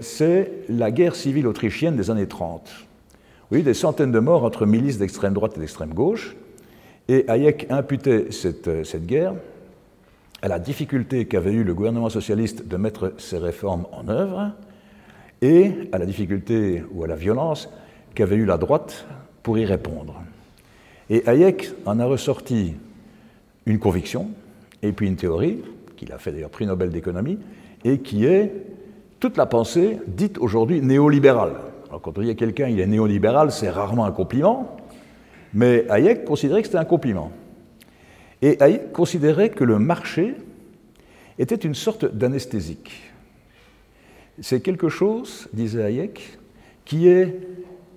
c'est 0.01 0.53
la 0.69 0.91
guerre 0.91 1.15
civile 1.15 1.47
autrichienne 1.47 1.97
des 1.97 2.11
années 2.11 2.27
30. 2.27 2.71
Oui, 3.51 3.63
des 3.63 3.75
centaines 3.75 4.13
de 4.13 4.19
morts 4.21 4.45
entre 4.45 4.65
milices 4.65 4.99
d'extrême 4.99 5.35
droite 5.35 5.55
et 5.57 5.61
d'extrême 5.61 5.93
gauche. 5.93 6.37
Et 7.09 7.25
Hayek 7.29 7.67
imputait 7.71 8.27
cette, 8.31 8.69
euh, 8.69 8.85
guerre 8.99 9.35
à 10.43 10.49
la 10.49 10.59
difficulté 10.59 11.27
qu'avait 11.27 11.53
eu 11.53 11.65
le 11.65 11.75
gouvernement 11.75 12.09
socialiste 12.09 12.69
de 12.69 12.77
mettre 12.77 13.15
ses 13.19 13.39
réformes 13.39 13.87
en 13.93 14.09
œuvre 14.09 14.53
et 15.43 15.73
à 15.91 15.99
la 15.99 16.07
difficulté 16.07 16.85
ou 16.93 17.03
à 17.03 17.09
la 17.09 17.17
violence 17.17 17.69
qu'avait 18.15 18.37
eu 18.37 18.45
la 18.45 18.59
droite 18.59 19.07
pour 19.43 19.59
y 19.59 19.65
répondre. 19.65 20.23
Et 21.09 21.27
Hayek 21.27 21.73
en 21.85 21.99
a 21.99 22.05
ressorti 22.05 22.75
une 23.67 23.81
conviction 23.81 24.31
et 24.83 24.93
puis 24.93 25.09
une 25.09 25.17
théorie, 25.17 25.59
qu'il 25.97 26.13
a 26.13 26.19
fait 26.19 26.31
d'ailleurs 26.31 26.51
prix 26.51 26.67
Nobel 26.67 26.91
d'économie, 26.91 27.39
et 27.85 27.99
qui 27.99 28.25
est 28.25 28.53
toute 29.21 29.37
la 29.37 29.47
pensée 29.47 29.99
dite 30.07 30.39
aujourd'hui 30.39 30.81
néolibérale. 30.81 31.53
Alors 31.89 32.01
quand 32.01 32.17
on 32.19 32.23
dit 32.23 32.31
à 32.31 32.35
quelqu'un 32.35 32.69
il 32.69 32.81
est 32.81 32.87
néolibéral, 32.87 33.53
c'est 33.53 33.69
rarement 33.69 34.07
un 34.07 34.13
compliment, 34.13 34.77
mais 35.53 35.85
Hayek 35.91 36.25
considérait 36.25 36.63
que 36.63 36.69
c'était 36.69 36.79
un 36.79 36.85
compliment. 36.85 37.31
Et 38.43 38.61
Hayek 38.61 38.93
considérait 38.93 39.51
que 39.51 39.65
le 39.65 39.79
marché 39.79 40.35
était 41.39 41.57
une 41.57 41.75
sorte 41.75 42.07
d'anesthésique. 42.07 43.13
C'est 44.41 44.61
quelque 44.61 44.89
chose, 44.89 45.49
disait 45.53 45.85
Hayek, 45.85 46.39
qui 46.87 47.09
est 47.09 47.39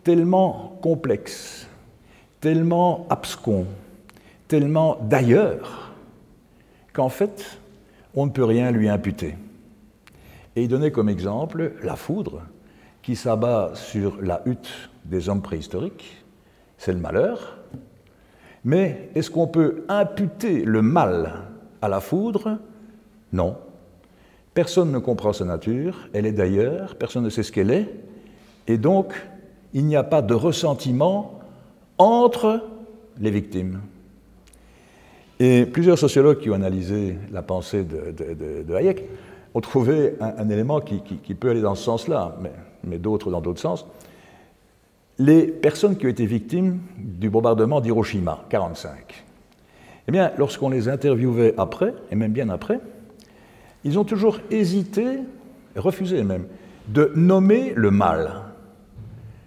tellement 0.04 0.78
complexe, 0.82 1.68
tellement 2.42 3.08
abscon, 3.10 3.66
tellement 4.50 4.98
d'ailleurs, 5.02 5.94
qu'en 6.92 7.10
fait, 7.10 7.58
on 8.14 8.26
ne 8.26 8.32
peut 8.32 8.44
rien 8.44 8.72
lui 8.72 8.90
imputer. 8.90 9.36
Et 10.56 10.64
il 10.64 10.68
donnait 10.68 10.92
comme 10.92 11.10
exemple 11.10 11.74
la 11.84 11.96
foudre 11.96 12.44
qui 13.02 13.16
s'abat 13.16 13.72
sur 13.76 14.22
la 14.22 14.42
hutte 14.46 14.90
des 15.06 15.30
hommes 15.30 15.42
préhistoriques, 15.42 16.24
c'est 16.78 16.94
le 16.94 17.00
malheur, 17.00 17.58
mais 18.64 19.10
est-ce 19.16 19.30
qu'on 19.30 19.48
peut 19.48 19.84
imputer 19.90 20.64
le 20.64 20.82
mal 20.82 21.34
à 21.82 21.90
la 21.90 22.00
foudre? 22.00 22.60
Non. 23.34 23.58
Personne 24.54 24.92
ne 24.92 25.00
comprend 25.00 25.34
sa 25.34 25.46
nature, 25.46 26.08
elle 26.14 26.26
est 26.26 26.32
d'ailleurs, 26.32 26.96
personne 26.96 27.24
ne 27.24 27.30
sait 27.30 27.44
ce 27.44 27.52
qu'elle 27.52 27.72
est, 27.72 27.90
et 28.68 28.78
donc 28.78 29.14
il 29.74 29.86
n'y 29.86 29.96
a 29.96 30.04
pas 30.04 30.22
de 30.22 30.34
ressentiment 30.34 31.40
entre 31.98 32.62
les 33.20 33.32
victimes. 33.32 33.82
Et 35.40 35.66
plusieurs 35.66 35.98
sociologues 35.98 36.40
qui 36.40 36.50
ont 36.50 36.54
analysé 36.54 37.18
la 37.32 37.42
pensée 37.42 37.84
de, 37.84 38.76
Hayek 38.76 39.04
ont 39.54 39.62
trouvé 39.62 40.16
un, 40.20 40.50
élément 40.50 40.82
qui, 40.82 41.34
peut 41.36 41.50
aller 41.50 41.62
dans 41.62 41.76
ce 41.76 41.84
sens-là, 41.84 42.38
mais, 42.84 42.98
d'autres 42.98 43.30
dans 43.30 43.42
d'autres 43.42 43.62
sens. 43.62 43.86
Les 45.20 45.46
personnes 45.46 45.96
qui 45.96 46.08
ont 46.08 46.10
été 46.10 46.26
victimes 46.26 46.80
du 46.98 47.30
bombardement 47.30 47.82
d'Hiroshima, 47.82 48.46
1945, 48.52 49.24
eh 50.08 50.12
bien, 50.12 50.32
lorsqu'on 50.38 50.70
les 50.70 50.90
interviewait 50.90 51.54
après, 51.58 51.94
et 52.12 52.16
même 52.16 52.32
bien 52.32 52.50
après, 52.50 52.80
ils 53.84 54.00
ont 54.00 54.04
toujours 54.04 54.40
hésité, 54.50 55.20
refusé 55.76 56.24
même, 56.24 56.46
de 56.88 57.12
nommer 57.16 57.74
le 57.76 57.92
mal. 57.92 58.42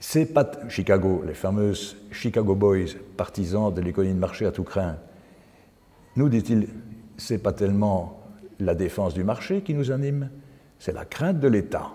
c'est 0.00 0.32
pas 0.32 0.50
Chicago, 0.68 1.22
les 1.26 1.34
fameuses 1.34 1.96
Chicago 2.10 2.54
Boys, 2.54 2.96
partisans 3.16 3.72
de 3.72 3.82
l'économie 3.82 4.14
de 4.14 4.18
marché 4.18 4.46
à 4.46 4.50
tout 4.50 4.64
craint. 4.64 4.96
Nous, 6.16 6.28
dit-il, 6.30 6.68
c'est 7.18 7.38
pas 7.38 7.52
tellement 7.52 8.18
la 8.58 8.74
défense 8.74 9.14
du 9.14 9.22
marché 9.22 9.60
qui 9.60 9.74
nous 9.74 9.90
anime, 9.92 10.30
c'est 10.78 10.92
la 10.92 11.04
crainte 11.04 11.38
de 11.38 11.48
l'État. 11.48 11.90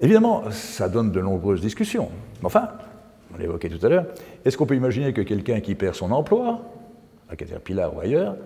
Évidemment, 0.00 0.50
ça 0.50 0.88
donne 0.88 1.12
de 1.12 1.20
nombreuses 1.20 1.60
discussions. 1.60 2.10
Enfin, 2.42 2.70
on 3.34 3.38
l'évoquait 3.38 3.68
tout 3.68 3.84
à 3.84 3.88
l'heure, 3.88 4.06
est-ce 4.44 4.56
qu'on 4.56 4.66
peut 4.66 4.76
imaginer 4.76 5.12
que 5.12 5.20
quelqu'un 5.20 5.60
qui 5.60 5.74
perd 5.74 5.94
son 5.94 6.10
emploi, 6.10 6.62
à 7.28 7.36
Caterpillar 7.36 7.94
ou 7.94 8.00
ailleurs, 8.00 8.36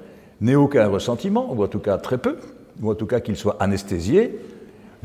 n'ait 0.40 0.56
aucun 0.56 0.86
ressentiment, 0.88 1.52
ou 1.52 1.62
en 1.62 1.68
tout 1.68 1.78
cas 1.78 1.96
très 1.98 2.18
peu, 2.18 2.38
ou 2.82 2.90
en 2.90 2.94
tout 2.94 3.06
cas 3.06 3.20
qu'il 3.20 3.36
soit 3.36 3.56
anesthésié, 3.60 4.38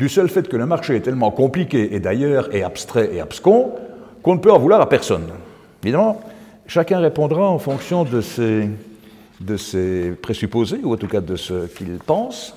du 0.01 0.09
seul 0.09 0.29
fait 0.29 0.47
que 0.47 0.57
le 0.57 0.65
marché 0.65 0.95
est 0.95 1.01
tellement 1.01 1.29
compliqué 1.29 1.93
et 1.93 1.99
d'ailleurs 1.99 2.51
est 2.55 2.63
abstrait 2.63 3.13
et 3.13 3.21
abscon, 3.21 3.73
qu'on 4.23 4.33
ne 4.33 4.39
peut 4.39 4.51
en 4.51 4.57
vouloir 4.57 4.81
à 4.81 4.89
personne. 4.89 5.27
Évidemment, 5.83 6.23
chacun 6.65 6.97
répondra 6.97 7.47
en 7.47 7.59
fonction 7.59 8.03
de 8.03 8.19
ses, 8.19 8.67
de 9.39 9.57
ses 9.57 10.09
présupposés, 10.13 10.79
ou 10.81 10.93
en 10.93 10.97
tout 10.97 11.07
cas 11.07 11.21
de 11.21 11.35
ce 11.35 11.67
qu'il 11.67 11.99
pense. 11.99 12.55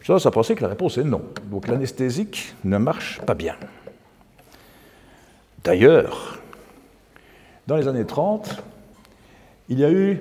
Je 0.00 0.10
dois 0.10 0.26
à 0.26 0.30
penser 0.30 0.54
que 0.54 0.62
la 0.62 0.70
réponse 0.70 0.96
est 0.96 1.04
non. 1.04 1.20
Donc 1.50 1.68
l'anesthésique 1.68 2.54
ne 2.64 2.78
marche 2.78 3.20
pas 3.26 3.34
bien. 3.34 3.56
D'ailleurs, 5.64 6.38
dans 7.66 7.76
les 7.76 7.88
années 7.88 8.06
30, 8.06 8.62
il 9.68 9.80
y 9.80 9.84
a 9.84 9.90
eu 9.90 10.18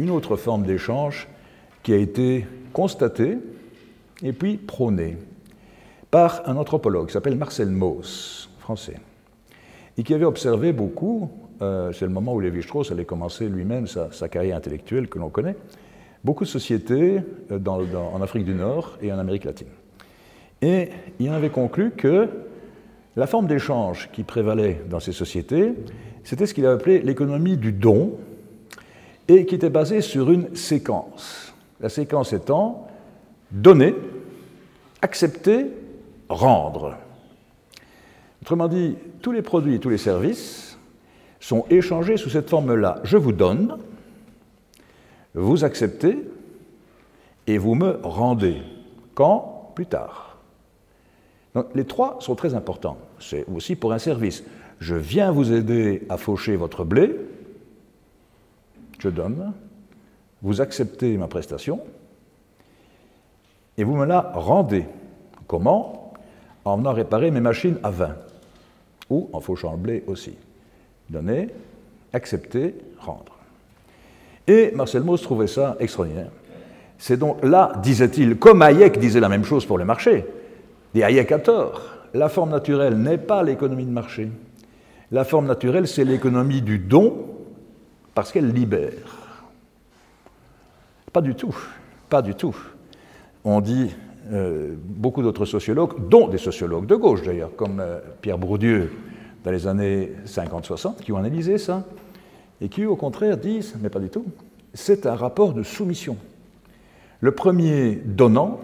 une 0.00 0.10
autre 0.10 0.34
forme 0.34 0.64
d'échange 0.64 1.28
qui 1.84 1.92
a 1.92 1.96
été 1.96 2.44
constatée 2.72 3.38
et 4.24 4.32
puis 4.32 4.56
prônée 4.56 5.16
par 6.10 6.42
un 6.46 6.56
anthropologue 6.56 7.06
qui 7.06 7.12
s'appelle 7.12 7.36
Marcel 7.36 7.68
Mauss, 7.68 8.50
français, 8.58 8.96
et 9.96 10.02
qui 10.02 10.14
avait 10.14 10.24
observé 10.24 10.72
beaucoup, 10.72 11.30
euh, 11.60 11.92
c'est 11.92 12.04
le 12.04 12.12
moment 12.12 12.34
où 12.34 12.40
Lévi-Strauss 12.40 12.92
allait 12.92 13.04
commencer 13.04 13.48
lui-même 13.48 13.86
sa, 13.86 14.28
carrière 14.28 14.56
intellectuelle 14.56 15.08
que 15.08 15.18
l'on 15.18 15.28
connaît, 15.28 15.56
beaucoup 16.24 16.44
de 16.44 16.48
sociétés 16.48 17.20
euh, 17.50 17.58
en 17.66 18.22
Afrique 18.22 18.44
du 18.44 18.54
Nord 18.54 18.96
et 19.02 19.12
en 19.12 19.18
Amérique 19.18 19.44
latine. 19.44 19.68
Et 20.62 20.90
il 21.18 21.30
en 21.30 21.34
avait 21.34 21.50
conclu 21.50 21.90
que 21.92 22.28
la 23.16 23.26
forme 23.26 23.46
d'échange 23.46 24.08
qui 24.12 24.22
prévalait 24.22 24.82
dans 24.88 25.00
ces 25.00 25.12
sociétés, 25.12 25.74
c'était 26.24 26.46
ce 26.46 26.54
qu'il 26.54 26.66
a 26.66 26.72
appelé 26.72 27.00
l'économie 27.00 27.56
du 27.56 27.72
don, 27.72 28.18
et 29.28 29.44
qui 29.44 29.54
était 29.54 29.70
basée 29.70 30.00
sur 30.00 30.30
une 30.30 30.56
séquence. 30.56 31.54
La 31.80 31.90
séquence 31.90 32.32
étant 32.32 32.88
donner, 33.50 33.94
accepter, 35.02 35.66
rendre. 36.28 36.96
Autrement 38.42 38.68
dit, 38.68 38.96
tous 39.22 39.32
les 39.32 39.42
produits 39.42 39.74
et 39.74 39.78
tous 39.78 39.88
les 39.88 39.98
services 39.98 40.78
sont 41.40 41.64
échangés 41.70 42.16
sous 42.16 42.30
cette 42.30 42.48
forme-là. 42.48 43.00
Je 43.04 43.16
vous 43.16 43.32
donne, 43.32 43.78
vous 45.34 45.64
acceptez 45.64 46.28
et 47.46 47.58
vous 47.58 47.74
me 47.74 47.98
rendez. 48.02 48.62
Quand? 49.14 49.72
Plus 49.74 49.86
tard. 49.86 50.38
Donc, 51.54 51.66
les 51.74 51.84
trois 51.84 52.18
sont 52.20 52.34
très 52.34 52.54
importants. 52.54 52.98
C'est 53.20 53.44
aussi 53.48 53.76
pour 53.76 53.92
un 53.92 53.98
service. 53.98 54.42
Je 54.80 54.94
viens 54.94 55.30
vous 55.30 55.52
aider 55.52 56.06
à 56.08 56.16
faucher 56.16 56.56
votre 56.56 56.84
blé, 56.84 57.16
je 58.98 59.08
donne, 59.08 59.52
vous 60.42 60.60
acceptez 60.60 61.16
ma 61.16 61.26
prestation 61.28 61.80
et 63.76 63.84
vous 63.84 63.96
me 63.96 64.04
la 64.04 64.20
rendez. 64.20 64.86
Comment? 65.46 65.97
En 66.64 66.76
venant 66.76 66.92
réparer 66.92 67.30
mes 67.30 67.40
machines 67.40 67.78
à 67.82 67.90
vin 67.90 68.16
ou 69.10 69.28
en 69.32 69.40
fauchant 69.40 69.72
le 69.72 69.78
blé 69.78 70.04
aussi. 70.06 70.34
Donner, 71.08 71.48
accepter, 72.12 72.74
rendre. 72.98 73.36
Et 74.46 74.72
Marcel 74.74 75.02
Mauss 75.02 75.22
trouvait 75.22 75.46
ça 75.46 75.76
extraordinaire. 75.80 76.30
C'est 76.98 77.16
donc 77.16 77.42
là, 77.44 77.72
disait-il, 77.82 78.38
comme 78.38 78.62
Hayek 78.62 78.98
disait 78.98 79.20
la 79.20 79.28
même 79.28 79.44
chose 79.44 79.64
pour 79.64 79.78
le 79.78 79.84
marché, 79.84 80.24
et 80.94 81.04
Hayek 81.04 81.30
a 81.30 81.38
tort, 81.38 81.82
la 82.12 82.28
forme 82.28 82.50
naturelle 82.50 82.96
n'est 82.96 83.18
pas 83.18 83.42
l'économie 83.42 83.84
de 83.84 83.90
marché. 83.90 84.28
La 85.12 85.24
forme 85.24 85.46
naturelle, 85.46 85.86
c'est 85.86 86.04
l'économie 86.04 86.60
du 86.60 86.78
don, 86.78 87.26
parce 88.14 88.32
qu'elle 88.32 88.52
libère. 88.52 88.92
Pas 91.12 91.20
du 91.20 91.34
tout, 91.34 91.56
pas 92.08 92.20
du 92.20 92.34
tout. 92.34 92.56
On 93.44 93.60
dit, 93.60 93.94
euh, 94.30 94.74
beaucoup 94.82 95.22
d'autres 95.22 95.46
sociologues, 95.46 96.08
dont 96.08 96.28
des 96.28 96.38
sociologues 96.38 96.86
de 96.86 96.96
gauche 96.96 97.22
d'ailleurs, 97.22 97.54
comme 97.56 97.80
euh, 97.80 97.98
Pierre 98.20 98.38
Bourdieu 98.38 98.90
dans 99.44 99.50
les 99.50 99.66
années 99.66 100.12
50-60, 100.26 100.96
qui 101.02 101.12
ont 101.12 101.16
analysé 101.16 101.58
ça, 101.58 101.84
et 102.60 102.68
qui, 102.68 102.84
au 102.84 102.96
contraire, 102.96 103.36
disent, 103.36 103.74
mais 103.80 103.88
pas 103.88 104.00
du 104.00 104.08
tout, 104.08 104.26
c'est 104.74 105.06
un 105.06 105.14
rapport 105.14 105.52
de 105.52 105.62
soumission. 105.62 106.16
Le 107.20 107.32
premier 107.32 107.94
donnant 108.04 108.60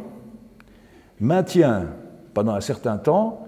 maintient 1.21 1.87
pendant 2.35 2.55
un 2.55 2.61
certain 2.61 2.99
temps 2.99 3.47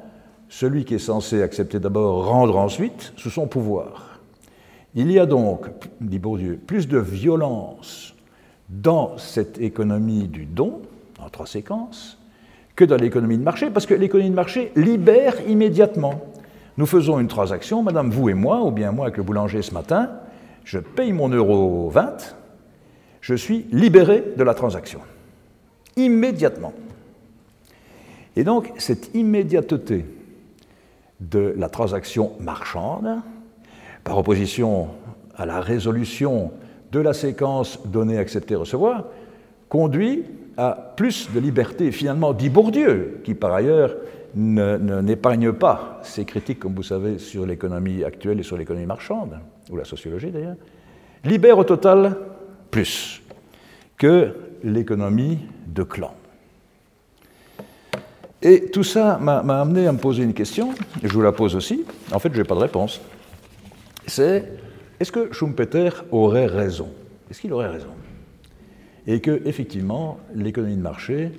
celui 0.48 0.84
qui 0.84 0.94
est 0.94 0.98
censé 0.98 1.42
accepter 1.42 1.80
d'abord, 1.80 2.26
rendre 2.26 2.56
ensuite, 2.56 3.12
sous 3.16 3.30
son 3.30 3.46
pouvoir. 3.46 4.20
Il 4.94 5.10
y 5.10 5.18
a 5.18 5.26
donc, 5.26 5.66
dit 6.00 6.18
Bourdieu, 6.18 6.58
plus 6.64 6.88
de 6.88 6.98
violence 6.98 8.14
dans 8.68 9.18
cette 9.18 9.60
économie 9.60 10.28
du 10.28 10.46
don, 10.46 10.80
en 11.26 11.28
trois 11.28 11.46
séquences, 11.46 12.18
que 12.76 12.84
dans 12.84 12.96
l'économie 12.96 13.36
de 13.36 13.42
marché, 13.42 13.68
parce 13.70 13.86
que 13.86 13.94
l'économie 13.94 14.30
de 14.30 14.34
marché 14.34 14.70
libère 14.76 15.34
immédiatement. 15.48 16.20
Nous 16.76 16.86
faisons 16.86 17.18
une 17.18 17.26
transaction, 17.26 17.82
madame, 17.82 18.10
vous 18.10 18.28
et 18.28 18.34
moi, 18.34 18.62
ou 18.62 18.70
bien 18.70 18.92
moi 18.92 19.06
avec 19.06 19.16
le 19.16 19.22
boulanger 19.22 19.62
ce 19.62 19.74
matin, 19.74 20.10
je 20.64 20.78
paye 20.78 21.12
mon 21.12 21.28
euro 21.28 21.90
20, 21.90 22.36
je 23.20 23.34
suis 23.34 23.66
libéré 23.72 24.22
de 24.36 24.44
la 24.44 24.54
transaction. 24.54 25.00
Immédiatement. 25.96 26.72
Et 28.36 28.44
donc, 28.44 28.72
cette 28.76 29.14
immédiateté 29.14 30.04
de 31.20 31.54
la 31.56 31.68
transaction 31.68 32.32
marchande, 32.38 33.20
par 34.04 34.18
opposition 34.18 34.88
à 35.34 35.46
la 35.46 35.60
résolution 35.60 36.52
de 36.92 37.00
la 37.00 37.14
séquence 37.14 37.80
donner, 37.86 38.18
accepter, 38.18 38.54
recevoir, 38.54 39.06
conduit 39.68 40.24
à 40.56 40.94
plus 40.96 41.30
de 41.32 41.40
liberté. 41.40 41.90
Finalement, 41.92 42.32
dit 42.32 42.48
Bourdieu, 42.48 43.20
qui 43.24 43.34
par 43.34 43.52
ailleurs 43.52 43.96
n'épargne 44.34 45.52
pas 45.52 46.00
ses 46.02 46.24
critiques, 46.24 46.60
comme 46.60 46.74
vous 46.74 46.82
savez, 46.82 47.18
sur 47.18 47.46
l'économie 47.46 48.04
actuelle 48.04 48.40
et 48.40 48.42
sur 48.42 48.56
l'économie 48.56 48.86
marchande, 48.86 49.38
ou 49.70 49.76
la 49.76 49.84
sociologie 49.84 50.30
d'ailleurs, 50.30 50.56
libère 51.24 51.58
au 51.58 51.64
total 51.64 52.16
plus 52.70 53.22
que 53.96 54.34
l'économie 54.62 55.38
de 55.66 55.82
clan. 55.82 56.14
Et 58.42 58.70
tout 58.70 58.84
ça 58.84 59.18
m'a 59.20 59.38
amené 59.38 59.86
à 59.86 59.92
me 59.92 59.98
poser 59.98 60.22
une 60.22 60.34
question, 60.34 60.72
et 61.02 61.08
je 61.08 61.12
vous 61.12 61.22
la 61.22 61.32
pose 61.32 61.56
aussi, 61.56 61.84
en 62.12 62.18
fait 62.18 62.32
je 62.32 62.38
n'ai 62.38 62.44
pas 62.44 62.54
de 62.54 62.60
réponse. 62.60 63.00
C'est, 64.06 64.52
est-ce 65.00 65.10
que 65.10 65.32
Schumpeter 65.32 65.88
aurait 66.12 66.46
raison? 66.46 66.90
Est-ce 67.30 67.40
qu'il 67.40 67.52
aurait 67.52 67.68
raison? 67.68 67.88
Et 69.06 69.20
que, 69.20 69.42
effectivement, 69.46 70.18
l'économie 70.34 70.76
de 70.76 70.82
marché 70.82 71.32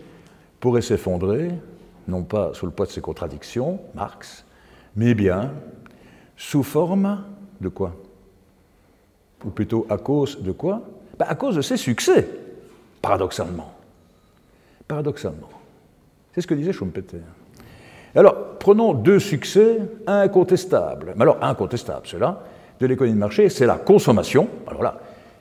pourrait 0.59 0.81
s'effondrer, 0.81 1.51
non 2.07 2.23
pas 2.23 2.53
sous 2.53 2.65
le 2.65 2.71
poids 2.71 2.85
de 2.85 2.91
ses 2.91 3.01
contradictions, 3.01 3.79
Marx, 3.93 4.45
mais 4.95 5.13
bien 5.13 5.51
sous 6.37 6.63
forme 6.63 7.23
de 7.59 7.69
quoi? 7.69 7.95
Ou 9.45 9.49
plutôt 9.49 9.85
à 9.89 9.97
cause 9.97 10.41
de 10.41 10.51
quoi? 10.51 10.81
Ben, 11.19 11.25
À 11.27 11.35
cause 11.35 11.55
de 11.55 11.61
ses 11.61 11.77
succès, 11.77 12.27
paradoxalement. 13.01 13.73
Paradoxalement. 14.87 15.49
C'est 16.33 16.41
ce 16.41 16.47
que 16.47 16.53
disait 16.53 16.73
Schumpeter. 16.73 17.21
Alors, 18.15 18.57
prenons 18.59 18.93
deux 18.93 19.19
succès 19.19 19.79
incontestables. 20.07 21.13
Mais 21.15 21.23
alors, 21.23 21.37
incontestables, 21.43 22.07
ceux-là, 22.07 22.43
de 22.79 22.85
l'économie 22.85 23.15
de 23.15 23.19
marché, 23.19 23.49
c'est 23.49 23.65
la 23.65 23.77
consommation. 23.77 24.47
Alors 24.67 24.83
là, 24.83 24.99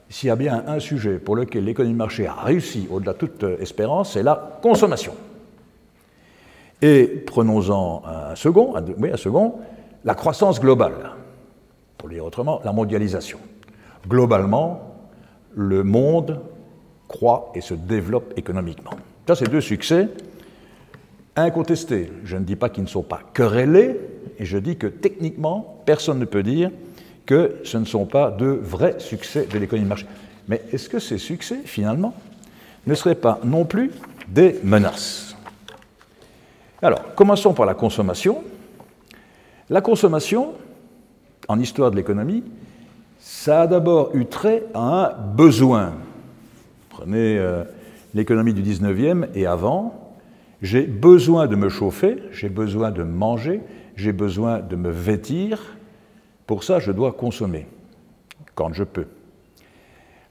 s'il 0.08 0.28
y 0.28 0.30
a 0.30 0.36
bien 0.36 0.64
un 0.66 0.78
sujet 0.78 1.18
pour 1.18 1.36
lequel 1.36 1.64
l'économie 1.64 1.94
de 1.94 1.98
marché 1.98 2.26
a 2.26 2.34
réussi 2.34 2.86
au-delà 2.90 3.12
de 3.12 3.18
toute 3.18 3.42
espérance, 3.60 4.12
c'est 4.12 4.22
la 4.22 4.58
consommation. 4.62 5.14
Et 6.82 7.06
prenons-en 7.26 8.02
un 8.04 8.34
second, 8.36 8.74
oui, 8.98 9.10
un 9.10 9.16
second, 9.16 9.54
la 10.04 10.14
croissance 10.14 10.60
globale. 10.60 11.12
Pour 11.98 12.08
le 12.08 12.14
dire 12.14 12.24
autrement, 12.24 12.60
la 12.64 12.72
mondialisation. 12.72 13.38
Globalement, 14.06 14.94
le 15.54 15.82
monde 15.82 16.40
croît 17.08 17.50
et 17.54 17.60
se 17.60 17.74
développe 17.74 18.34
économiquement. 18.36 18.92
Ça, 19.26 19.34
c'est 19.34 19.50
deux 19.50 19.60
succès 19.60 20.08
incontestés. 21.34 22.12
Je 22.24 22.36
ne 22.36 22.44
dis 22.44 22.56
pas 22.56 22.68
qu'ils 22.68 22.84
ne 22.84 22.88
sont 22.88 23.02
pas 23.02 23.20
querellés, 23.34 23.98
et 24.38 24.44
je 24.44 24.58
dis 24.58 24.76
que 24.76 24.86
techniquement, 24.86 25.82
personne 25.86 26.18
ne 26.18 26.24
peut 26.24 26.42
dire 26.42 26.70
que 27.26 27.56
ce 27.64 27.76
ne 27.76 27.84
sont 27.84 28.06
pas 28.06 28.30
de 28.30 28.46
vrais 28.46 28.96
succès 28.98 29.46
de 29.46 29.58
l'économie 29.58 29.84
de 29.84 29.88
marché. 29.88 30.06
Mais 30.48 30.62
est-ce 30.72 30.88
que 30.88 30.98
ces 30.98 31.18
succès, 31.18 31.58
finalement, 31.64 32.14
ne 32.86 32.94
seraient 32.94 33.16
pas 33.16 33.40
non 33.44 33.64
plus 33.64 33.90
des 34.28 34.60
menaces? 34.62 35.36
Alors, 36.80 37.14
commençons 37.14 37.52
par 37.52 37.66
la 37.66 37.74
consommation. 37.74 38.44
La 39.68 39.80
consommation, 39.80 40.52
en 41.48 41.58
histoire 41.58 41.90
de 41.90 41.96
l'économie, 41.96 42.44
ça 43.18 43.62
a 43.62 43.66
d'abord 43.66 44.14
eu 44.14 44.26
trait 44.26 44.64
à 44.74 44.80
un 44.80 45.08
besoin. 45.10 45.94
Prenez 46.90 47.38
euh, 47.38 47.64
l'économie 48.14 48.54
du 48.54 48.62
19e 48.62 49.26
et 49.34 49.46
avant, 49.46 50.14
j'ai 50.62 50.82
besoin 50.82 51.46
de 51.46 51.56
me 51.56 51.68
chauffer, 51.68 52.18
j'ai 52.30 52.48
besoin 52.48 52.90
de 52.90 53.02
manger, 53.02 53.60
j'ai 53.96 54.12
besoin 54.12 54.60
de 54.60 54.76
me 54.76 54.90
vêtir. 54.90 55.76
Pour 56.46 56.64
ça, 56.64 56.78
je 56.78 56.92
dois 56.92 57.12
consommer, 57.12 57.66
quand 58.54 58.72
je 58.72 58.84
peux. 58.84 59.06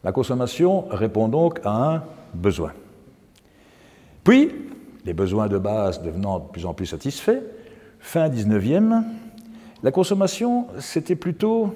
La 0.03 0.11
consommation 0.11 0.87
répond 0.89 1.27
donc 1.27 1.59
à 1.63 1.95
un 1.95 2.03
besoin. 2.33 2.73
Puis, 4.23 4.51
les 5.05 5.13
besoins 5.13 5.47
de 5.47 5.57
base 5.57 6.01
devenant 6.01 6.39
de 6.39 6.47
plus 6.47 6.65
en 6.65 6.73
plus 6.73 6.85
satisfaits, 6.87 7.41
fin 7.99 8.29
19e, 8.29 9.03
la 9.83 9.91
consommation, 9.91 10.67
c'était 10.79 11.15
plutôt 11.15 11.75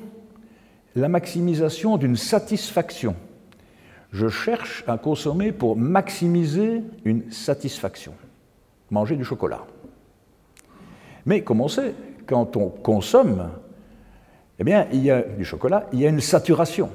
la 0.95 1.09
maximisation 1.09 1.97
d'une 1.97 2.15
satisfaction. 2.15 3.15
Je 4.11 4.27
cherche 4.27 4.83
à 4.87 4.97
consommer 4.97 5.51
pour 5.51 5.75
maximiser 5.75 6.81
une 7.05 7.31
satisfaction 7.31 8.13
manger 8.91 9.15
du 9.15 9.23
chocolat. 9.23 9.65
Mais 11.25 11.43
comme 11.43 11.61
on 11.61 11.67
sait, 11.67 11.93
quand 12.25 12.57
on 12.57 12.69
consomme, 12.69 13.49
eh 14.59 14.63
bien, 14.63 14.87
il 14.91 15.03
y 15.03 15.11
a 15.11 15.21
du 15.21 15.45
chocolat, 15.45 15.87
il 15.93 16.01
y 16.01 16.05
a 16.05 16.09
une 16.09 16.19
saturation. 16.19 16.89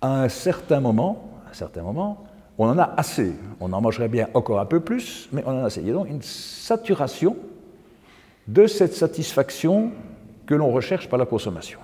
À 0.00 0.22
un 0.22 0.28
certain 0.28 0.80
moment, 0.80 1.30
à 1.46 1.50
un 1.50 1.54
certain 1.54 1.82
moment, 1.82 2.24
on 2.58 2.68
en 2.68 2.78
a 2.78 2.94
assez. 2.96 3.32
On 3.60 3.72
en 3.72 3.80
mangerait 3.80 4.08
bien 4.08 4.28
encore 4.34 4.60
un 4.60 4.66
peu 4.66 4.80
plus, 4.80 5.28
mais 5.32 5.42
on 5.46 5.50
en 5.50 5.64
a 5.64 5.66
assez. 5.66 5.80
Il 5.80 5.88
y 5.88 5.90
a 5.90 5.94
donc 5.94 6.08
une 6.08 6.22
saturation 6.22 7.36
de 8.46 8.66
cette 8.66 8.94
satisfaction 8.94 9.90
que 10.46 10.54
l'on 10.54 10.70
recherche 10.70 11.08
par 11.08 11.18
la 11.18 11.26
consommation. 11.26 11.80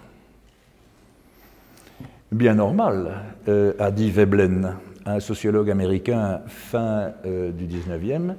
Bien 2.30 2.54
normal, 2.54 3.24
euh, 3.48 3.72
a 3.80 3.90
dit 3.90 4.10
Veblen, 4.10 4.76
un 5.04 5.18
sociologue 5.18 5.70
américain 5.70 6.42
fin 6.46 7.12
euh, 7.26 7.50
du 7.50 7.66
19e, 7.66 8.34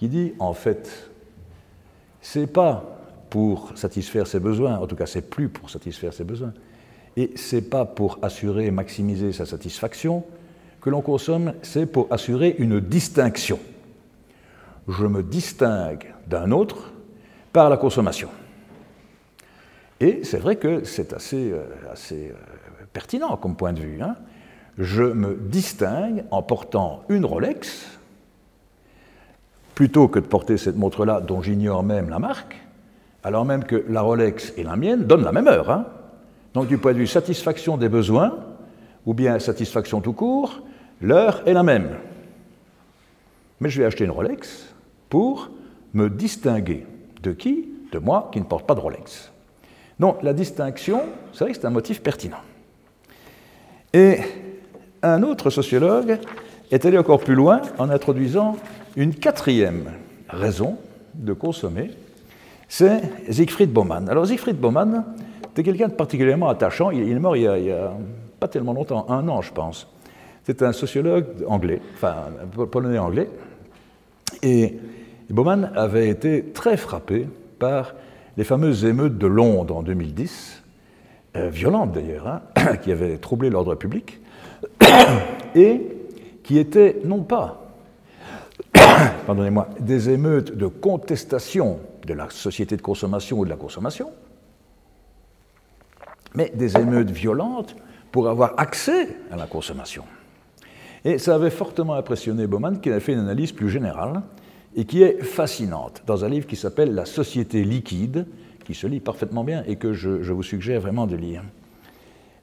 qui 0.00 0.08
dit 0.08 0.32
en 0.40 0.52
fait, 0.52 1.10
c'est 2.20 2.48
pas 2.48 2.95
pour 3.30 3.72
satisfaire 3.76 4.26
ses 4.26 4.40
besoins, 4.40 4.78
en 4.78 4.86
tout 4.86 4.96
cas 4.96 5.06
c'est 5.06 5.28
plus 5.28 5.48
pour 5.48 5.70
satisfaire 5.70 6.12
ses 6.12 6.24
besoins, 6.24 6.52
et 7.16 7.30
c'est 7.34 7.62
pas 7.62 7.84
pour 7.84 8.18
assurer 8.22 8.66
et 8.66 8.70
maximiser 8.70 9.32
sa 9.32 9.46
satisfaction 9.46 10.24
que 10.80 10.90
l'on 10.90 11.02
consomme, 11.02 11.54
c'est 11.62 11.86
pour 11.86 12.06
assurer 12.12 12.54
une 12.58 12.80
distinction. 12.80 13.58
Je 14.88 15.06
me 15.06 15.22
distingue 15.22 16.14
d'un 16.28 16.52
autre 16.52 16.92
par 17.52 17.70
la 17.70 17.76
consommation. 17.76 18.28
Et 19.98 20.20
c'est 20.24 20.38
vrai 20.38 20.56
que 20.56 20.84
c'est 20.84 21.12
assez, 21.12 21.50
euh, 21.50 21.64
assez, 21.90 22.28
euh, 22.28 22.84
pertinent 22.92 23.36
comme 23.36 23.56
point 23.56 23.72
de 23.72 23.80
vue. 23.80 24.00
Hein. 24.02 24.16
Je 24.78 25.02
me 25.02 25.34
distingue 25.34 26.24
en 26.30 26.42
portant 26.42 27.02
une 27.08 27.24
Rolex 27.24 27.98
plutôt 29.74 30.08
que 30.08 30.18
de 30.18 30.26
porter 30.26 30.56
cette 30.56 30.76
montre-là 30.76 31.20
dont 31.20 31.42
j'ignore 31.42 31.82
même 31.82 32.08
la 32.08 32.18
marque, 32.18 32.56
alors 33.26 33.44
même 33.44 33.64
que 33.64 33.84
la 33.88 34.02
Rolex 34.02 34.52
et 34.56 34.62
la 34.62 34.76
mienne 34.76 35.02
donnent 35.02 35.24
la 35.24 35.32
même 35.32 35.48
heure. 35.48 35.68
Hein. 35.68 35.86
Donc 36.54 36.68
du 36.68 36.78
point 36.78 36.92
de 36.92 36.98
vue 36.98 37.08
satisfaction 37.08 37.76
des 37.76 37.88
besoins, 37.88 38.38
ou 39.04 39.14
bien 39.14 39.40
satisfaction 39.40 40.00
tout 40.00 40.12
court, 40.12 40.62
l'heure 41.00 41.42
est 41.44 41.52
la 41.52 41.64
même. 41.64 41.96
Mais 43.58 43.68
je 43.68 43.80
vais 43.80 43.84
acheter 43.84 44.04
une 44.04 44.12
Rolex 44.12 44.72
pour 45.08 45.50
me 45.92 46.08
distinguer 46.08 46.86
de 47.20 47.32
qui? 47.32 47.68
De 47.90 47.98
moi 47.98 48.30
qui 48.32 48.38
ne 48.38 48.44
porte 48.44 48.64
pas 48.64 48.76
de 48.76 48.80
Rolex. 48.80 49.32
Donc 49.98 50.22
la 50.22 50.32
distinction, 50.32 51.02
c'est 51.32 51.42
vrai 51.42 51.52
que 51.52 51.58
c'est 51.58 51.66
un 51.66 51.70
motif 51.70 52.02
pertinent. 52.02 52.42
Et 53.92 54.18
un 55.02 55.24
autre 55.24 55.50
sociologue 55.50 56.20
est 56.70 56.84
allé 56.84 56.96
encore 56.96 57.18
plus 57.18 57.34
loin 57.34 57.60
en 57.78 57.90
introduisant 57.90 58.56
une 58.94 59.16
quatrième 59.16 59.90
raison 60.28 60.78
de 61.14 61.32
consommer, 61.32 61.90
c'est 62.68 63.00
Siegfried 63.30 63.72
Baumann. 63.72 64.08
Alors 64.08 64.26
Siegfried 64.26 64.58
Baumann 64.58 65.04
était 65.50 65.62
quelqu'un 65.62 65.88
de 65.88 65.94
particulièrement 65.94 66.48
attachant. 66.48 66.90
Il 66.90 67.10
est 67.10 67.18
mort 67.18 67.36
il 67.36 67.42
y, 67.42 67.70
a, 67.70 67.92
pas 68.38 68.48
tellement 68.48 68.72
longtemps, 68.72 69.06
un 69.08 69.28
an 69.28 69.42
je 69.42 69.52
pense. 69.52 69.88
C'est 70.44 70.62
un 70.62 70.72
sociologue 70.72 71.26
anglais, 71.48 71.80
enfin 71.94 72.16
polonais 72.70 72.98
anglais. 72.98 73.28
Et 74.42 74.76
Baumann 75.30 75.72
avait 75.74 76.08
été 76.08 76.44
très 76.52 76.76
frappé 76.76 77.26
par 77.58 77.94
les 78.36 78.44
fameuses 78.44 78.84
émeutes 78.84 79.18
de 79.18 79.26
Londres 79.26 79.76
en 79.76 79.82
2010, 79.82 80.62
euh, 81.36 81.48
violentes 81.48 81.92
d'ailleurs, 81.92 82.26
hein, 82.28 82.76
qui 82.82 82.92
avaient 82.92 83.16
troublé 83.16 83.50
l'ordre 83.50 83.74
public, 83.74 84.20
et 85.54 85.80
qui 86.42 86.58
étaient 86.58 86.98
non 87.04 87.22
pas 87.22 87.62
pardonnez-moi, 89.26 89.68
des 89.80 90.10
émeutes 90.10 90.56
de 90.56 90.66
contestation 90.66 91.78
de 92.06 92.14
la 92.14 92.30
société 92.30 92.76
de 92.76 92.82
consommation 92.82 93.38
ou 93.38 93.44
de 93.44 93.50
la 93.50 93.56
consommation, 93.56 94.10
mais 96.34 96.52
des 96.54 96.76
émeutes 96.76 97.10
violentes 97.10 97.76
pour 98.12 98.28
avoir 98.28 98.54
accès 98.58 99.16
à 99.30 99.36
la 99.36 99.46
consommation. 99.46 100.04
Et 101.04 101.18
ça 101.18 101.34
avait 101.34 101.50
fortement 101.50 101.94
impressionné 101.94 102.46
Bauman 102.46 102.80
qui 102.80 102.90
a 102.90 103.00
fait 103.00 103.12
une 103.12 103.20
analyse 103.20 103.52
plus 103.52 103.70
générale 103.70 104.22
et 104.74 104.84
qui 104.84 105.02
est 105.02 105.22
fascinante 105.22 106.02
dans 106.06 106.24
un 106.24 106.28
livre 106.28 106.46
qui 106.46 106.56
s'appelle 106.56 106.94
La 106.94 107.06
société 107.06 107.64
liquide, 107.64 108.26
qui 108.64 108.74
se 108.74 108.86
lit 108.86 109.00
parfaitement 109.00 109.44
bien 109.44 109.62
et 109.66 109.76
que 109.76 109.92
je, 109.92 110.32
vous 110.32 110.42
suggère 110.42 110.80
vraiment 110.80 111.06
de 111.06 111.16
lire. 111.16 111.42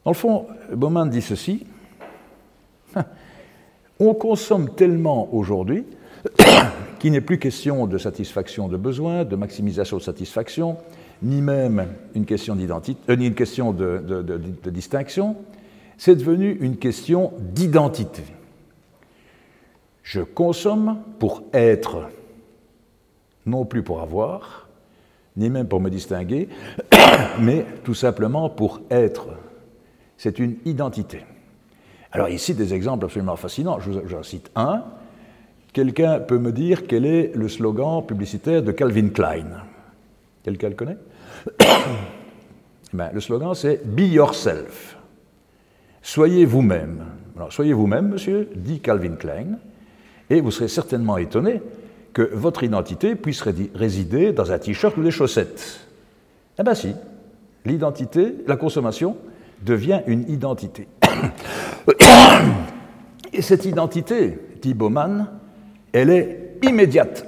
Dans 0.05 0.11
le 0.11 0.15
fond, 0.15 0.47
Bauman 0.71 1.09
dit 1.09 1.21
ceci 1.21 1.65
on 3.99 4.13
consomme 4.13 4.73
tellement 4.75 5.33
aujourd'hui 5.33 5.85
qu'il 7.03 7.11
n'est 7.11 7.19
plus 7.19 7.37
question 7.37 7.85
de 7.85 7.97
satisfaction 7.97 8.69
de 8.69 8.77
besoins, 8.77 9.25
de 9.25 9.35
maximisation 9.35 9.97
de 9.97 10.01
satisfaction, 10.01 10.77
ni 11.21 11.41
même 11.41 11.85
une 12.15 12.23
question, 12.23 12.55
euh, 12.55 13.15
ni 13.17 13.27
une 13.27 13.35
question 13.35 13.73
de, 13.73 14.23
de 14.63 14.69
distinction. 14.69 15.35
C'est 15.97 16.15
devenu 16.15 16.53
une 16.61 16.77
question 16.77 17.33
d'identité. 17.39 18.23
Je 20.01 20.21
consomme 20.21 21.01
pour 21.19 21.43
être, 21.51 22.09
non 23.45 23.65
plus 23.65 23.83
pour 23.83 23.99
avoir, 23.99 24.69
ni 25.35 25.49
même 25.49 25.67
pour 25.67 25.81
me 25.81 25.89
distinguer, 25.89 26.47
mais 27.41 27.65
tout 27.83 27.95
simplement 27.95 28.49
pour 28.49 28.79
être. 28.89 29.27
C'est 30.15 30.39
une 30.39 30.55
identité. 30.63 31.25
Alors 32.13 32.29
ici, 32.29 32.53
des 32.53 32.73
exemples 32.73 33.03
absolument 33.03 33.35
fascinants. 33.35 33.81
Je 33.81 33.91
vous 33.91 34.15
en 34.15 34.23
cite 34.23 34.49
un. 34.55 34.85
Quelqu'un 35.73 36.19
peut 36.19 36.37
me 36.37 36.51
dire 36.51 36.85
quel 36.87 37.05
est 37.05 37.31
le 37.35 37.49
slogan 37.49 38.05
publicitaire 38.05 38.61
de 38.61 38.71
Calvin 38.71 39.09
Klein 39.09 39.63
Quelqu'un 40.43 40.69
le 40.69 40.75
connaît? 40.75 40.97
Ben, 42.93 43.09
Le 43.11 43.19
slogan, 43.19 43.55
c'est 43.55 43.83
Be 43.83 44.01
yourself. 44.01 44.97
Soyez 46.03 46.45
vous-même. 46.45 47.05
Soyez 47.49 47.73
vous-même, 47.73 48.09
monsieur, 48.09 48.49
dit 48.55 48.81
Calvin 48.81 49.15
Klein, 49.15 49.57
et 50.29 50.41
vous 50.41 50.51
serez 50.51 50.67
certainement 50.67 51.17
étonné 51.17 51.59
que 52.13 52.21
votre 52.21 52.63
identité 52.63 53.15
puisse 53.15 53.41
résider 53.41 54.31
dans 54.31 54.51
un 54.51 54.59
t-shirt 54.59 54.95
ou 54.97 55.03
des 55.03 55.09
chaussettes. 55.09 55.87
Eh 56.59 56.63
bien 56.63 56.75
si, 56.75 56.93
l'identité, 57.65 58.35
la 58.45 58.57
consommation 58.57 59.17
devient 59.65 60.01
une 60.05 60.29
identité. 60.29 60.87
Et 63.33 63.41
cette 63.41 63.65
identité, 63.65 64.37
dit 64.61 64.75
Bauman, 64.75 65.27
elle 65.93 66.09
est 66.09 66.57
immédiate. 66.63 67.25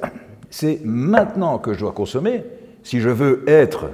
C'est 0.49 0.82
maintenant 0.84 1.60
que 1.60 1.73
je 1.73 1.80
dois 1.80 1.91
consommer 1.91 2.43
si 2.84 2.99
je 2.99 3.10
veux 3.10 3.43
être, 3.47 3.89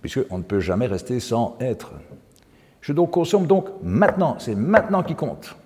puisqu'on 0.00 0.38
ne 0.38 0.42
peut 0.42 0.60
jamais 0.60 0.86
rester 0.86 1.20
sans 1.20 1.56
être. 1.60 1.92
Je 2.80 2.92
consomme 2.92 3.46
donc 3.46 3.68
maintenant, 3.82 4.36
c'est 4.38 4.54
maintenant 4.54 5.02
qui 5.02 5.14
compte. 5.14 5.56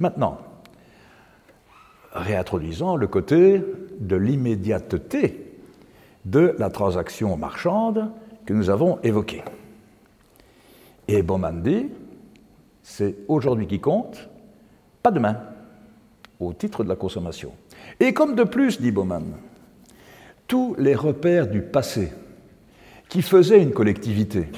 Maintenant. 0.00 0.38
Réintroduisant 2.12 2.96
le 2.96 3.06
côté 3.06 3.62
de 4.00 4.16
l'immédiateté 4.16 5.52
de 6.24 6.54
la 6.58 6.70
transaction 6.70 7.36
marchande 7.36 8.10
que 8.46 8.52
nous 8.52 8.70
avons 8.70 8.98
évoquée. 9.02 9.42
Et 11.06 11.22
Bauman 11.22 11.62
dit, 11.62 11.90
c'est 12.82 13.16
aujourd'hui 13.28 13.66
qui 13.66 13.80
compte, 13.80 14.28
pas 15.02 15.10
demain, 15.10 15.38
au 16.40 16.52
titre 16.52 16.84
de 16.84 16.88
la 16.88 16.96
consommation. 16.96 17.52
Et 18.00 18.12
comme 18.12 18.34
de 18.34 18.44
plus, 18.44 18.80
dit 18.80 18.90
Bauman, 18.90 19.24
tous 20.46 20.74
les 20.78 20.94
repères 20.94 21.46
du 21.46 21.62
passé 21.62 22.12
qui 23.08 23.22
faisaient 23.22 23.62
une 23.62 23.72
collectivité 23.72 24.48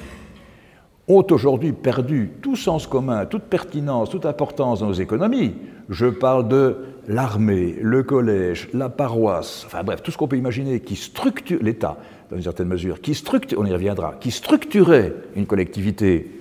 ont 1.09 1.25
aujourd'hui 1.31 1.73
perdu 1.73 2.33
tout 2.43 2.57
sens 2.57 2.87
commun, 2.87 3.27
toute 3.27 3.45
pertinence, 3.45 4.11
toute 4.11 4.27
importance 4.27 4.81
dans 4.81 4.87
nos 4.87 4.93
économies. 4.93 5.55
Je 5.89 6.07
parle 6.07 6.49
de 6.49 6.77
l'armée, 7.07 7.77
le 7.81 8.03
collège, 8.03 8.69
la 8.73 8.89
paroisse, 8.89 9.63
enfin 9.67 9.85
bref, 9.85 10.03
tout 10.03 10.11
ce 10.11 10.17
qu'on 10.17 10.27
peut 10.27 10.37
imaginer 10.37 10.81
qui 10.81 10.97
structure 10.97 11.61
l'État, 11.63 11.97
dans 12.29 12.37
une 12.37 12.43
certaine 12.43 12.67
mesure, 12.67 13.01
qui 13.01 13.15
structure, 13.15 13.61
on 13.61 13.67
y 13.67 13.73
reviendra, 13.73 14.17
qui 14.19 14.33
structurait 14.33 15.15
une 15.37 15.47
collectivité, 15.47 16.41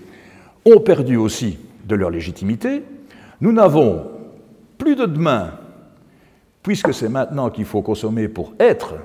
ont 0.66 0.80
perdu 0.80 1.16
aussi 1.16 1.60
de 1.86 1.96
leur 1.96 2.10
légitimité. 2.10 2.82
Nous 3.42 3.52
n'avons 3.52 4.15
plus 4.78 4.96
de 4.96 5.06
demain, 5.06 5.52
puisque 6.64 6.94
c'est 6.94 7.10
maintenant 7.10 7.50
qu'il 7.50 7.66
faut 7.66 7.82
consommer 7.82 8.28
pour 8.28 8.54
être, 8.60 8.96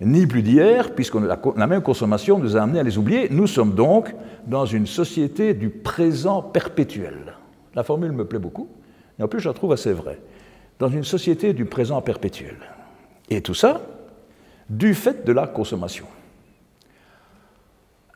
ni 0.00 0.26
plus 0.26 0.42
d'hier, 0.42 0.94
puisque 0.94 1.14
la, 1.14 1.66
même 1.66 1.82
consommation 1.82 2.38
nous 2.38 2.56
a 2.56 2.62
amené 2.62 2.80
à 2.80 2.82
les 2.82 2.98
oublier. 2.98 3.28
Nous 3.30 3.46
sommes 3.46 3.74
donc 3.74 4.14
dans 4.46 4.66
une 4.66 4.86
société 4.86 5.54
du 5.54 5.70
présent 5.70 6.42
perpétuel. 6.42 7.34
La 7.74 7.82
formule 7.82 8.12
me 8.12 8.24
plaît 8.24 8.38
beaucoup, 8.38 8.68
et 9.18 9.22
en 9.22 9.28
plus 9.28 9.40
je 9.40 9.48
la 9.48 9.54
trouve 9.54 9.72
assez 9.72 9.92
vraie. 9.92 10.20
Dans 10.78 10.88
une 10.88 11.04
société 11.04 11.54
du 11.54 11.64
présent 11.64 12.02
perpétuel. 12.02 12.56
Et 13.30 13.40
tout 13.40 13.54
ça, 13.54 13.80
du 14.68 14.92
fait 14.92 15.24
de 15.24 15.32
la 15.32 15.46
consommation. 15.46 16.06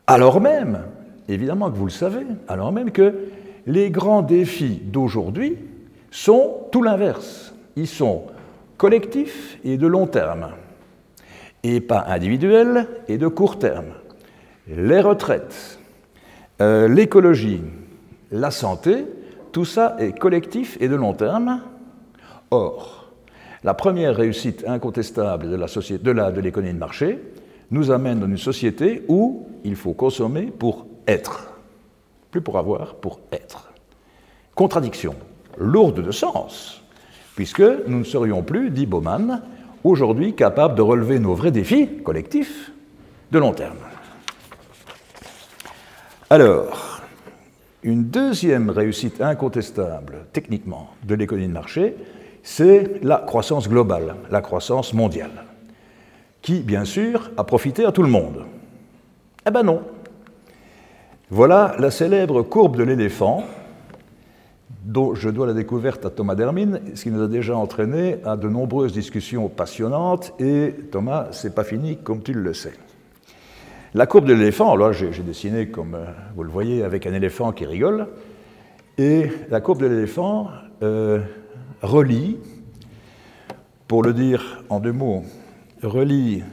Alors 0.05 0.39
même, 0.41 0.83
évidemment 1.27 1.71
que 1.71 1.77
vous 1.77 1.85
le 1.85 1.91
savez, 1.91 2.25
alors 2.47 2.71
même 2.71 2.91
que 2.91 3.15
les 3.65 3.89
grands 3.89 4.21
défis 4.21 4.81
d'aujourd'hui 4.83 5.57
sont 6.11 6.67
tout 6.71 6.83
l'inverse. 6.83 7.53
Ils 7.75 7.87
sont 7.87 8.23
collectifs 8.77 9.57
et 9.63 9.77
de 9.77 9.87
long 9.87 10.07
terme, 10.07 10.51
et 11.63 11.81
pas 11.81 12.05
individuels 12.07 12.87
et 13.07 13.17
de 13.17 13.27
court 13.27 13.57
terme. 13.57 13.93
Les 14.67 15.01
retraites, 15.01 15.79
euh, 16.61 16.87
l'écologie, 16.87 17.61
la 18.31 18.51
santé, 18.51 19.05
tout 19.51 19.65
ça 19.65 19.95
est 19.99 20.17
collectif 20.17 20.77
et 20.79 20.87
de 20.87 20.95
long 20.95 21.13
terme. 21.13 21.61
Or, 22.51 23.11
la 23.63 23.73
première 23.73 24.15
réussite 24.15 24.63
incontestable 24.67 25.49
de 25.49 25.55
l'économie 25.55 25.99
de, 25.99 26.41
l'économie 26.41 26.73
de 26.73 26.79
marché 26.79 27.19
nous 27.69 27.91
amène 27.91 28.19
dans 28.19 28.27
une 28.27 28.37
société 28.37 29.03
où 29.07 29.47
il 29.63 29.75
faut 29.75 29.93
consommer 29.93 30.47
pour 30.47 30.85
être 31.07 31.51
plus 32.31 32.41
pour 32.41 32.57
avoir, 32.57 32.95
pour 32.95 33.19
être. 33.31 33.71
Contradiction 34.55 35.15
lourde 35.61 36.01
de 36.01 36.11
sens, 36.11 36.81
puisque 37.35 37.63
nous 37.87 37.99
ne 37.99 38.03
serions 38.03 38.43
plus, 38.43 38.69
dit 38.69 38.85
Bauman, 38.85 39.41
aujourd'hui 39.83 40.35
capables 40.35 40.75
de 40.75 40.81
relever 40.81 41.19
nos 41.19 41.33
vrais 41.33 41.51
défis 41.51 41.87
collectifs 42.03 42.71
de 43.31 43.39
long 43.39 43.53
terme. 43.53 43.77
Alors, 46.29 47.01
une 47.83 48.05
deuxième 48.05 48.69
réussite 48.69 49.21
incontestable, 49.21 50.25
techniquement, 50.33 50.91
de 51.03 51.15
l'économie 51.15 51.47
de 51.47 51.53
marché, 51.53 51.95
c'est 52.43 53.03
la 53.03 53.17
croissance 53.17 53.69
globale, 53.69 54.15
la 54.29 54.41
croissance 54.41 54.93
mondiale, 54.93 55.45
qui, 56.41 56.59
bien 56.59 56.85
sûr, 56.85 57.31
a 57.37 57.43
profité 57.43 57.85
à 57.85 57.91
tout 57.91 58.03
le 58.03 58.09
monde. 58.09 58.45
Eh 59.47 59.51
ben 59.51 59.63
non, 59.63 59.81
voilà 61.29 61.75
la 61.79 61.91
célèbre 61.91 62.41
courbe 62.41 62.77
de 62.77 62.83
l'éléphant, 62.83 63.43
dont 64.83 65.13
je 65.13 65.29
dois 65.29 65.47
la 65.47 65.53
découverte 65.53 66.05
à 66.05 66.09
Thomas 66.09 66.35
Dermine, 66.35 66.81
ce 66.95 67.03
qui 67.03 67.11
nous 67.11 67.21
a 67.21 67.27
déjà 67.27 67.55
entraîné 67.55 68.17
à 68.25 68.35
de 68.35 68.49
nombreuses 68.49 68.93
discussions 68.93 69.47
passionnantes, 69.47 70.33
et 70.39 70.73
Thomas, 70.91 71.27
c'est 71.31 71.53
pas 71.53 71.63
fini 71.63 71.97
comme 71.97 72.23
tu 72.23 72.33
le 72.33 72.53
sais. 72.53 72.73
La 73.93 74.07
courbe 74.07 74.25
de 74.25 74.33
l'éléphant, 74.33 74.71
alors 74.71 74.93
j'ai 74.93 75.11
dessiné, 75.21 75.67
comme 75.67 75.95
euh, 75.95 76.05
vous 76.35 76.43
le 76.43 76.49
voyez, 76.49 76.83
avec 76.83 77.05
un 77.05 77.13
éléphant 77.13 77.51
qui 77.51 77.65
rigole, 77.65 78.07
et 78.97 79.29
la 79.49 79.61
courbe 79.61 79.81
de 79.81 79.87
l'éléphant 79.87 80.47
euh, 80.81 81.19
relie, 81.81 82.37
pour 83.87 84.03
le 84.03 84.13
dire 84.13 84.63
en 84.69 84.79
deux 84.79 84.93
mots, 84.93 85.23
relie 85.83 86.43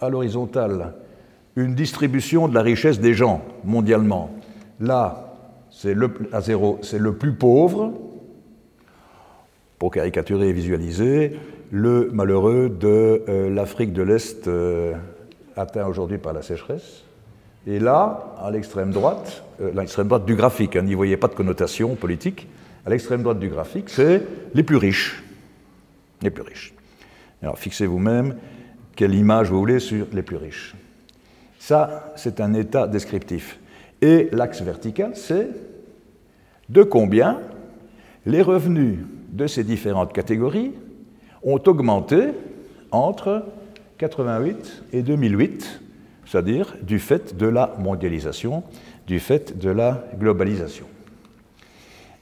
à 0.00 0.08
l'horizontale 0.08 0.94
une 1.56 1.74
distribution 1.74 2.48
de 2.48 2.54
la 2.54 2.62
richesse 2.62 3.00
des 3.00 3.12
gens 3.12 3.42
mondialement. 3.64 4.30
Là, 4.80 5.29
c'est 5.70 5.94
le, 5.94 7.12
plus 7.12 7.32
pauvre, 7.32 7.92
pour 9.78 9.90
caricaturer 9.90 10.48
et 10.48 10.52
visualiser, 10.52 11.38
le 11.70 12.10
malheureux 12.12 12.68
de 12.68 13.22
euh, 13.28 13.50
l'Afrique 13.50 13.92
de 13.92 14.02
l'Est 14.02 14.48
euh, 14.48 14.94
atteint 15.56 15.86
aujourd'hui 15.86 16.18
par 16.18 16.32
la 16.32 16.42
sécheresse. 16.42 17.04
Et 17.66 17.78
là, 17.78 18.34
à 18.42 18.50
l'extrême 18.50 18.90
droite, 18.90 19.44
euh, 19.60 19.70
l'extrême 19.74 20.08
droite 20.08 20.24
du 20.24 20.34
graphique, 20.34 20.76
hein, 20.76 20.82
n'y 20.82 20.94
voyez 20.94 21.16
pas 21.16 21.28
de 21.28 21.34
connotation 21.34 21.94
politique, 21.94 22.48
à 22.84 22.90
l'extrême 22.90 23.22
droite 23.22 23.38
du 23.38 23.48
graphique, 23.48 23.88
c'est 23.88 24.22
les 24.54 24.62
plus 24.62 24.76
riches. 24.76 25.22
Les 26.22 26.30
plus 26.30 26.42
riches. 26.42 26.74
Alors 27.42 27.58
fixez 27.58 27.86
vous-même 27.86 28.36
quelle 28.96 29.14
image 29.14 29.50
vous 29.50 29.58
voulez 29.58 29.78
sur 29.78 30.06
les 30.12 30.22
plus 30.22 30.36
riches. 30.36 30.74
Ça, 31.58 32.12
c'est 32.16 32.40
un 32.40 32.54
état 32.54 32.86
descriptif. 32.86 33.59
Et 34.02 34.28
l'axe 34.32 34.62
vertical, 34.62 35.12
c'est 35.14 35.48
de 36.68 36.82
combien 36.82 37.40
les 38.26 38.42
revenus 38.42 38.98
de 39.30 39.46
ces 39.46 39.64
différentes 39.64 40.12
catégories 40.12 40.72
ont 41.42 41.60
augmenté 41.66 42.28
entre 42.90 43.44
88 43.98 44.84
et 44.92 45.02
2008 45.02 45.80
c'est-à-dire 46.30 46.76
du 46.80 47.00
fait 47.00 47.36
de 47.36 47.48
la 47.48 47.74
mondialisation, 47.78 48.62
du 49.08 49.18
fait 49.18 49.58
de 49.58 49.68
la 49.68 50.04
globalisation. 50.16 50.86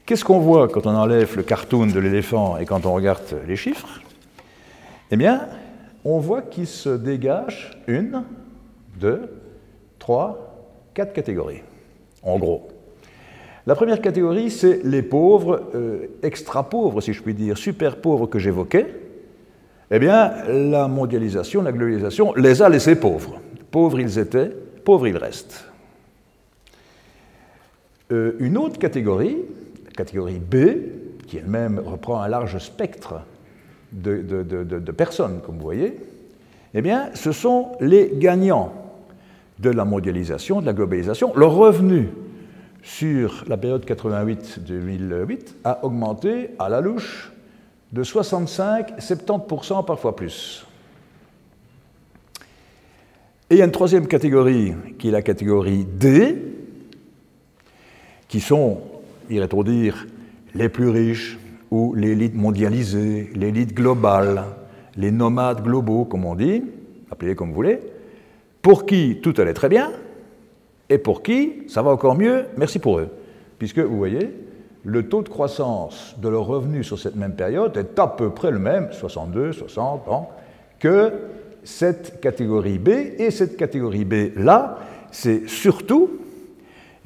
Qu'est-ce 0.07 0.25
qu'on 0.25 0.39
voit 0.39 0.67
quand 0.67 0.87
on 0.87 0.95
enlève 0.95 1.37
le 1.37 1.43
cartoon 1.43 1.85
de 1.85 1.99
l'éléphant 1.99 2.57
et 2.57 2.65
quand 2.65 2.87
on 2.87 2.93
regarde 2.93 3.21
les 3.47 3.55
chiffres? 3.55 4.01
Eh 5.11 5.15
bien, 5.15 5.47
on 6.03 6.17
voit 6.17 6.41
qu'il 6.41 6.65
se 6.65 6.89
dégage 6.89 7.79
une, 7.85 8.23
deux, 8.99 9.29
trois, 9.99 10.57
quatre 10.95 11.13
catégories, 11.13 11.61
en 12.23 12.37
gros. 12.37 12.67
La 13.65 13.75
première 13.75 14.01
catégorie, 14.01 14.49
c'est 14.49 14.81
les 14.83 15.03
pauvres, 15.03 15.69
euh, 15.75 16.07
extra 16.23 16.69
pauvres, 16.69 17.01
si 17.01 17.13
je 17.13 17.21
puis 17.21 17.33
dire, 17.33 17.57
super 17.57 17.97
pauvres 17.97 18.27
que 18.27 18.39
j'évoquais. 18.39 18.87
Eh 19.91 19.99
bien, 19.99 20.33
la 20.47 20.87
mondialisation, 20.87 21.61
la 21.61 21.71
globalisation 21.71 22.33
les 22.33 22.61
a 22.61 22.69
laissés 22.69 22.95
pauvres. 22.95 23.39
Pauvres 23.71 23.99
ils 23.99 24.17
étaient, 24.17 24.51
pauvres 24.83 25.07
ils 25.07 25.17
restent. 25.17 25.65
Euh, 28.11 28.33
une 28.39 28.57
autre 28.57 28.79
catégorie, 28.79 29.37
la 29.85 29.91
catégorie 29.91 30.39
B, 30.39 30.55
qui 31.27 31.37
elle-même 31.37 31.79
reprend 31.79 32.21
un 32.21 32.27
large 32.27 32.57
spectre 32.57 33.21
de, 33.91 34.91
personnes, 34.91 35.41
comme 35.45 35.57
vous 35.57 35.63
voyez, 35.63 35.99
eh 36.73 36.81
bien, 36.81 37.09
ce 37.13 37.31
sont 37.31 37.73
les 37.81 38.13
gagnants 38.15 38.73
de 39.59 39.69
la 39.69 39.85
mondialisation, 39.85 40.61
de 40.61 40.65
la 40.65 40.73
globalisation. 40.73 41.33
Leur 41.35 41.53
revenu 41.53 42.09
sur 42.81 43.43
la 43.47 43.57
période 43.57 43.85
88-2008 43.85 45.55
a 45.63 45.83
augmenté 45.85 46.51
à 46.59 46.69
la 46.69 46.81
louche 46.81 47.31
de 47.91 48.03
65-70%, 48.03 49.85
parfois 49.85 50.15
plus. 50.15 50.65
Et 53.49 53.55
il 53.55 53.57
y 53.57 53.61
a 53.61 53.65
une 53.65 53.71
troisième 53.71 54.07
catégorie 54.07 54.73
qui 54.97 55.09
est 55.09 55.11
la 55.11 55.23
catégorie 55.23 55.83
D, 55.83 56.37
qui 58.27 58.39
sont, 58.39 58.79
irait-on 59.29 59.63
dire, 59.63 60.07
les 60.53 60.69
plus 60.69 60.89
riches 60.89 61.37
ou 61.71 61.95
l'élite 61.95 62.35
mondialisée, 62.35 63.31
l'élite 63.35 63.73
globale, 63.73 64.45
les 64.95 65.11
nomades 65.11 65.63
globaux, 65.63 66.05
comme 66.05 66.25
on 66.25 66.35
dit, 66.35 66.63
appelez-les 67.11 67.35
comme 67.35 67.49
vous 67.49 67.55
voulez, 67.55 67.79
pour 68.69 68.85
qui 68.85 69.17
tout 69.19 69.33
allait 69.39 69.55
très 69.55 69.67
bien, 69.67 69.89
et 70.89 70.99
pour 70.99 71.23
qui 71.23 71.63
ça 71.67 71.81
va 71.81 71.89
encore 71.89 72.13
mieux, 72.13 72.45
merci 72.55 72.77
pour 72.77 72.99
eux. 72.99 73.09
Puisque, 73.57 73.79
vous 73.79 73.97
voyez, 73.97 74.29
le 74.83 75.09
taux 75.09 75.23
de 75.23 75.27
croissance 75.27 76.15
de 76.21 76.29
leurs 76.29 76.45
revenus 76.45 76.85
sur 76.85 76.99
cette 76.99 77.15
même 77.15 77.33
période 77.33 77.75
est 77.77 77.97
à 77.97 78.05
peu 78.05 78.29
près 78.29 78.51
le 78.51 78.59
même, 78.59 78.89
62, 78.91 79.53
60 79.53 80.07
ans, 80.09 80.29
que 80.77 81.13
cette 81.63 82.21
catégorie 82.21 82.77
B. 82.77 82.89
Et 83.17 83.31
cette 83.31 83.57
catégorie 83.57 84.05
B-là, 84.05 84.77
c'est 85.09 85.49
surtout 85.49 86.19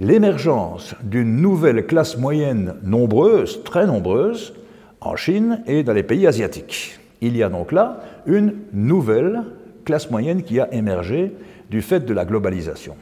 l'émergence 0.01 0.95
d'une 1.01 1.37
nouvelle 1.37 1.85
classe 1.85 2.17
moyenne 2.17 2.75
nombreuse, 2.83 3.63
très 3.63 3.87
nombreuse, 3.87 4.53
en 4.99 5.15
Chine 5.15 5.63
et 5.65 5.83
dans 5.83 5.93
les 5.93 6.03
pays 6.03 6.27
asiatiques. 6.27 6.99
Il 7.21 7.37
y 7.37 7.41
a 7.41 7.47
donc 7.47 7.71
là 7.71 8.01
une 8.25 8.53
nouvelle 8.73 9.43
classe 9.83 10.09
moyenne 10.09 10.43
qui 10.43 10.59
a 10.59 10.73
émergé 10.73 11.31
du 11.73 11.81
fait 11.81 12.01
de 12.01 12.13
la 12.13 12.23
globalisation. 12.23 12.95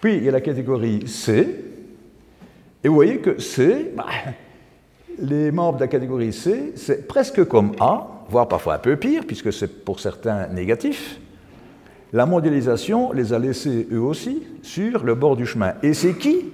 Puis 0.00 0.16
il 0.16 0.24
y 0.24 0.28
a 0.30 0.32
la 0.32 0.40
catégorie 0.40 1.06
C, 1.06 1.62
et 2.82 2.88
vous 2.88 2.94
voyez 2.94 3.18
que 3.18 3.38
C, 3.38 3.92
bah, 3.94 4.06
les 5.18 5.50
membres 5.50 5.76
de 5.76 5.84
la 5.84 5.88
catégorie 5.88 6.32
C, 6.32 6.72
c'est 6.74 7.06
presque 7.06 7.44
comme 7.44 7.72
A, 7.78 8.24
voire 8.30 8.48
parfois 8.48 8.76
un 8.76 8.78
peu 8.78 8.96
pire, 8.96 9.24
puisque 9.26 9.52
c'est 9.52 9.84
pour 9.84 10.00
certains 10.00 10.46
négatif. 10.48 11.20
La 12.14 12.24
mondialisation 12.24 13.12
les 13.12 13.34
a 13.34 13.38
laissés 13.38 13.86
eux 13.92 14.00
aussi 14.00 14.42
sur 14.62 15.04
le 15.04 15.14
bord 15.14 15.36
du 15.36 15.44
chemin. 15.44 15.74
Et 15.82 15.92
c'est 15.92 16.14
qui? 16.14 16.46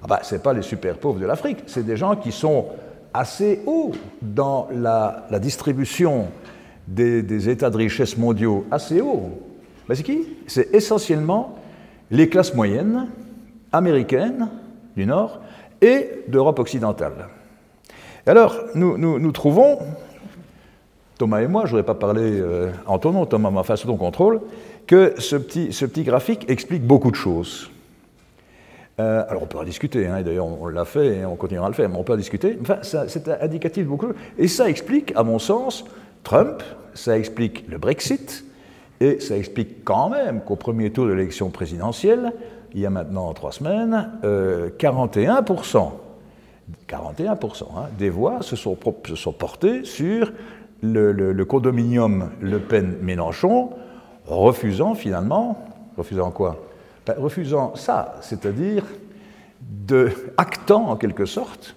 Ah 0.00 0.06
bah, 0.06 0.20
Ce 0.22 0.36
n'est 0.36 0.40
pas 0.40 0.52
les 0.52 0.62
super 0.62 0.96
pauvres 0.96 1.18
de 1.18 1.26
l'Afrique, 1.26 1.58
c'est 1.66 1.84
des 1.84 1.96
gens 1.96 2.14
qui 2.14 2.30
sont 2.30 2.66
assez 3.12 3.62
hauts 3.66 3.90
dans 4.22 4.68
la, 4.72 5.26
distribution 5.40 6.28
des, 6.86 7.24
des, 7.24 7.48
états 7.48 7.70
de 7.70 7.78
richesse 7.78 8.16
mondiaux, 8.16 8.64
assez 8.70 9.00
hauts. 9.00 9.47
Mais 9.88 9.94
c'est 9.94 10.02
qui? 10.02 10.36
C'est 10.46 10.74
essentiellement 10.74 11.58
les 12.10 12.28
classes 12.28 12.54
moyennes 12.54 13.08
américaines 13.72 14.48
du 14.96 15.06
Nord 15.06 15.40
et 15.80 16.24
d'Europe 16.28 16.58
occidentale. 16.58 17.28
Alors, 18.26 18.56
nous, 18.74 19.32
trouvons, 19.32 19.78
Thomas 21.16 21.40
et 21.40 21.48
moi, 21.48 21.62
je 21.62 21.68
ne 21.68 21.70
voudrais 21.70 21.94
pas 21.94 21.94
parler 21.94 22.40
euh, 22.40 22.70
en 22.86 22.98
ton 22.98 23.12
nom, 23.12 23.24
Thomas 23.24 23.50
m'a 23.50 23.62
fait 23.62 23.76
sous 23.76 23.86
ton 23.86 23.96
contrôle, 23.96 24.40
que 24.86 25.14
ce 25.18 25.36
petit, 25.36 25.72
ce 25.72 25.86
petit 25.86 26.04
graphique 26.04 26.50
explique 26.50 26.86
beaucoup 26.86 27.10
de 27.10 27.16
choses. 27.16 27.70
Euh, 29.00 29.24
alors 29.28 29.44
on 29.44 29.46
peut 29.46 29.58
en 29.58 29.64
discuter, 29.64 30.08
hein, 30.08 30.22
d'ailleurs 30.22 30.46
on, 30.46 30.66
l'a 30.66 30.84
fait 30.84 31.18
et 31.18 31.24
on 31.24 31.36
continuera 31.36 31.66
à 31.66 31.68
le 31.70 31.74
faire, 31.74 31.88
mais 31.88 31.96
on 31.96 32.02
peut 32.02 32.14
en 32.14 32.16
discuter. 32.16 32.58
Enfin, 32.60 32.78
c'est 32.82 33.28
indicatif 33.28 33.84
de 33.84 33.88
beaucoup 33.88 34.08
de 34.08 34.12
choses. 34.12 34.22
Et 34.38 34.48
ça 34.48 34.68
explique, 34.68 35.12
à 35.14 35.22
mon 35.22 35.38
sens, 35.38 35.84
Trump, 36.24 36.62
ça 36.94 37.16
explique 37.16 37.64
le 37.68 37.78
Brexit, 37.78 38.44
et 39.00 39.20
ça 39.20 39.36
explique 39.36 39.84
quand 39.84 40.10
même 40.10 40.40
qu'au 40.40 40.56
premier 40.56 40.90
tour 40.90 41.06
de 41.06 41.12
l'élection 41.12 41.50
présidentielle, 41.50 42.32
il 42.74 42.80
y 42.80 42.86
a 42.86 42.90
maintenant 42.90 43.32
trois 43.32 43.52
semaines, 43.52 44.10
41%, 44.22 45.90
41% 46.88 47.62
hein, 47.62 47.88
des 47.98 48.10
voix 48.10 48.42
se 48.42 48.56
sont, 48.56 48.76
portées 48.76 49.84
sur 49.84 50.32
le, 50.82 51.12
le, 51.12 51.44
condominium 51.44 52.30
Le 52.40 52.58
Pen-Mélenchon, 52.58 53.70
refusant 54.26 54.94
finalement, 54.94 55.64
refusant 55.96 56.30
quoi? 56.30 56.60
Ben, 57.06 57.14
Refusant 57.18 57.74
ça, 57.74 58.16
c'est-à-dire 58.20 58.84
de, 59.60 60.10
actant 60.36 60.90
en 60.90 60.96
quelque 60.96 61.24
sorte 61.24 61.74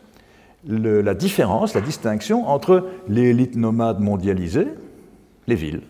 la 0.67 1.13
différence, 1.15 1.73
la 1.73 1.81
distinction 1.81 2.47
entre 2.47 2.85
l'élite 3.07 3.55
nomade 3.55 3.99
mondialisée, 3.99 4.67
les 5.47 5.55
villes, 5.55 5.81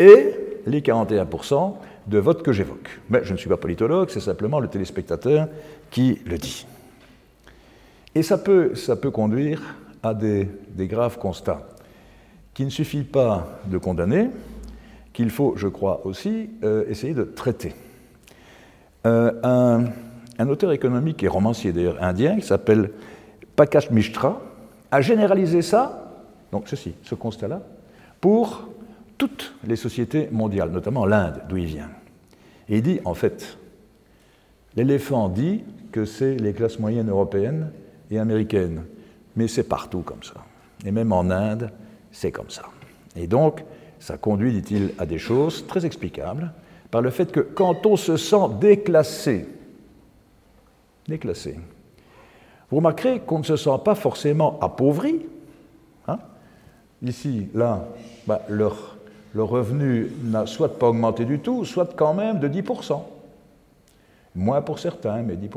et 0.00 0.34
les 0.66 0.80
41% 0.80 1.74
de 2.06 2.18
vote 2.18 2.42
que 2.42 2.52
j'évoque. 2.52 3.00
Mais 3.10 3.20
je 3.22 3.32
ne 3.32 3.38
suis 3.38 3.48
pas 3.48 3.58
politologue, 3.58 4.08
c'est 4.10 4.20
simplement 4.20 4.58
le 4.58 4.68
téléspectateur 4.68 5.46
qui 5.90 6.20
le 6.26 6.38
dit. 6.38 6.66
Et 8.14 8.22
ça 8.22 8.38
peut, 8.38 8.74
ça 8.74 8.96
peut 8.96 9.10
conduire 9.10 9.76
à 10.02 10.14
des, 10.14 10.48
graves 10.78 11.18
constats 11.18 11.68
qu'il 12.54 12.64
ne 12.64 12.70
suffit 12.70 13.04
pas 13.04 13.60
de 13.66 13.78
condamner, 13.78 14.30
qu'il 15.12 15.30
faut, 15.30 15.54
je 15.56 15.68
crois 15.68 16.04
aussi, 16.04 16.50
euh, 16.64 16.84
essayer 16.88 17.14
de 17.14 17.22
traiter. 17.22 17.74
Euh, 19.06 19.32
un, 19.42 19.84
un, 20.38 20.48
auteur 20.48 20.72
économique 20.72 21.22
et 21.22 21.28
romancier 21.28 21.72
d'ailleurs 21.72 22.02
indien, 22.02 22.36
qui 22.36 22.46
s'appelle 22.46 22.90
Pakash 23.54 23.90
Mishra, 23.90 24.40
a 24.90 25.00
généralisé 25.00 25.62
ça, 25.62 26.10
donc 26.50 26.68
ceci, 26.68 26.94
ce 27.02 27.14
constat-là, 27.14 27.60
pour 28.20 28.69
toutes 29.20 29.54
les 29.64 29.76
sociétés 29.76 30.30
mondiales, 30.32 30.70
notamment 30.70 31.04
l'Inde, 31.04 31.42
d'où 31.46 31.58
il 31.58 31.66
vient. 31.66 31.90
Et 32.70 32.78
il 32.78 32.82
dit, 32.82 33.00
en 33.04 33.12
fait, 33.12 33.58
l'éléphant 34.76 35.28
dit 35.28 35.62
que 35.92 36.06
c'est 36.06 36.36
les 36.36 36.54
classes 36.54 36.78
moyennes 36.78 37.10
européennes 37.10 37.70
et 38.10 38.18
américaines, 38.18 38.84
mais 39.36 39.46
c'est 39.46 39.68
partout 39.68 40.00
comme 40.00 40.22
ça. 40.22 40.42
Et 40.86 40.90
même 40.90 41.12
en 41.12 41.28
Inde, 41.30 41.70
c'est 42.10 42.32
comme 42.32 42.48
ça. 42.48 42.62
Et 43.14 43.26
donc, 43.26 43.62
ça 43.98 44.16
conduit, 44.16 44.52
dit-il, 44.52 44.94
à 44.98 45.04
des 45.04 45.18
choses 45.18 45.66
très 45.66 45.84
explicables 45.84 46.54
par 46.90 47.02
le 47.02 47.10
fait 47.10 47.30
que 47.30 47.40
quand 47.40 47.84
on 47.84 47.96
se 47.96 48.16
sent 48.16 48.48
déclassé, 48.58 49.46
déclassé, 51.06 51.58
vous 52.70 52.78
remarquerez 52.78 53.20
qu'on 53.20 53.40
ne 53.40 53.44
se 53.44 53.56
sent 53.56 53.78
pas 53.84 53.94
forcément 53.94 54.58
appauvri. 54.60 55.26
Hein 56.08 56.20
Ici, 57.02 57.48
là, 57.52 57.86
bah, 58.26 58.40
leur 58.48 58.89
le 59.34 59.42
revenu 59.42 60.10
n'a 60.24 60.46
soit 60.46 60.78
pas 60.78 60.88
augmenté 60.88 61.24
du 61.24 61.38
tout, 61.38 61.64
soit 61.64 61.94
quand 61.94 62.14
même 62.14 62.40
de 62.40 62.48
10%. 62.48 63.00
Moins 64.34 64.62
pour 64.62 64.78
certains, 64.78 65.22
mais 65.22 65.34
10%. 65.34 65.48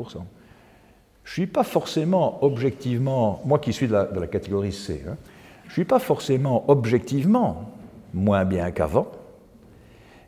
Je 1.24 1.30
ne 1.30 1.32
suis 1.32 1.46
pas 1.46 1.64
forcément 1.64 2.44
objectivement, 2.44 3.40
moi 3.44 3.58
qui 3.58 3.72
suis 3.72 3.88
de 3.88 3.94
la, 3.94 4.26
catégorie 4.26 4.72
C, 4.72 5.02
hein, 5.08 5.16
je 5.64 5.68
ne 5.68 5.72
suis 5.72 5.84
pas 5.84 5.98
forcément 5.98 6.64
objectivement 6.68 7.72
moins 8.12 8.44
bien 8.44 8.70
qu'avant, 8.70 9.10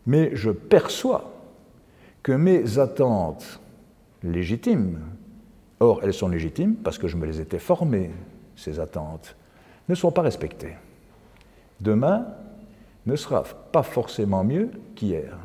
mais 0.07 0.31
je 0.35 0.51
perçois 0.51 1.31
que 2.23 2.33
mes 2.33 2.79
attentes 2.79 3.61
légitimes, 4.23 5.01
or 5.79 6.01
elles 6.03 6.15
sont 6.15 6.29
légitimes 6.29 6.77
parce 6.77 6.99
que 6.99 7.09
je 7.09 7.17
me 7.17 7.27
les 7.27 7.41
étais 7.41 7.59
formées, 7.59 8.11
ces 8.57 8.81
attentes, 8.81 9.37
ne 9.89 9.95
sont 9.95 10.11
pas 10.11 10.23
respectées. 10.23 10.77
Demain, 11.81 12.27
ne 13.07 13.17
sera 13.17 13.45
pas 13.45 13.83
forcément 13.83 14.45
mieux 14.45 14.71
qu'hier. 14.95 15.39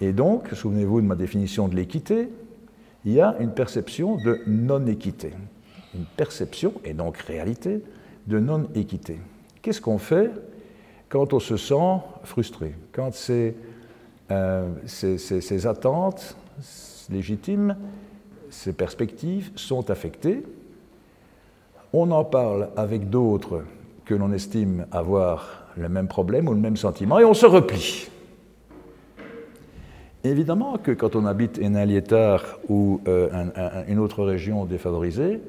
Et 0.00 0.12
donc, 0.12 0.48
souvenez-vous 0.52 1.00
de 1.00 1.06
ma 1.06 1.16
définition 1.16 1.68
de 1.68 1.76
l'équité, 1.76 2.28
il 3.04 3.12
y 3.12 3.20
a 3.20 3.36
une 3.40 3.52
perception 3.52 4.16
de 4.16 4.40
non-équité. 4.46 5.32
Une 5.94 6.04
perception, 6.04 6.74
et 6.84 6.94
donc 6.94 7.18
réalité, 7.18 7.82
de 8.26 8.38
non-équité. 8.38 9.18
Qu'est-ce 9.62 9.80
qu'on 9.80 9.98
fait 9.98 10.30
quand 11.08 11.32
on 11.32 11.40
se 11.40 11.56
sent 11.56 11.98
frustré 12.24 12.74
Quand 12.92 13.10
euh, 14.30 14.68
ces, 14.86 15.66
attentes 15.66 16.36
légitimes, 17.10 17.76
ces 18.50 18.72
perspectives 18.72 19.50
sont 19.54 19.90
affectées. 19.90 20.42
On 21.92 22.10
en 22.10 22.24
parle 22.24 22.70
avec 22.76 23.10
d'autres 23.10 23.64
que 24.04 24.14
l'on 24.14 24.32
estime 24.32 24.86
avoir 24.90 25.63
le 25.76 25.88
même 25.88 26.08
problème 26.08 26.48
ou 26.48 26.54
le 26.54 26.60
même 26.60 26.76
sentiment 26.76 27.18
et 27.18 27.24
on 27.24 27.34
se 27.34 27.46
replie. 27.46 28.08
Évidemment 30.22 30.78
que 30.78 30.90
quand 30.90 31.16
on 31.16 31.26
habite 31.26 31.58
Hénin-Liétard 31.58 32.58
ou 32.68 33.00
euh, 33.08 33.28
une 33.88 33.98
autre 33.98 34.24
région 34.24 34.64
défavorisée, 34.64 35.42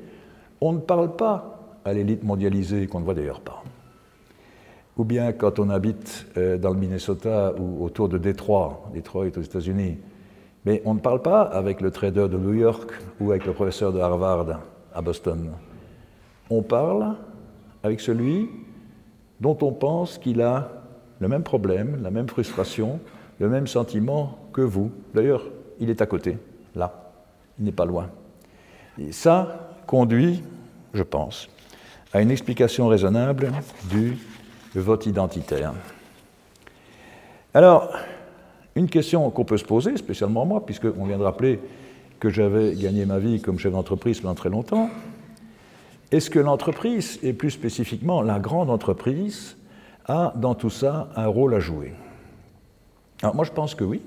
on 0.59 0.73
ne 0.73 0.80
parle 0.80 1.15
pas 1.15 1.80
à 1.86 1.93
l'élite 1.93 2.23
mondialisée 2.23 2.88
qu'on 2.88 2.99
ne 2.99 3.05
voit 3.05 3.13
d'ailleurs 3.13 3.39
pas. 3.39 3.63
Ou 4.97 5.05
bien 5.05 5.32
quand 5.32 5.59
on 5.59 5.69
habite 5.69 6.26
euh, 6.38 6.57
dans 6.57 6.71
le 6.71 6.80
Minnesota 6.80 7.53
ou 7.57 7.86
autour 7.86 8.09
de 8.09 8.17
Détroit, 8.17 8.89
Détroit 8.93 9.28
est 9.28 9.38
aux 9.38 9.41
États-Unis, 9.41 9.97
mais 10.65 10.82
on 10.84 10.93
ne 10.95 10.99
parle 10.99 11.21
pas 11.21 11.41
avec 11.41 11.80
le 11.80 11.91
trader 11.91 12.28
de 12.28 12.38
New 12.38 12.53
York 12.53 12.91
ou 13.21 13.32
avec 13.32 13.45
le 13.45 13.53
professeur 13.53 13.93
de 13.93 13.99
Harvard 13.99 14.59
à 14.93 15.01
Boston. 15.01 15.51
On 16.49 16.61
parle 16.61 17.15
avec 17.84 18.01
celui 18.01 18.49
dont 19.39 19.57
on 19.61 19.71
pense 19.71 20.17
qu'il 20.17 20.41
a 20.41 20.69
le 21.19 21.27
même 21.27 21.43
problème, 21.43 21.99
la 22.01 22.11
même 22.11 22.27
frustration, 22.27 22.99
le 23.39 23.49
même 23.49 23.67
sentiment 23.67 24.38
que 24.53 24.61
vous. 24.61 24.91
D'ailleurs, 25.13 25.45
il 25.79 25.89
est 25.89 26.01
à 26.01 26.05
côté, 26.05 26.38
là, 26.75 27.11
il 27.59 27.65
n'est 27.65 27.71
pas 27.71 27.86
loin. 27.86 28.09
Et 28.97 29.11
ça 29.11 29.71
conduit, 29.88 30.43
je 30.93 31.03
pense, 31.03 31.49
à 32.13 32.21
une 32.21 32.31
explication 32.31 32.88
raisonnable 32.88 33.51
du 33.89 34.17
vote 34.73 35.05
identitaire. 35.05 35.73
Alors, 37.53 37.93
une 38.75 38.89
question 38.89 39.29
qu'on 39.29 39.45
peut 39.45 39.57
se 39.57 39.63
poser, 39.63 39.95
spécialement 39.95 40.45
moi, 40.45 40.65
puisqu'on 40.65 41.05
vient 41.05 41.17
de 41.17 41.23
rappeler 41.23 41.59
que 42.19 42.29
j'avais 42.29 42.75
gagné 42.75 43.05
ma 43.05 43.19
vie 43.19 43.41
comme 43.41 43.59
chef 43.59 43.71
d'entreprise 43.71 44.19
pendant 44.19 44.36
très 44.36 44.49
longtemps, 44.49 44.89
est-ce 46.11 46.29
que 46.29 46.39
l'entreprise, 46.39 47.19
et 47.23 47.33
plus 47.33 47.51
spécifiquement 47.51 48.21
la 48.21 48.39
grande 48.39 48.69
entreprise, 48.69 49.57
a 50.07 50.33
dans 50.35 50.53
tout 50.53 50.69
ça 50.69 51.09
un 51.15 51.27
rôle 51.27 51.55
à 51.55 51.59
jouer? 51.59 51.93
Alors 53.21 53.35
moi 53.35 53.45
je 53.45 53.51
pense 53.51 53.75
que 53.75 53.83
oui, 53.83 54.01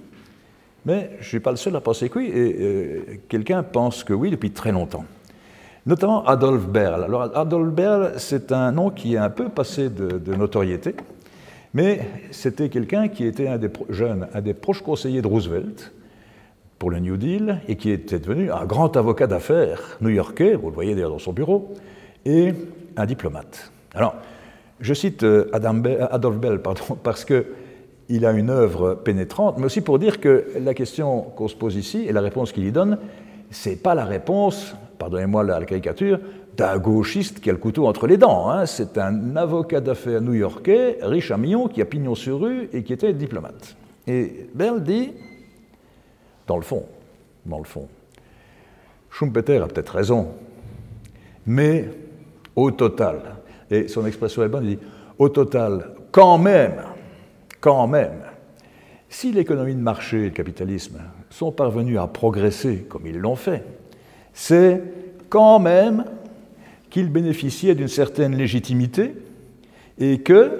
mais 0.86 1.10
je 1.18 1.24
ne 1.24 1.28
suis 1.28 1.40
pas 1.40 1.50
le 1.50 1.56
seul 1.56 1.74
à 1.76 1.80
penser 1.80 2.08
que 2.08 2.18
oui, 2.18 2.30
et 2.32 2.56
euh, 2.60 3.02
quelqu'un 3.28 3.62
pense 3.62 4.04
que 4.04 4.12
oui 4.12 4.30
depuis 4.30 4.52
très 4.52 4.72
longtemps. 4.72 5.04
Notamment 5.86 6.24
Adolf 6.26 6.66
Berl. 6.66 7.04
Alors 7.04 7.36
Adolf 7.36 7.72
Berl, 7.72 8.12
c'est 8.18 8.52
un 8.52 8.72
nom 8.72 8.90
qui 8.90 9.14
est 9.14 9.18
un 9.18 9.30
peu 9.30 9.48
passé 9.48 9.88
de, 9.88 10.34
notoriété, 10.34 10.94
mais 11.74 12.00
c'était 12.30 12.68
quelqu'un 12.68 13.08
qui 13.08 13.24
était 13.24 13.48
un 13.48 13.58
des 13.58 13.70
jeunes, 13.88 14.28
un 14.34 14.40
des 14.40 14.54
proches 14.54 14.82
conseillers 14.82 15.22
de 15.22 15.26
Roosevelt 15.26 15.92
pour 16.78 16.90
le 16.90 17.00
New 17.00 17.16
Deal 17.16 17.60
et 17.68 17.76
qui 17.76 17.90
était 17.90 18.18
devenu 18.18 18.52
un 18.52 18.64
grand 18.64 18.96
avocat 18.96 19.26
d'affaires 19.26 19.98
new-yorkais, 20.00 20.54
vous 20.54 20.68
le 20.68 20.74
voyez 20.74 20.94
d'ailleurs 20.94 21.10
dans 21.10 21.18
son 21.18 21.32
bureau, 21.32 21.74
et 22.24 22.52
un 22.96 23.06
diplomate. 23.06 23.72
Alors, 23.94 24.16
je 24.80 24.94
cite 24.94 25.24
euh, 25.24 25.50
Adolf 25.52 26.38
Bell 26.38 26.60
pardon, 26.62 26.96
parce 27.02 27.24
qu'il 27.24 28.24
a 28.24 28.32
une 28.32 28.50
œuvre 28.50 28.94
pénétrante, 28.94 29.58
mais 29.58 29.66
aussi 29.66 29.80
pour 29.80 29.98
dire 29.98 30.20
que 30.20 30.46
la 30.60 30.74
question 30.74 31.22
qu'on 31.22 31.48
se 31.48 31.56
pose 31.56 31.76
ici 31.76 32.04
et 32.06 32.12
la 32.12 32.20
réponse 32.20 32.52
qu'il 32.52 32.66
y 32.66 32.72
donne, 32.72 32.98
ce 33.50 33.70
n'est 33.70 33.76
pas 33.76 33.94
la 33.94 34.04
réponse, 34.04 34.74
pardonnez-moi 34.98 35.42
la, 35.42 35.64
caricature, 35.64 36.20
d'un 36.56 36.78
gauchiste 36.78 37.40
qui 37.40 37.50
a 37.50 37.52
le 37.52 37.58
couteau 37.58 37.86
entre 37.86 38.06
les 38.06 38.16
dents. 38.16 38.50
Hein. 38.50 38.66
C'est 38.66 38.98
un 38.98 39.36
avocat 39.36 39.80
d'affaires 39.80 40.20
new-yorkais, 40.20 40.98
riche 41.02 41.30
à 41.30 41.38
millions, 41.38 41.68
qui 41.68 41.80
a 41.80 41.84
pignon 41.84 42.14
sur 42.14 42.40
rue 42.40 42.68
et 42.72 42.82
qui 42.82 42.92
était 42.92 43.12
diplomate. 43.12 43.76
Et 44.06 44.48
Bell 44.54 44.82
dit, 44.82 45.12
dans 46.48 46.56
le 46.56 46.62
fond, 46.62 46.84
dans 47.46 47.58
le 47.58 47.64
fond, 47.64 47.86
Schumpeter 49.10 49.58
a 49.58 49.68
peut-être 49.68 49.94
raison, 49.94 50.28
mais 51.46 51.88
au 52.56 52.70
total, 52.72 53.36
et 53.70 53.86
son 53.86 54.04
expression 54.06 54.42
est 54.42 54.48
bonne, 54.48 54.64
il 54.64 54.76
dit, 54.76 54.82
au 55.18 55.28
total, 55.28 55.90
quand 56.10 56.38
même, 56.38 56.82
quand 57.60 57.86
même, 57.86 58.22
si 59.10 59.30
l'économie 59.30 59.74
de 59.74 59.80
marché 59.80 60.20
et 60.20 60.24
le 60.24 60.30
capitalisme 60.30 60.98
sont 61.30 61.52
parvenus 61.52 61.98
à 61.98 62.06
progresser 62.06 62.86
comme 62.88 63.06
ils 63.06 63.18
l'ont 63.18 63.36
fait, 63.36 63.64
c'est 64.32 64.82
quand 65.28 65.58
même 65.58 66.04
qu'ils 66.90 67.10
bénéficiaient 67.10 67.74
d'une 67.74 67.88
certaine 67.88 68.34
légitimité 68.34 69.14
et 69.98 70.22
qu'il 70.22 70.50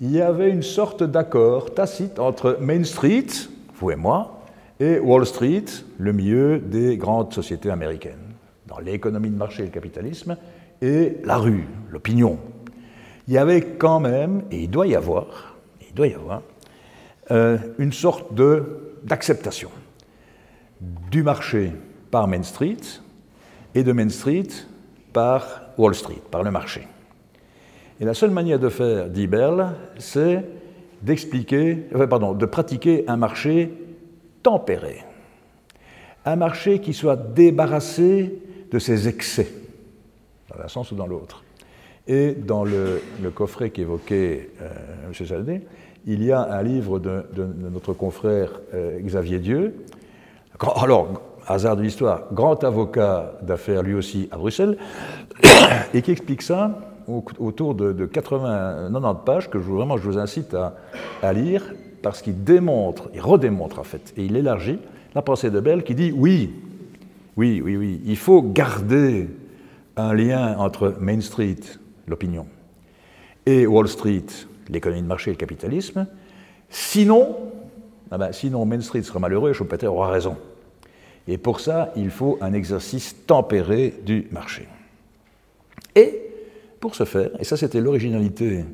y 0.00 0.20
avait 0.20 0.50
une 0.50 0.62
sorte 0.62 1.02
d'accord 1.02 1.74
tacite 1.74 2.20
entre 2.20 2.58
Main 2.60 2.84
Street, 2.84 3.26
vous 3.74 3.90
et 3.90 3.96
moi, 3.96 4.37
et 4.80 4.98
Wall 4.98 5.26
Street, 5.26 5.64
le 5.98 6.12
milieu 6.12 6.58
des 6.58 6.96
grandes 6.96 7.32
sociétés 7.32 7.70
américaines. 7.70 8.34
Dans 8.66 8.78
l'économie 8.78 9.30
de 9.30 9.36
marché 9.36 9.62
et 9.62 9.66
le 9.66 9.72
capitalisme, 9.72 10.36
et 10.80 11.16
la 11.24 11.36
rue, 11.36 11.66
l'opinion. 11.90 12.38
Il 13.26 13.34
y 13.34 13.38
avait 13.38 13.62
quand 13.62 14.00
même, 14.00 14.42
et 14.50 14.62
il 14.62 14.70
doit 14.70 14.86
y 14.86 14.94
avoir, 14.94 15.56
il 15.86 15.94
doit 15.94 16.06
y 16.06 16.14
avoir, 16.14 16.42
euh, 17.30 17.58
une 17.78 17.92
sorte 17.92 18.32
d'acceptation 19.04 19.70
du 21.10 21.22
marché 21.22 21.72
par 22.10 22.28
Main 22.28 22.42
Street 22.42 22.76
et 23.74 23.82
de 23.82 23.92
Main 23.92 24.08
Street 24.08 24.48
par 25.12 25.62
Wall 25.76 25.94
Street, 25.94 26.22
par 26.30 26.42
le 26.42 26.50
marché. 26.50 26.86
Et 28.00 28.04
la 28.04 28.14
seule 28.14 28.30
manière 28.30 28.60
de 28.60 28.68
faire, 28.68 29.08
dit 29.08 29.26
Berle, 29.26 29.74
c'est 29.98 30.44
d'expliquer, 31.02 31.74
pardon, 32.08 32.32
de 32.32 32.46
pratiquer 32.46 33.04
un 33.08 33.16
marché 33.16 33.72
tempéré, 34.48 35.04
un 36.24 36.36
marché 36.36 36.78
qui 36.78 36.94
soit 36.94 37.16
débarrassé 37.16 38.32
de 38.72 38.78
ses 38.78 39.06
excès 39.06 39.52
dans 40.48 40.64
un 40.64 40.68
sens 40.68 40.90
ou 40.90 40.94
dans 40.94 41.06
l'autre. 41.06 41.44
Et 42.06 42.32
dans 42.32 42.64
le, 42.64 43.02
coffret 43.34 43.68
qu'évoquait 43.68 44.48
euh, 44.62 44.70
M. 45.06 45.26
Saldé, 45.26 45.60
il 46.06 46.24
y 46.24 46.32
a 46.32 46.40
un 46.40 46.62
livre 46.62 46.98
de, 46.98 47.26
notre 47.70 47.92
confrère 47.92 48.58
euh, 48.72 48.98
Xavier 49.00 49.38
Dieu. 49.38 49.84
Alors, 50.76 51.20
hasard 51.46 51.76
de 51.76 51.82
l'histoire, 51.82 52.32
grand 52.32 52.64
avocat 52.64 53.34
d'affaires 53.42 53.82
lui 53.82 53.92
aussi 53.92 54.30
à 54.30 54.38
Bruxelles, 54.38 54.78
et 55.92 56.00
qui 56.00 56.12
explique 56.12 56.40
ça 56.40 56.94
autour 57.38 57.74
de, 57.74 58.06
80, 58.06 58.90
90 58.94 59.24
pages 59.26 59.50
que 59.50 59.60
je, 59.60 59.66
vraiment 59.66 59.98
je 59.98 60.04
vous 60.04 60.16
incite 60.16 60.54
à, 60.54 60.74
à 61.22 61.34
lire 61.34 61.64
parce 62.02 62.22
qu'il 62.22 62.44
démontre, 62.44 63.10
il 63.14 63.20
redémontre 63.20 63.78
en 63.78 63.84
fait, 63.84 64.12
et 64.16 64.24
il 64.24 64.36
élargit 64.36 64.78
la 65.14 65.22
pensée 65.22 65.50
de 65.50 65.60
Bell 65.60 65.82
qui 65.82 65.94
dit 65.94 66.12
oui, 66.12 66.50
oui, 67.36 67.60
oui, 67.64 67.76
oui, 67.76 68.00
il 68.04 68.16
faut 68.16 68.42
garder 68.42 69.28
un 69.96 70.14
lien 70.14 70.56
entre 70.58 70.96
Main 71.00 71.20
Street, 71.20 71.56
l'opinion, 72.06 72.46
et 73.46 73.66
Wall 73.66 73.88
Street, 73.88 74.26
l'économie 74.68 75.02
de 75.02 75.06
marché 75.06 75.30
et 75.30 75.34
le 75.34 75.38
capitalisme. 75.38 76.06
Sinon, 76.68 77.36
ah 78.10 78.18
ben, 78.18 78.32
sinon 78.32 78.64
Main 78.64 78.80
Street 78.80 79.02
sera 79.02 79.18
malheureux 79.18 79.50
et 79.50 79.54
Schumpeter 79.54 79.86
aura 79.86 80.10
raison. 80.10 80.36
Et 81.26 81.36
pour 81.36 81.60
ça, 81.60 81.92
il 81.96 82.10
faut 82.10 82.38
un 82.40 82.52
exercice 82.52 83.14
tempéré 83.26 83.94
du 84.04 84.28
marché. 84.30 84.66
Et 85.94 86.22
pour 86.80 86.94
ce 86.94 87.04
faire, 87.04 87.30
et 87.38 87.44
ça 87.44 87.56
c'était 87.56 87.80
l'originalité 87.80 88.64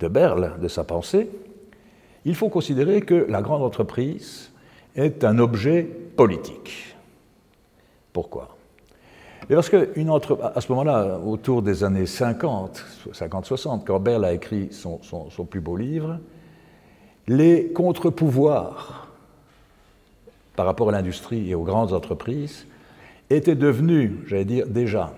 de 0.00 0.08
Berle, 0.08 0.54
de 0.60 0.68
sa 0.68 0.84
pensée, 0.84 1.28
il 2.24 2.34
faut 2.34 2.48
considérer 2.48 3.00
que 3.00 3.26
la 3.28 3.42
grande 3.42 3.62
entreprise 3.62 4.50
est 4.94 5.24
un 5.24 5.38
objet 5.38 5.82
politique. 5.82 6.94
Pourquoi? 8.12 8.56
Parce 9.48 9.68
qu'une 9.68 10.08
à 10.08 10.60
ce 10.60 10.72
moment-là, 10.72 11.18
autour 11.18 11.62
des 11.62 11.82
années 11.84 12.06
50, 12.06 12.84
50-60, 13.12 13.84
quand 13.84 14.06
a 14.06 14.32
écrit 14.32 14.68
son, 14.72 15.00
plus 15.50 15.60
beau 15.60 15.76
livre, 15.76 16.18
les 17.26 17.72
contre-pouvoirs 17.72 19.08
par 20.54 20.66
rapport 20.66 20.90
à 20.90 20.92
l'industrie 20.92 21.50
et 21.50 21.54
aux 21.54 21.64
grandes 21.64 21.92
entreprises 21.92 22.66
étaient 23.30 23.54
devenus, 23.54 24.12
j'allais 24.26 24.44
dire 24.44 24.66
déjà, 24.66 25.12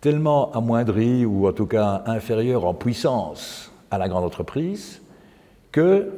tellement 0.00 0.52
amoindris 0.52 1.24
ou 1.24 1.46
en 1.46 1.52
tout 1.52 1.66
cas 1.66 2.02
inférieurs 2.06 2.64
en 2.64 2.74
puissance 2.74 3.70
à 3.90 3.98
la 3.98 4.08
grande 4.08 4.24
entreprise 4.24 5.00
que 5.76 6.08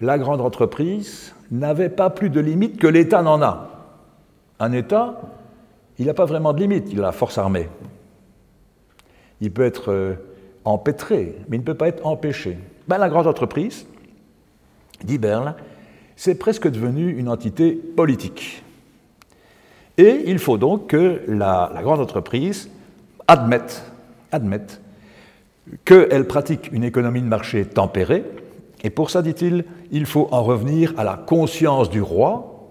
la 0.00 0.16
grande 0.16 0.40
entreprise 0.40 1.34
n'avait 1.50 1.90
pas 1.90 2.08
plus 2.08 2.30
de 2.30 2.40
limites 2.40 2.78
que 2.78 2.86
l'État 2.86 3.20
n'en 3.20 3.42
a. 3.42 3.68
Un 4.58 4.72
État, 4.72 5.20
il 5.98 6.06
n'a 6.06 6.14
pas 6.14 6.24
vraiment 6.24 6.54
de 6.54 6.60
limite, 6.60 6.88
il 6.90 7.00
a 7.00 7.02
la 7.02 7.12
force 7.12 7.36
armée. 7.36 7.68
Il 9.42 9.52
peut 9.52 9.66
être 9.66 9.92
euh, 9.92 10.14
empêtré, 10.64 11.36
mais 11.46 11.58
il 11.58 11.60
ne 11.60 11.64
peut 11.66 11.74
pas 11.74 11.88
être 11.88 12.06
empêché. 12.06 12.56
Ben, 12.88 12.96
la 12.96 13.10
grande 13.10 13.26
entreprise, 13.26 13.86
dit 15.04 15.18
Berle, 15.18 15.56
c'est 16.16 16.36
presque 16.36 16.66
devenu 16.66 17.18
une 17.18 17.28
entité 17.28 17.72
politique. 17.72 18.64
Et 19.98 20.22
il 20.24 20.38
faut 20.38 20.56
donc 20.56 20.86
que 20.86 21.20
la, 21.28 21.70
grande 21.82 22.00
entreprise 22.00 22.70
admette 23.28 23.82
qu'elle 25.84 26.26
pratique 26.26 26.70
une 26.72 26.84
économie 26.84 27.20
de 27.20 27.26
marché 27.26 27.66
tempérée 27.66 28.24
Et 28.84 28.90
pour 28.90 29.10
ça, 29.10 29.22
dit-il, 29.22 29.64
il 29.90 30.06
faut 30.06 30.28
en 30.30 30.42
revenir 30.42 30.94
à 30.96 31.04
la 31.04 31.16
conscience 31.16 31.90
du 31.90 32.02
roi 32.02 32.68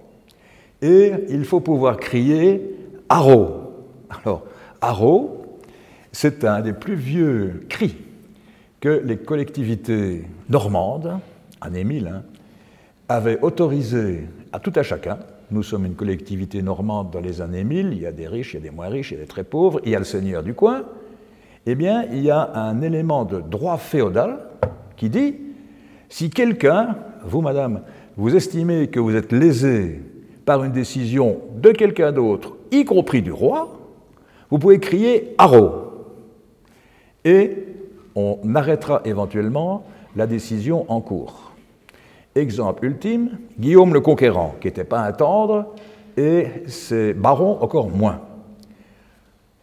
et 0.82 1.12
il 1.28 1.44
faut 1.44 1.60
pouvoir 1.60 1.96
crier 1.96 2.62
Haro. 3.08 3.72
Alors, 4.10 4.44
Haro, 4.80 5.46
c'est 6.12 6.44
un 6.44 6.60
des 6.60 6.72
plus 6.72 6.94
vieux 6.94 7.66
cris 7.68 7.96
que 8.80 9.02
les 9.04 9.16
collectivités 9.16 10.24
normandes, 10.48 11.18
année 11.60 11.84
1000, 11.84 12.06
hein, 12.06 12.22
avaient 13.08 13.40
autorisé 13.40 14.26
à 14.52 14.58
tout 14.58 14.72
à 14.76 14.82
chacun. 14.82 15.18
Nous 15.50 15.62
sommes 15.62 15.86
une 15.86 15.94
collectivité 15.94 16.60
normande 16.62 17.10
dans 17.10 17.20
les 17.20 17.40
années 17.40 17.64
1000, 17.64 17.92
il 17.92 18.00
y 18.00 18.06
a 18.06 18.12
des 18.12 18.26
riches, 18.26 18.54
il 18.54 18.56
y 18.56 18.60
a 18.60 18.62
des 18.62 18.74
moins 18.74 18.88
riches, 18.88 19.12
il 19.12 19.14
y 19.14 19.16
a 19.18 19.20
des 19.20 19.28
très 19.28 19.44
pauvres, 19.44 19.80
il 19.84 19.90
y 19.90 19.96
a 19.96 19.98
le 19.98 20.04
seigneur 20.04 20.42
du 20.42 20.54
coin. 20.54 20.84
Eh 21.66 21.74
bien, 21.74 22.04
il 22.12 22.22
y 22.22 22.30
a 22.30 22.52
un 22.54 22.80
élément 22.82 23.24
de 23.24 23.40
droit 23.40 23.76
féodal 23.76 24.38
qui 24.96 25.08
dit 25.08 25.34
si 26.08 26.30
quelqu'un, 26.30 26.96
vous 27.24 27.40
madame, 27.40 27.82
vous 28.16 28.34
estimez 28.34 28.88
que 28.88 29.00
vous 29.00 29.14
êtes 29.14 29.32
lésé 29.32 30.00
par 30.44 30.64
une 30.64 30.72
décision 30.72 31.40
de 31.56 31.72
quelqu'un 31.72 32.12
d'autre, 32.12 32.56
y 32.70 32.84
compris 32.84 33.22
du 33.22 33.32
roi, 33.32 33.78
vous 34.50 34.58
pouvez 34.58 34.78
crier 34.78 35.34
Haro. 35.38 35.92
Et 37.24 37.66
on 38.14 38.38
arrêtera 38.54 39.02
éventuellement 39.04 39.84
la 40.14 40.26
décision 40.26 40.90
en 40.90 41.00
cours. 41.00 41.52
Exemple 42.34 42.84
ultime, 42.84 43.38
Guillaume 43.58 43.92
le 43.92 44.00
Conquérant, 44.00 44.54
qui 44.60 44.68
n'était 44.68 44.84
pas 44.84 45.00
un 45.00 45.12
tendre, 45.12 45.74
et 46.16 46.46
ses 46.66 47.12
barons 47.12 47.58
encore 47.60 47.90
moins. 47.90 48.20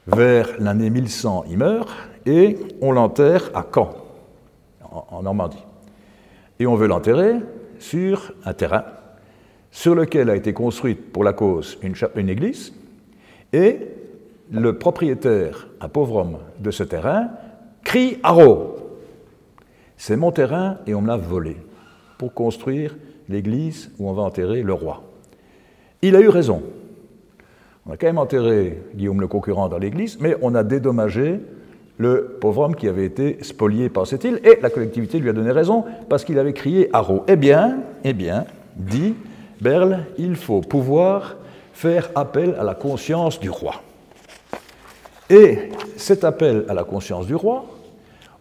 Vers 0.05 0.49
l'année 0.59 0.89
1100, 0.89 1.45
il 1.49 1.57
meurt, 1.57 1.89
et 2.25 2.57
on 2.81 2.91
l'enterre 2.91 3.49
à 3.53 3.65
Caen, 3.73 3.93
en 4.91 5.23
Normandie. 5.23 5.63
Et 6.59 6.67
on 6.67 6.75
veut 6.75 6.87
l'enterrer 6.87 7.35
sur 7.79 8.33
un 8.45 8.53
terrain 8.53 8.83
sur 9.73 9.95
lequel 9.95 10.29
a 10.29 10.35
été 10.35 10.53
construite 10.53 11.11
pour 11.11 11.23
la 11.23 11.33
cause 11.33 11.79
une, 11.81 12.29
église, 12.29 12.73
et 13.51 13.79
le 14.51 14.77
propriétaire, 14.77 15.67
un 15.81 15.89
pauvre 15.89 16.17
homme 16.17 16.37
de 16.59 16.69
ce 16.69 16.83
terrain, 16.83 17.31
crie 17.83 18.19
Haro 18.21 18.77
C'est 19.97 20.15
mon 20.15 20.31
terrain 20.31 20.77
et 20.85 20.93
on 20.93 21.01
me 21.01 21.07
l'a 21.07 21.17
volé 21.17 21.57
pour 22.19 22.35
construire 22.35 22.95
l'église 23.29 23.91
où 23.97 24.07
on 24.07 24.13
va 24.13 24.21
enterrer 24.21 24.61
le 24.61 24.73
roi. 24.73 25.01
Il 26.03 26.15
a 26.15 26.21
eu 26.21 26.29
raison. 26.29 26.61
On 27.87 27.93
a 27.93 27.97
quand 27.97 28.07
même 28.07 28.19
enterré 28.19 28.79
Guillaume 28.93 29.21
le 29.21 29.27
concurrent 29.27 29.69
dans 29.69 29.79
l'église, 29.79 30.19
mais 30.19 30.37
on 30.43 30.53
a 30.53 30.63
dédommagé 30.63 31.39
le 31.97 32.37
pauvre 32.39 32.63
homme 32.63 32.75
qui 32.75 32.87
avait 32.87 33.05
été 33.05 33.37
spolié 33.41 33.91
île, 34.23 34.39
et 34.43 34.59
la 34.61 34.69
collectivité 34.69 35.19
lui 35.19 35.29
a 35.29 35.33
donné 35.33 35.51
raison 35.51 35.85
parce 36.09 36.23
qu'il 36.23 36.39
avait 36.39 36.53
crié 36.53 36.89
Haro. 36.93 37.23
Eh 37.27 37.35
bien, 37.35 37.79
eh 38.03 38.13
bien, 38.13 38.45
dit 38.75 39.15
Berle, 39.61 40.05
il 40.17 40.35
faut 40.35 40.61
pouvoir 40.61 41.35
faire 41.73 42.09
appel 42.15 42.55
à 42.59 42.63
la 42.63 42.75
conscience 42.75 43.39
du 43.39 43.49
roi. 43.49 43.81
Et 45.29 45.69
cet 45.95 46.23
appel 46.23 46.65
à 46.67 46.73
la 46.73 46.83
conscience 46.83 47.25
du 47.25 47.35
roi, 47.35 47.65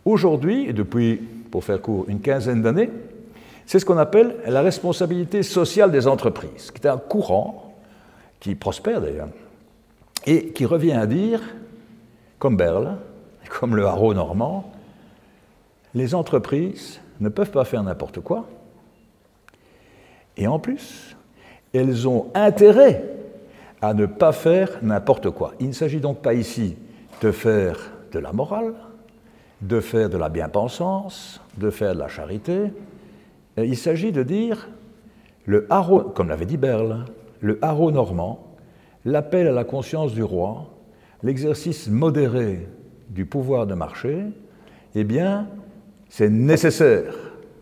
aujourd'hui, 0.05 0.68
et 0.68 0.72
depuis, 0.72 1.16
pour 1.50 1.64
faire 1.64 1.80
court, 1.80 2.07
une 2.09 2.20
quinzaine 2.20 2.62
d'années, 2.62 2.90
c'est 3.66 3.78
ce 3.78 3.84
qu'on 3.84 3.98
appelle 3.98 4.36
la 4.46 4.62
responsabilité 4.62 5.42
sociale 5.42 5.90
des 5.90 6.07
entreprises, 6.07 6.70
qui 6.70 6.82
est 6.82 6.90
un 6.90 6.98
courant 6.98 7.74
qui 8.40 8.55
prospère 8.55 9.00
d'ailleurs, 9.00 9.28
et 10.26 10.48
qui 10.48 10.66
revient 10.66 10.92
à 10.92 11.07
dire, 11.07 11.40
comme 12.38 12.57
Berle, 12.57 12.96
comme 13.59 13.76
le 13.76 13.86
haro 13.86 14.14
normand, 14.14 14.72
les 15.94 16.14
entreprises 16.14 17.00
ne 17.20 17.28
peuvent 17.28 17.50
pas 17.50 17.64
faire 17.64 17.82
n'importe 17.82 18.20
quoi, 18.20 18.46
et 20.36 20.46
en 20.46 20.59
plus, 20.59 21.16
elles 21.74 22.09
ont 22.09 22.28
intérêt 22.34 23.05
à 23.82 23.94
ne 23.94 24.07
pas 24.07 24.32
faire 24.32 24.78
n'importe 24.82 25.30
quoi. 25.30 25.53
Il 25.61 25.68
ne 25.68 25.72
s'agit 25.72 26.00
donc 26.00 26.22
pas 26.22 26.34
ici 26.34 26.76
de 27.20 27.30
faire 27.30 27.92
de 28.12 28.18
la 28.18 28.32
morale, 28.32 28.74
de 29.61 29.80
faire 29.80 30.09
de 30.09 30.16
la 30.16 30.28
bien-pensance, 30.28 31.40
de 31.59 31.70
faire 31.70 31.94
de 31.94 32.00
la 32.00 32.09
charité. 32.09 32.72
Il 33.59 33.76
s'agit 33.76 34.12
de 34.12 34.22
dire, 34.22 34.68
le 35.44 35.66
haro, 35.70 36.00
comme 36.00 36.28
l'avait 36.28 36.46
dit 36.46 36.57
Berle, 36.57 37.05
le 37.40 37.59
haro 37.62 37.90
normand, 37.90 38.46
l'appel 39.05 39.46
à 39.46 39.53
la 39.53 39.64
conscience 39.64 40.14
du 40.14 40.22
roi, 40.22 40.66
l'exercice 41.22 41.88
modéré 41.88 42.66
du 43.13 43.27
pouvoir 43.27 43.67
de 43.67 43.75
marché, 43.75 44.25
eh 44.95 45.05
bien, 45.05 45.49
c'est 46.09 46.31
nécessaire. 46.31 47.15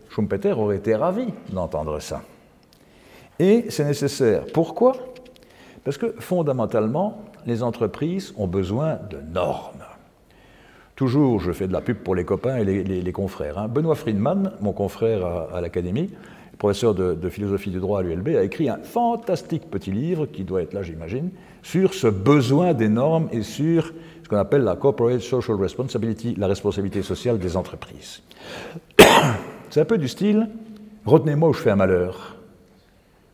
Schumpeter 0.09 0.51
aurait 0.51 0.77
été 0.77 0.95
ravi 0.95 1.27
d'entendre 1.51 1.99
ça. 1.99 2.21
Et 3.39 3.65
c'est 3.69 3.85
nécessaire. 3.85 4.43
Pourquoi? 4.53 4.93
Parce 5.83 5.97
que 5.97 6.13
fondamentalement, 6.19 7.23
les 7.45 7.63
entreprises 7.63 8.33
ont 8.37 8.47
besoin 8.47 8.99
de 9.09 9.17
normes. 9.33 9.85
Toujours, 10.95 11.39
je 11.39 11.51
fais 11.51 11.67
de 11.67 11.73
la 11.73 11.81
pub 11.81 11.97
pour 11.97 12.13
les 12.13 12.25
copains 12.25 12.57
et 12.57 12.63
les, 12.63 13.11
confrères. 13.11 13.57
Hein. 13.57 13.67
Benoît 13.67 13.95
Friedman, 13.95 14.51
mon 14.61 14.73
confrère 14.73 15.25
à, 15.25 15.59
l'Académie, 15.59 16.11
professeur 16.59 16.93
de, 16.93 17.29
philosophie 17.29 17.71
du 17.71 17.79
droit 17.79 18.01
à 18.01 18.03
l'ULB, 18.03 18.27
a 18.35 18.43
écrit 18.43 18.69
un 18.69 18.77
fantastique 18.83 19.71
petit 19.71 19.91
livre, 19.91 20.27
qui 20.27 20.43
doit 20.43 20.61
être 20.61 20.73
là, 20.73 20.83
j'imagine, 20.83 21.31
sur 21.63 21.95
ce 21.95 22.05
besoin 22.05 22.75
des 22.75 22.89
normes 22.89 23.29
et 23.31 23.41
sur 23.41 23.93
qu'on 24.31 24.37
appelle 24.37 24.63
la 24.63 24.77
corporate 24.77 25.19
social 25.19 25.57
responsibility, 25.57 26.35
la 26.37 26.47
responsabilité 26.47 27.01
sociale 27.01 27.37
des 27.37 27.57
entreprises. 27.57 28.21
C'est 29.69 29.81
un 29.81 29.85
peu 29.85 29.97
du 29.97 30.07
style 30.07 30.47
retenez-moi 31.05 31.49
ou 31.49 31.53
je 31.53 31.59
fais 31.59 31.71
un 31.71 31.75
malheur. 31.75 32.37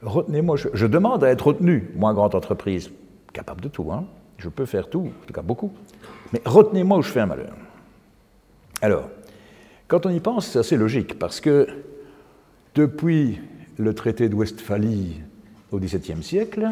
Retenez-moi, 0.02 0.56
je, 0.74 0.88
demande 0.88 1.24
à 1.24 1.30
être 1.30 1.46
retenu, 1.46 1.92
moi, 1.96 2.14
grande 2.14 2.34
entreprise, 2.34 2.90
capable 3.32 3.62
de 3.62 3.68
tout, 3.68 3.92
hein. 3.92 4.06
je 4.40 4.50
peux 4.50 4.66
faire 4.66 4.90
tout, 4.90 5.12
en 5.22 5.26
tout 5.28 5.34
cas 5.34 5.44
beaucoup, 5.44 5.72
mais 6.34 6.42
retenez-moi 6.46 6.98
ou 6.98 7.02
je 7.04 7.12
fais 7.12 7.20
un 7.20 7.26
malheur. 7.28 7.54
Alors, 8.82 9.10
quand 9.88 10.08
on 10.08 10.10
y 10.10 10.20
pense, 10.20 10.48
c'est 10.48 10.60
assez 10.60 10.78
logique, 10.78 11.20
parce 11.20 11.40
que 11.40 11.68
depuis 12.74 13.40
le 13.78 13.94
traité 13.94 14.30
de 14.30 14.36
Westphalie 14.36 15.22
au 15.72 15.80
XVIIe 15.80 16.24
siècle, 16.24 16.72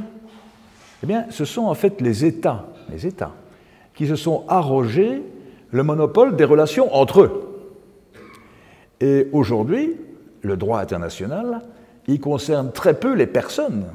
eh 1.03 1.05
bien, 1.05 1.25
ce 1.29 1.45
sont 1.45 1.65
en 1.65 1.75
fait 1.75 2.01
les 2.01 2.25
États, 2.25 2.65
les 2.89 3.05
États, 3.05 3.33
qui 3.95 4.07
se 4.07 4.15
sont 4.15 4.43
arrogés 4.47 5.23
le 5.71 5.83
monopole 5.83 6.35
des 6.35 6.45
relations 6.45 6.93
entre 6.95 7.21
eux. 7.21 7.41
Et 9.01 9.27
aujourd'hui, 9.31 9.95
le 10.41 10.57
droit 10.57 10.79
international 10.79 11.61
il 12.07 12.19
concerne 12.19 12.71
très 12.71 12.93
peu 12.93 13.13
les 13.13 13.27
personnes. 13.27 13.85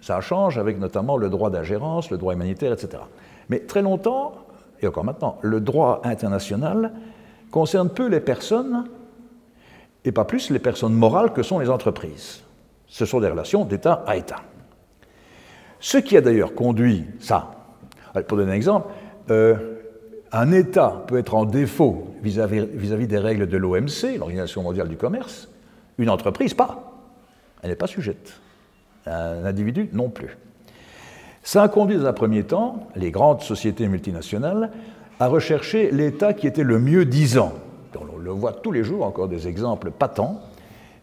Ça 0.00 0.20
change 0.20 0.58
avec 0.58 0.78
notamment 0.78 1.16
le 1.16 1.30
droit 1.30 1.50
d'ingérence, 1.50 2.10
le 2.10 2.18
droit 2.18 2.34
humanitaire, 2.34 2.72
etc. 2.72 3.02
Mais 3.48 3.60
très 3.60 3.82
longtemps, 3.82 4.34
et 4.80 4.86
encore 4.86 5.04
maintenant, 5.04 5.38
le 5.40 5.60
droit 5.60 6.02
international 6.04 6.92
concerne 7.50 7.88
peu 7.88 8.08
les 8.08 8.20
personnes 8.20 8.84
et 10.04 10.12
pas 10.12 10.24
plus 10.24 10.50
les 10.50 10.58
personnes 10.58 10.92
morales 10.92 11.32
que 11.32 11.42
sont 11.42 11.58
les 11.58 11.70
entreprises. 11.70 12.42
Ce 12.86 13.06
sont 13.06 13.20
des 13.20 13.28
relations 13.28 13.64
d'État 13.64 14.04
à 14.06 14.16
État. 14.16 14.42
Ce 15.80 15.96
qui 15.96 16.16
a 16.16 16.20
d'ailleurs 16.20 16.54
conduit 16.54 17.04
ça, 17.20 17.52
pour 18.28 18.36
donner 18.36 18.52
un 18.52 18.56
exemple, 18.56 18.88
euh, 19.30 19.54
un 20.32 20.52
État 20.52 21.04
peut 21.06 21.18
être 21.18 21.34
en 21.34 21.44
défaut 21.44 22.14
vis-à-vis 22.22 22.60
-vis 22.60 23.06
des 23.06 23.18
règles 23.18 23.46
de 23.46 23.56
l'OMC, 23.56 24.18
l'Organisation 24.18 24.62
mondiale 24.62 24.88
du 24.88 24.96
commerce, 24.96 25.48
une 25.98 26.10
entreprise 26.10 26.54
pas 26.54 26.94
elle 27.64 27.70
n'est 27.70 27.76
pas 27.76 27.86
sujette. 27.86 28.34
Un 29.06 29.46
individu 29.46 29.88
non 29.94 30.10
plus. 30.10 30.36
Ça 31.42 31.62
a 31.62 31.68
conduit 31.68 31.96
dans 31.96 32.04
un 32.04 32.12
premier 32.12 32.44
temps 32.44 32.88
les 32.94 33.10
grandes 33.10 33.40
sociétés 33.40 33.88
multinationales 33.88 34.70
à 35.18 35.28
rechercher 35.28 35.90
l'État 35.90 36.34
qui 36.34 36.46
était 36.46 36.62
le 36.62 36.78
mieux 36.78 37.06
disant. 37.06 37.54
On 37.98 38.18
le 38.18 38.30
voit 38.30 38.52
tous 38.52 38.70
les 38.70 38.84
jours, 38.84 39.04
encore 39.04 39.28
des 39.28 39.48
exemples 39.48 39.90
patents 39.90 40.42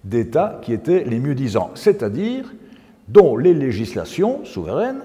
d'États 0.03 0.59
qui 0.61 0.72
étaient 0.72 1.03
les 1.03 1.19
mieux 1.19 1.34
disants, 1.34 1.72
c'est-à-dire 1.74 2.45
dont 3.07 3.38
les 3.38 3.55
législations 3.55 4.45
souveraines 4.45 5.01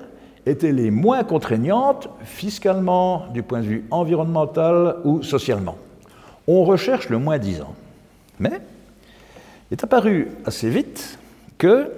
étaient 0.46 0.72
les 0.72 0.90
moins 0.90 1.24
contraignantes 1.24 2.08
fiscalement, 2.24 3.26
du 3.34 3.42
point 3.42 3.60
de 3.60 3.66
vue 3.66 3.84
environnemental 3.90 4.96
ou 5.04 5.22
socialement. 5.22 5.76
On 6.46 6.64
recherche 6.64 7.08
le 7.08 7.18
moins 7.18 7.38
disant. 7.38 7.74
Mais 8.38 8.60
il 9.70 9.74
est 9.74 9.84
apparu 9.84 10.28
assez 10.44 10.70
vite 10.70 11.18
que 11.58 11.90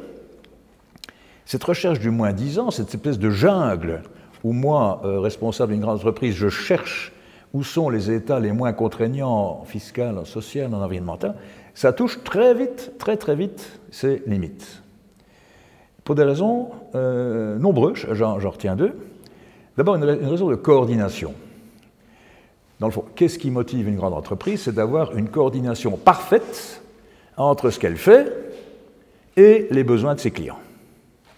cette 1.45 1.65
recherche 1.65 2.01
du 2.01 2.11
moins 2.11 2.33
10 2.33 2.59
ans, 2.59 2.71
cette 2.71 2.95
espèce 2.95 3.19
de 3.19 3.31
jungle 3.31 4.03
où 4.45 4.53
moi, 4.53 5.03
euh, 5.05 5.21
responsable 5.21 5.73
d'une 5.73 5.81
grande 5.81 5.97
entreprise, 5.97 6.35
je 6.35 6.49
cherche 6.49 7.13
où 7.55 7.63
sont 7.63 7.89
les 7.89 8.11
États 8.11 8.41
les 8.41 8.53
moins 8.53 8.73
contraignants 8.73 9.61
en 9.61 9.65
fiscal, 9.65 10.19
en 10.19 10.25
social, 10.25 10.75
en 10.75 10.83
environnemental, 10.83 11.35
ça 11.75 11.93
touche 11.93 12.23
très 12.25 12.55
vite, 12.55 12.93
très 12.99 13.17
très 13.17 13.35
vite 13.35 13.81
ses 13.91 14.23
limites. 14.27 14.83
Pour 16.09 16.15
des 16.15 16.25
raisons 16.25 16.71
euh, 16.95 17.59
nombreuses, 17.59 18.07
j'en 18.13 18.39
retiens 18.39 18.77
deux. 18.77 18.95
D'abord, 19.77 19.97
une, 19.97 20.05
raison 20.05 20.49
de 20.49 20.55
coordination. 20.55 21.35
Dans 22.81 22.87
le 22.87 22.93
fond, 22.95 23.05
qu'est-ce 23.15 23.39
qui 23.39 23.51
motive 23.51 23.87
une 23.89 23.97
grande 23.97 24.15
entreprise? 24.15 24.63
C'est 24.63 24.75
d'avoir 24.75 25.15
une 25.19 25.29
coordination 25.29 25.99
parfaite 25.99 26.81
entre 27.37 27.69
ce 27.69 27.79
qu'elle 27.79 27.99
fait 27.99 28.33
et 29.37 29.69
les 29.71 29.85
besoins 29.85 30.15
de 30.15 30.21
ses 30.21 30.31
clients. 30.31 30.61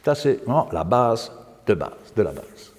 Ça, 0.04 0.14
c'est 0.14 0.38
la 0.70 0.84
base 0.84 1.32
de 1.66 1.74
base, 1.74 2.14
de 2.14 2.22
la 2.22 2.30
base. 2.30 2.72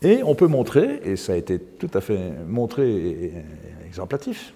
Et 0.00 0.22
on 0.22 0.34
peut 0.34 0.46
montrer, 0.46 1.02
et 1.04 1.16
ça 1.16 1.34
a 1.34 1.36
été 1.36 1.58
tout 1.58 1.90
à 1.92 2.00
fait 2.00 2.32
montré 2.48 2.90
et 2.90 3.32
exemplatif, 3.86 4.54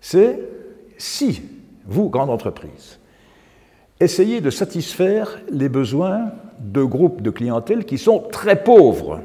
c'est 0.00 0.38
si 0.98 1.42
vous, 1.84 2.10
grande 2.10 2.30
entreprise, 2.30 3.00
essayez 4.04 4.40
de 4.40 4.50
satisfaire 4.50 5.40
les 5.50 5.68
besoins 5.68 6.32
de 6.60 6.82
groupes 6.82 7.22
de 7.22 7.30
clientèle 7.30 7.84
qui 7.84 7.98
sont 7.98 8.20
très 8.20 8.62
pauvres, 8.62 9.20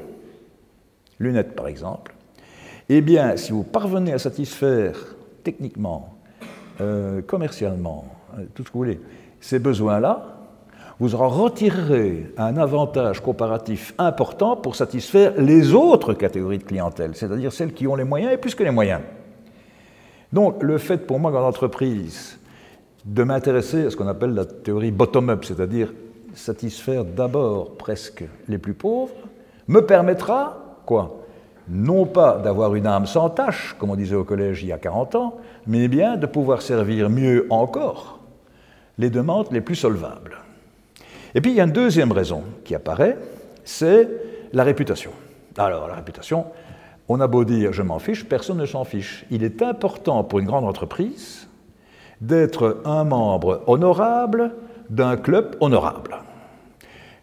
lunettes 1.19 1.55
par 1.55 1.67
exemple, 1.67 2.15
eh 2.89 3.01
bien, 3.01 3.37
si 3.37 3.51
vous 3.51 3.63
parvenez 3.63 4.13
à 4.13 4.17
satisfaire 4.17 5.15
techniquement, 5.43 6.15
euh, 6.81 7.21
commercialement, 7.21 8.05
euh, 8.37 8.45
tout 8.55 8.63
ce 8.63 8.69
que 8.69 8.73
vous 8.73 8.79
voulez, 8.79 8.99
ces 9.39 9.59
besoins-là, 9.59 10.37
vous 10.99 11.15
en 11.15 11.29
retirerez 11.29 12.31
un 12.37 12.57
avantage 12.57 13.21
comparatif 13.21 13.93
important 13.97 14.57
pour 14.57 14.75
satisfaire 14.75 15.33
les 15.37 15.73
autres 15.73 16.13
catégories 16.13 16.57
de 16.57 16.63
clientèle, 16.63 17.11
c'est-à-dire 17.15 17.53
celles 17.53 17.73
qui 17.73 17.87
ont 17.87 17.95
les 17.95 18.03
moyens 18.03 18.33
et 18.33 18.37
plus 18.37 18.55
que 18.55 18.63
les 18.63 18.71
moyens. 18.71 19.01
Donc, 20.33 20.61
le 20.63 20.77
fait 20.77 20.97
pour 20.97 21.19
moi, 21.19 21.31
dans 21.31 21.39
l'entreprise, 21.39 22.38
de 23.05 23.23
m'intéresser 23.23 23.85
à 23.85 23.89
ce 23.89 23.95
qu'on 23.95 24.07
appelle 24.07 24.33
la 24.33 24.45
théorie 24.45 24.91
bottom-up, 24.91 25.45
c'est-à-dire 25.45 25.93
satisfaire 26.33 27.05
d'abord 27.05 27.75
presque 27.75 28.23
les 28.47 28.57
plus 28.57 28.73
pauvres, 28.73 29.13
me 29.67 29.81
permettra, 29.81 30.77
quoi 30.85 31.23
Non 31.67 32.05
pas 32.05 32.37
d'avoir 32.37 32.75
une 32.75 32.87
âme 32.87 33.05
sans 33.05 33.29
tâche, 33.29 33.75
comme 33.79 33.91
on 33.91 33.95
disait 33.95 34.15
au 34.15 34.23
collège 34.23 34.63
il 34.63 34.69
y 34.69 34.73
a 34.73 34.77
40 34.77 35.15
ans, 35.15 35.37
mais 35.67 35.87
bien 35.87 36.17
de 36.17 36.25
pouvoir 36.25 36.61
servir 36.61 37.09
mieux 37.09 37.47
encore 37.49 38.19
les 38.97 39.09
demandes 39.09 39.47
les 39.51 39.61
plus 39.61 39.75
solvables. 39.75 40.37
Et 41.33 41.41
puis 41.41 41.51
il 41.51 41.57
y 41.57 41.61
a 41.61 41.63
une 41.63 41.71
deuxième 41.71 42.11
raison 42.11 42.43
qui 42.65 42.75
apparaît, 42.75 43.17
c'est 43.63 44.07
la 44.51 44.63
réputation. 44.63 45.11
Alors 45.57 45.87
la 45.87 45.95
réputation, 45.95 46.45
on 47.07 47.19
a 47.21 47.27
beau 47.27 47.43
dire 47.43 47.71
je 47.71 47.81
m'en 47.81 47.99
fiche, 47.99 48.25
personne 48.25 48.57
ne 48.57 48.65
s'en 48.65 48.83
fiche. 48.83 49.25
Il 49.31 49.43
est 49.43 49.61
important 49.61 50.23
pour 50.23 50.39
une 50.39 50.45
grande 50.45 50.65
entreprise 50.65 51.48
d'être 52.21 52.81
un 52.85 53.03
membre 53.03 53.63
honorable 53.67 54.51
d'un 54.89 55.17
club 55.17 55.55
honorable. 55.59 56.17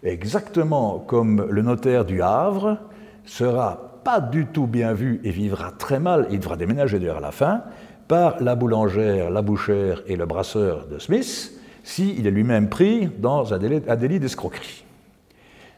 Exactement 0.03 0.99
comme 1.07 1.47
le 1.51 1.63
notaire 1.63 2.05
du 2.05 2.23
Havre 2.23 2.79
sera 3.25 4.01
pas 4.05 4.21
du 4.21 4.47
tout 4.47 4.67
bien 4.67 4.93
vu 4.93 5.21
et 5.25 5.31
vivra 5.31 5.73
très 5.73 5.99
mal, 5.99 6.29
il 6.31 6.39
devra 6.39 6.57
déménager 6.57 6.99
d'ailleurs 6.99 7.17
à 7.17 7.21
la 7.21 7.33
fin, 7.33 7.63
par 8.07 8.41
la 8.41 8.55
boulangère, 8.55 9.31
la 9.31 9.43
bouchère 9.43 10.03
et 10.07 10.15
le 10.15 10.27
brasseur 10.27 10.87
de 10.87 10.99
Smith, 10.99 11.53
s'il 11.83 12.27
est 12.27 12.31
lui-même 12.31 12.69
pris 12.69 13.09
dans 13.19 13.53
un 13.53 13.59
délit, 13.59 14.21
d'escroquerie. 14.21 14.85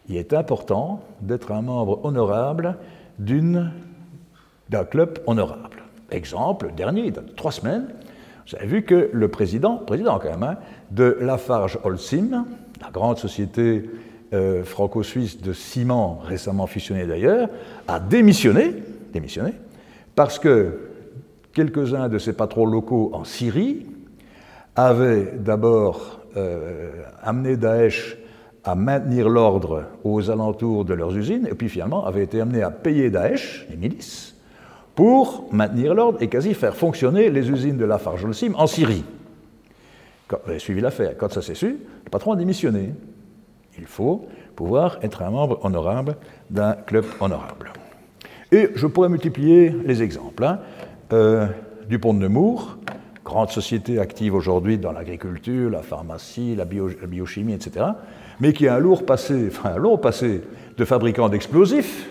Il 0.09 0.17
est 0.17 0.35
important 0.35 1.01
d'être 1.21 1.53
un 1.53 1.63
membre 1.63 2.05
honorable 2.05 2.77
d'un 3.19 4.85
club 4.85 5.19
honorable. 5.27 5.83
Exemple, 6.11 6.73
dernier, 6.77 7.07
il 7.07 7.13
date 7.13 7.35
trois 7.37 7.53
semaines, 7.53 7.89
vous 8.49 8.57
avez 8.57 8.67
vu 8.67 8.83
que 8.83 9.11
le 9.13 9.29
président, 9.29 9.77
président 9.77 10.19
quand 10.19 10.31
même, 10.31 10.43
hein, 10.43 10.57
de 10.91 11.19
Lafarge 11.21 11.79
Holcim, 11.85 12.47
la 12.81 12.91
grande 12.91 13.19
société 13.19 13.91
euh, 14.33 14.65
franco-suisse 14.65 15.43
de 15.43 15.53
ciment 15.53 16.21
récemment 16.25 16.67
fusionnée 16.67 17.07
d'ailleurs, 17.07 17.51
a 17.87 18.01
démissionné, 18.01 18.75
démissionné 19.13 19.53
parce 20.15 20.39
que 20.39 20.91
quelques-uns 21.53 22.09
de 22.09 22.19
ses 22.19 22.33
patrons 22.33 22.65
locaux 22.65 23.11
en 23.13 23.25
Syrie 23.25 23.87
avaient 24.77 25.33
d'abord 25.37 26.21
euh, 26.37 26.91
amené 27.23 27.57
Daesh 27.57 28.17
à 28.65 28.75
maintenir 28.75 29.29
l'ordre 29.29 29.85
aux 30.05 30.31
alentours 30.31 30.85
de 30.85 30.95
leurs 30.95 31.17
usines, 31.17 31.47
et 31.51 31.55
puis 31.55 31.69
finalement 31.69 32.05
avaient 32.05 32.25
été 32.25 32.41
amenés 32.41 32.63
à 32.63 32.71
payer 32.71 33.11
Daesh, 33.11 33.67
les 33.71 33.77
milices, 33.77 34.28
pour 34.99 35.47
maintenir 35.53 35.95
l'ordre 35.95 36.21
et 36.21 36.27
quasi 36.27 36.55
faire 36.55 36.75
fonctionner 36.75 37.31
les 37.31 37.49
usines 37.53 37.77
de 37.77 37.85
la 37.85 38.01
Sim 38.33 38.55
en 38.57 38.67
Syrie. 38.67 39.05
Vous 40.29 40.37
avez 40.45 40.59
suivi 40.59 40.81
l'affaire. 40.81 41.15
Quand 41.17 41.33
ça 41.33 41.41
s'est 41.41 41.55
su, 41.55 41.69
le 42.05 42.11
patron 42.11 42.33
a 42.33 42.37
démissionné. 42.37 42.95
Il 43.79 43.87
faut 43.87 44.27
pouvoir 44.57 44.99
être 45.03 45.23
un 45.23 45.31
membre 45.31 45.65
honorable 45.65 46.17
d'un 46.51 46.73
club 46.73 47.05
honorable. 47.21 47.71
Et 48.51 48.71
je 48.75 48.89
pourrais 48.89 49.09
multiplier 49.09 49.73
les 49.85 50.03
exemples. 50.03 50.43
Hein. 50.45 50.59
Euh, 51.13 51.47
Dupont 51.89 52.13
de 52.13 52.19
Nemours, 52.19 52.79
grande 53.25 53.51
société 53.51 54.01
active 54.01 54.35
aujourd'hui 54.35 54.79
dans 54.79 54.91
l'agriculture, 54.91 55.71
la 55.71 55.83
pharmacie, 55.83 56.57
la, 56.57 56.65
biochimie, 56.65 57.53
etc., 57.53 57.87
mais 58.41 58.53
qui 58.53 58.67
a 58.67 58.75
un 58.75 58.81
lourd 58.81 59.07
passé, 59.07 59.47
enfin 59.47 59.75
un 59.77 59.79
lourd 59.79 60.01
passé 60.01 60.43
de 60.77 60.85
fabricant 60.85 61.29
d'explosifs, 61.29 62.09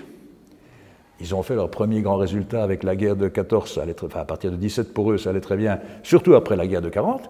ils 1.20 1.34
ont 1.34 1.44
fait 1.44 1.56
leur 1.56 1.70
premier 1.70 2.02
grand 2.02 2.18
résultat 2.18 2.64
avec 2.64 2.84
la 2.84 2.96
guerre 2.96 3.16
de 3.16 3.28
14, 3.28 3.80
à 4.14 4.26
partir 4.26 4.52
de 4.52 4.56
17 4.56 4.94
pour 4.94 5.12
eux, 5.12 5.18
ça 5.18 5.32
allait 5.32 5.42
très 5.42 5.58
bien, 5.58 5.80
surtout 6.04 6.36
après 6.36 6.56
la 6.56 6.68
guerre 6.68 6.82
de 6.82 6.90
40. 6.90 7.30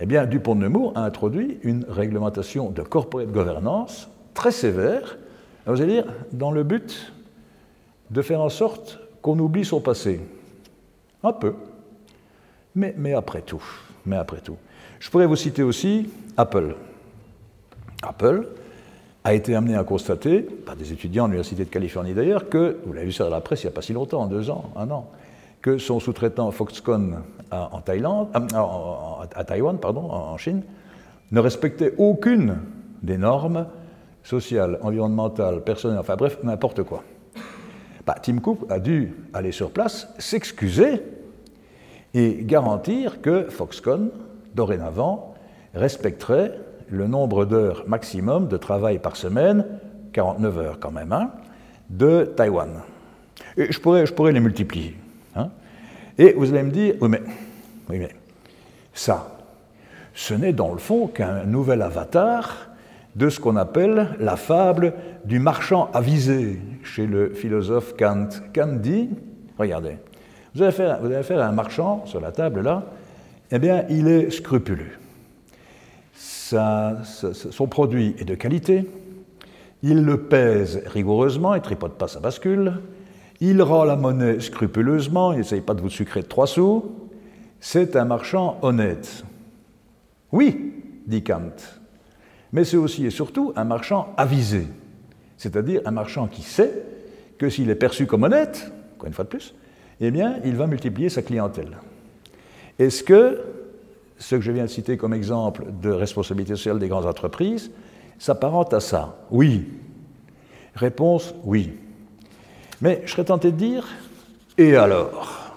Eh 0.00 0.06
bien, 0.06 0.24
Dupont 0.26 0.54
de 0.54 0.60
Nemours 0.60 0.92
a 0.96 1.04
introduit 1.04 1.58
une 1.62 1.84
réglementation 1.88 2.70
de 2.70 2.82
corporate 2.82 3.30
governance 3.30 4.08
très 4.34 4.50
sévère, 4.50 5.18
dire, 5.66 6.04
dans 6.32 6.50
le 6.50 6.64
but 6.64 7.12
de 8.10 8.22
faire 8.22 8.40
en 8.40 8.48
sorte 8.48 8.98
qu'on 9.22 9.38
oublie 9.38 9.64
son 9.64 9.80
passé. 9.80 10.20
Un 11.22 11.32
peu. 11.32 11.54
Mais, 12.74 12.94
mais 12.96 13.12
après 13.12 13.42
tout. 13.42 13.62
Mais 14.06 14.16
après 14.16 14.40
tout. 14.40 14.56
Je 14.98 15.10
pourrais 15.10 15.26
vous 15.26 15.36
citer 15.36 15.62
aussi 15.62 16.10
Apple. 16.36 16.74
Apple, 18.02 18.48
a 19.24 19.34
été 19.34 19.54
amené 19.54 19.76
à 19.76 19.84
constater, 19.84 20.40
par 20.40 20.76
des 20.76 20.92
étudiants 20.92 21.24
de 21.24 21.32
l'Université 21.32 21.64
de 21.64 21.70
Californie 21.70 22.14
d'ailleurs, 22.14 22.48
que, 22.48 22.78
vous 22.86 22.92
l'avez 22.92 23.06
vu 23.06 23.12
ça 23.12 23.24
dans 23.24 23.30
la 23.30 23.40
presse 23.40 23.62
il 23.62 23.66
n'y 23.66 23.72
a 23.72 23.74
pas 23.74 23.82
si 23.82 23.92
longtemps, 23.92 24.26
deux 24.26 24.50
ans, 24.50 24.70
un 24.76 24.90
an, 24.90 25.10
que 25.60 25.78
son 25.78 26.00
sous-traitant 26.00 26.50
Foxconn 26.50 27.18
à, 27.50 27.74
en 27.74 27.80
Thaïlande, 27.80 28.28
à, 28.32 29.44
Taïwan, 29.44 29.78
pardon, 29.78 30.10
en 30.10 30.36
Chine, 30.38 30.62
ne 31.32 31.40
respectait 31.40 31.94
aucune 31.98 32.58
des 33.02 33.18
normes 33.18 33.66
sociales, 34.22 34.78
environnementales, 34.82 35.62
personnelles, 35.62 35.98
enfin 35.98 36.16
bref, 36.16 36.38
n'importe 36.42 36.82
quoi. 36.82 37.02
Bah, 38.06 38.16
Tim 38.22 38.38
Cook 38.38 38.60
a 38.70 38.78
dû 38.78 39.14
aller 39.34 39.52
sur 39.52 39.70
place, 39.70 40.08
s'excuser 40.18 41.02
et 42.14 42.38
garantir 42.42 43.20
que 43.20 43.44
Foxconn, 43.50 44.10
dorénavant, 44.54 45.34
respecterait 45.74 46.58
le 46.90 47.06
nombre 47.06 47.44
d'heures 47.44 47.84
maximum 47.86 48.48
de 48.48 48.56
travail 48.56 48.98
par 48.98 49.16
semaine, 49.16 49.64
49 50.12 50.58
heures 50.58 50.78
quand 50.80 50.90
même, 50.90 51.12
hein, 51.12 51.30
de 51.88 52.24
Taïwan. 52.36 52.70
Je 53.56 53.78
pourrais, 53.78 54.32
les 54.32 54.40
multiplier. 54.40 54.96
Hein. 55.36 55.50
Et 56.18 56.32
vous 56.32 56.52
allez 56.52 56.62
me 56.62 56.70
dire, 56.70 56.94
oui 57.00 57.08
mais, 57.08 57.22
oui 57.88 57.98
mais 57.98 58.10
ça, 58.92 59.38
ce 60.14 60.34
n'est 60.34 60.52
dans 60.52 60.72
le 60.72 60.78
fond 60.78 61.06
qu'un 61.06 61.44
nouvel 61.44 61.82
avatar 61.82 62.70
de 63.16 63.28
ce 63.28 63.40
qu'on 63.40 63.56
appelle 63.56 64.08
la 64.18 64.36
fable 64.36 64.94
du 65.24 65.38
marchand 65.38 65.90
avisé 65.92 66.60
chez 66.82 67.06
le 67.06 67.30
philosophe 67.30 67.94
Kant. 67.96 68.28
Kant 68.54 68.76
dit, 68.76 69.10
regardez, 69.58 69.96
vous 70.54 70.70
faire, 70.70 71.00
vous 71.00 71.12
avez 71.12 71.34
à 71.34 71.48
un 71.48 71.52
marchand 71.52 72.04
sur 72.06 72.20
la 72.20 72.32
table 72.32 72.62
là, 72.62 72.84
eh 73.50 73.58
bien, 73.58 73.84
il 73.88 74.08
est 74.08 74.30
scrupuleux 74.30 74.99
son 76.50 77.66
produit 77.66 78.14
est 78.18 78.24
de 78.24 78.34
qualité, 78.34 78.86
il 79.82 80.04
le 80.04 80.22
pèse 80.24 80.82
rigoureusement, 80.86 81.54
il 81.54 81.58
ne 81.58 81.64
tripote 81.64 81.96
pas 81.96 82.08
sa 82.08 82.20
bascule, 82.20 82.74
il 83.40 83.62
rend 83.62 83.84
la 83.84 83.96
monnaie 83.96 84.40
scrupuleusement, 84.40 85.32
il 85.32 85.38
n'essaye 85.38 85.62
pas 85.62 85.74
de 85.74 85.80
vous 85.80 85.90
sucrer 85.90 86.22
de 86.22 86.26
trois 86.26 86.46
sous, 86.46 86.84
c'est 87.60 87.96
un 87.96 88.04
marchand 88.04 88.58
honnête. 88.62 89.24
Oui, 90.32 90.74
dit 91.06 91.22
Kant, 91.22 91.56
mais 92.52 92.64
c'est 92.64 92.76
aussi 92.76 93.06
et 93.06 93.10
surtout 93.10 93.52
un 93.56 93.64
marchand 93.64 94.12
avisé, 94.16 94.66
c'est-à-dire 95.36 95.80
un 95.84 95.90
marchand 95.90 96.26
qui 96.26 96.42
sait 96.42 96.84
que 97.38 97.48
s'il 97.48 97.70
est 97.70 97.74
perçu 97.74 98.06
comme 98.06 98.24
honnête, 98.24 98.70
encore 98.94 99.06
une 99.06 99.14
fois 99.14 99.24
de 99.24 99.30
plus, 99.30 99.54
eh 100.00 100.10
bien, 100.10 100.36
il 100.44 100.56
va 100.56 100.66
multiplier 100.66 101.08
sa 101.08 101.22
clientèle. 101.22 101.78
Est-ce 102.78 103.02
que 103.02 103.40
ce 104.20 104.36
que 104.36 104.42
je 104.42 104.52
viens 104.52 104.64
de 104.64 104.70
citer 104.70 104.96
comme 104.96 105.14
exemple 105.14 105.64
de 105.82 105.90
responsabilité 105.90 106.54
sociale 106.54 106.78
des 106.78 106.88
grandes 106.88 107.06
entreprises 107.06 107.70
s'apparente 108.18 108.72
à 108.74 108.80
ça 108.80 109.16
Oui. 109.30 109.66
Réponse 110.74 111.34
oui. 111.42 111.72
Mais 112.82 113.02
je 113.06 113.10
serais 113.10 113.24
tenté 113.24 113.50
de 113.50 113.56
dire 113.56 113.88
et 114.58 114.76
alors? 114.76 115.54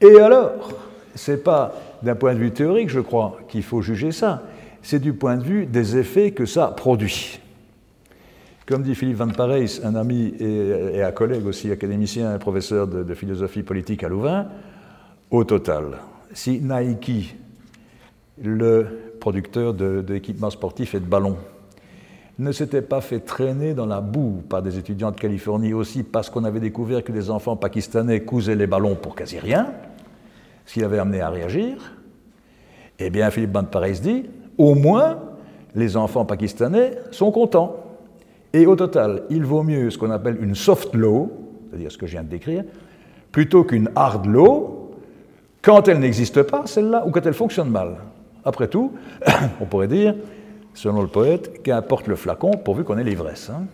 Et 0.00 0.18
alors? 0.18 0.72
C'est 1.14 1.44
pas 1.44 1.74
d'un 2.02 2.16
point 2.16 2.34
de 2.34 2.40
vue 2.40 2.50
théorique, 2.50 2.88
je 2.88 3.00
crois, 3.00 3.38
qu'il 3.48 3.62
faut 3.62 3.80
juger 3.80 4.10
ça. 4.10 4.42
C'est 4.82 4.98
du 4.98 5.12
point 5.12 5.36
de 5.36 5.44
vue 5.44 5.66
des 5.66 5.96
effets 5.96 6.32
que 6.32 6.46
ça 6.46 6.66
produit. 6.68 7.38
Comme 8.66 8.82
dit 8.82 8.96
Philippe 8.96 9.18
Van 9.18 9.28
Parijs, 9.28 9.80
un 9.84 9.94
ami 9.94 10.34
et, 10.40 11.02
un 11.02 11.12
collègue 11.12 11.46
aussi, 11.46 11.70
académicien 11.70 12.36
professeur 12.38 12.88
de 12.88 13.14
philosophie 13.14 13.62
politique 13.62 14.02
à 14.02 14.08
Louvain, 14.08 14.48
au 15.30 15.44
total, 15.44 15.98
si 16.32 16.60
Nike 16.60 17.36
le 18.50 19.14
producteur 19.20 19.74
d'équipements 19.74 20.50
sportifs 20.50 20.94
et 20.94 21.00
de 21.00 21.06
ballons, 21.06 21.36
ne 22.38 22.50
s'était 22.50 22.82
pas 22.82 23.00
fait 23.00 23.20
traîner 23.20 23.74
dans 23.74 23.86
la 23.86 24.00
boue 24.00 24.42
par 24.48 24.62
des 24.62 24.78
étudiants 24.78 25.10
de 25.10 25.20
Californie 25.20 25.74
aussi 25.74 26.02
parce 26.02 26.30
qu'on 26.30 26.44
avait 26.44 26.60
découvert 26.60 27.04
que 27.04 27.12
les 27.12 27.30
enfants 27.30 27.56
pakistanais 27.56 28.20
cousaient 28.20 28.56
les 28.56 28.66
ballons 28.66 28.96
pour 28.96 29.14
quasi 29.14 29.38
rien, 29.38 29.72
ce 30.66 30.74
qui 30.74 30.82
avait 30.82 30.98
amené 30.98 31.20
à 31.20 31.30
réagir, 31.30 31.94
eh 32.98 33.10
bien 33.10 33.30
Philippe 33.30 33.52
Pareil 33.70 33.96
se 33.96 34.02
dit, 34.02 34.24
au 34.58 34.74
moins 34.74 35.18
les 35.74 35.96
enfants 35.96 36.24
pakistanais 36.24 36.98
sont 37.10 37.30
contents. 37.30 37.76
Et 38.52 38.66
au 38.66 38.76
total, 38.76 39.22
il 39.30 39.44
vaut 39.44 39.62
mieux 39.62 39.90
ce 39.90 39.96
qu'on 39.96 40.10
appelle 40.10 40.38
une 40.42 40.54
soft 40.54 40.94
law, 40.94 41.30
c'est-à-dire 41.70 41.90
ce 41.90 41.96
que 41.96 42.06
je 42.06 42.12
viens 42.12 42.22
de 42.22 42.28
décrire, 42.28 42.64
plutôt 43.30 43.64
qu'une 43.64 43.90
hard 43.94 44.26
law, 44.26 44.90
quand 45.62 45.88
elle 45.88 46.00
n'existe 46.00 46.42
pas, 46.42 46.66
celle-là, 46.66 47.04
ou 47.06 47.10
quand 47.10 47.24
elle 47.24 47.34
fonctionne 47.34 47.70
mal. 47.70 47.96
Après 48.44 48.68
tout, 48.68 48.92
on 49.60 49.64
pourrait 49.64 49.88
dire, 49.88 50.14
selon 50.74 51.02
le 51.02 51.08
poète, 51.08 51.62
qu'importe 51.62 52.06
le 52.06 52.16
flacon 52.16 52.52
pourvu 52.52 52.84
qu'on 52.84 52.98
ait 52.98 53.04
l'ivresse. 53.04 53.50
Hein. 53.50 53.64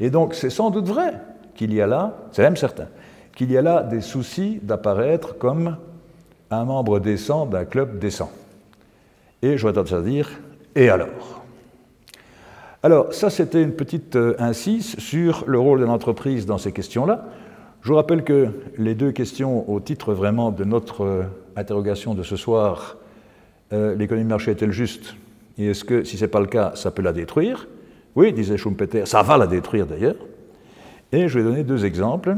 Et 0.00 0.10
donc 0.10 0.34
c'est 0.34 0.50
sans 0.50 0.70
doute 0.70 0.86
vrai 0.86 1.14
qu'il 1.54 1.72
y 1.72 1.80
a 1.80 1.86
là, 1.86 2.16
c'est 2.32 2.42
même 2.42 2.56
certain, 2.56 2.88
qu'il 3.36 3.50
y 3.50 3.58
a 3.58 3.62
là 3.62 3.82
des 3.82 4.00
soucis 4.00 4.58
d'apparaître 4.62 5.38
comme 5.38 5.76
un 6.50 6.64
membre 6.64 7.00
décent 7.00 7.46
d'un 7.46 7.64
club 7.64 7.98
décent. 7.98 8.30
Et 9.42 9.56
j'aurais 9.56 9.72
tendance 9.72 9.92
à 9.92 10.02
dire, 10.02 10.30
et 10.74 10.88
alors? 10.88 11.42
Alors, 12.84 13.14
ça, 13.14 13.30
c'était 13.30 13.62
une 13.62 13.74
petite 13.74 14.16
euh, 14.16 14.34
incise 14.38 14.96
sur 14.98 15.44
le 15.46 15.58
rôle 15.58 15.78
de 15.78 15.84
l'entreprise 15.84 16.46
dans 16.46 16.58
ces 16.58 16.72
questions-là. 16.72 17.26
Je 17.80 17.88
vous 17.88 17.94
rappelle 17.94 18.24
que 18.24 18.48
les 18.76 18.94
deux 18.94 19.12
questions 19.12 19.68
au 19.70 19.78
titre 19.78 20.14
vraiment 20.14 20.50
de 20.50 20.64
notre 20.64 21.04
euh, 21.04 21.22
interrogation 21.54 22.14
de 22.14 22.24
ce 22.24 22.34
soir, 22.34 22.96
euh, 23.72 23.94
l'économie 23.94 24.24
de 24.24 24.30
marché 24.30 24.50
est-elle 24.50 24.72
juste? 24.72 25.14
Et 25.58 25.66
est-ce 25.68 25.84
que, 25.84 26.04
si 26.04 26.16
ce 26.16 26.24
n'est 26.24 26.30
pas 26.30 26.40
le 26.40 26.46
cas, 26.46 26.72
ça 26.74 26.90
peut 26.90 27.02
la 27.02 27.12
détruire? 27.12 27.68
Oui, 28.14 28.32
disait 28.32 28.56
Schumpeter, 28.56 29.06
ça 29.06 29.22
va 29.22 29.38
la 29.38 29.46
détruire 29.46 29.86
d'ailleurs. 29.86 30.16
Et 31.12 31.28
je 31.28 31.38
vais 31.38 31.44
donner 31.44 31.64
deux 31.64 31.84
exemples, 31.84 32.36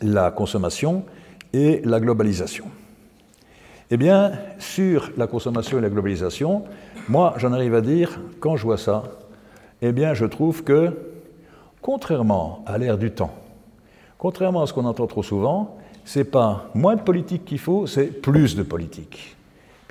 la 0.00 0.30
consommation 0.30 1.04
et 1.52 1.80
la 1.84 2.00
globalisation. 2.00 2.64
Eh 3.90 3.96
bien, 3.96 4.32
sur 4.58 5.10
la 5.16 5.26
consommation 5.26 5.78
et 5.78 5.80
la 5.82 5.90
globalisation, 5.90 6.64
moi, 7.08 7.34
j'en 7.36 7.52
arrive 7.52 7.74
à 7.74 7.80
dire, 7.80 8.20
quand 8.40 8.56
je 8.56 8.62
vois 8.62 8.78
ça, 8.78 9.02
eh 9.82 9.92
bien, 9.92 10.14
je 10.14 10.24
trouve 10.24 10.64
que, 10.64 10.96
contrairement 11.82 12.64
à 12.66 12.78
l'ère 12.78 12.96
du 12.96 13.10
temps, 13.10 13.34
contrairement 14.16 14.62
à 14.62 14.66
ce 14.66 14.72
qu'on 14.72 14.84
entend 14.84 15.06
trop 15.06 15.22
souvent, 15.22 15.76
c'est 16.04 16.24
pas 16.24 16.70
moins 16.74 16.96
de 16.96 17.02
politique 17.02 17.44
qu'il 17.44 17.58
faut, 17.58 17.86
c'est 17.86 18.06
plus 18.06 18.56
de 18.56 18.62
politique. 18.62 19.36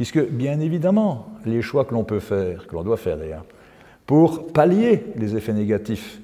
Puisque, 0.01 0.31
bien 0.31 0.59
évidemment, 0.59 1.27
les 1.45 1.61
choix 1.61 1.85
que 1.85 1.93
l'on 1.93 2.03
peut 2.03 2.19
faire, 2.19 2.65
que 2.65 2.73
l'on 2.73 2.81
doit 2.81 2.97
faire 2.97 3.17
d'ailleurs, 3.17 3.45
pour 4.07 4.47
pallier 4.47 5.03
les 5.15 5.35
effets 5.35 5.53
négatifs 5.53 6.19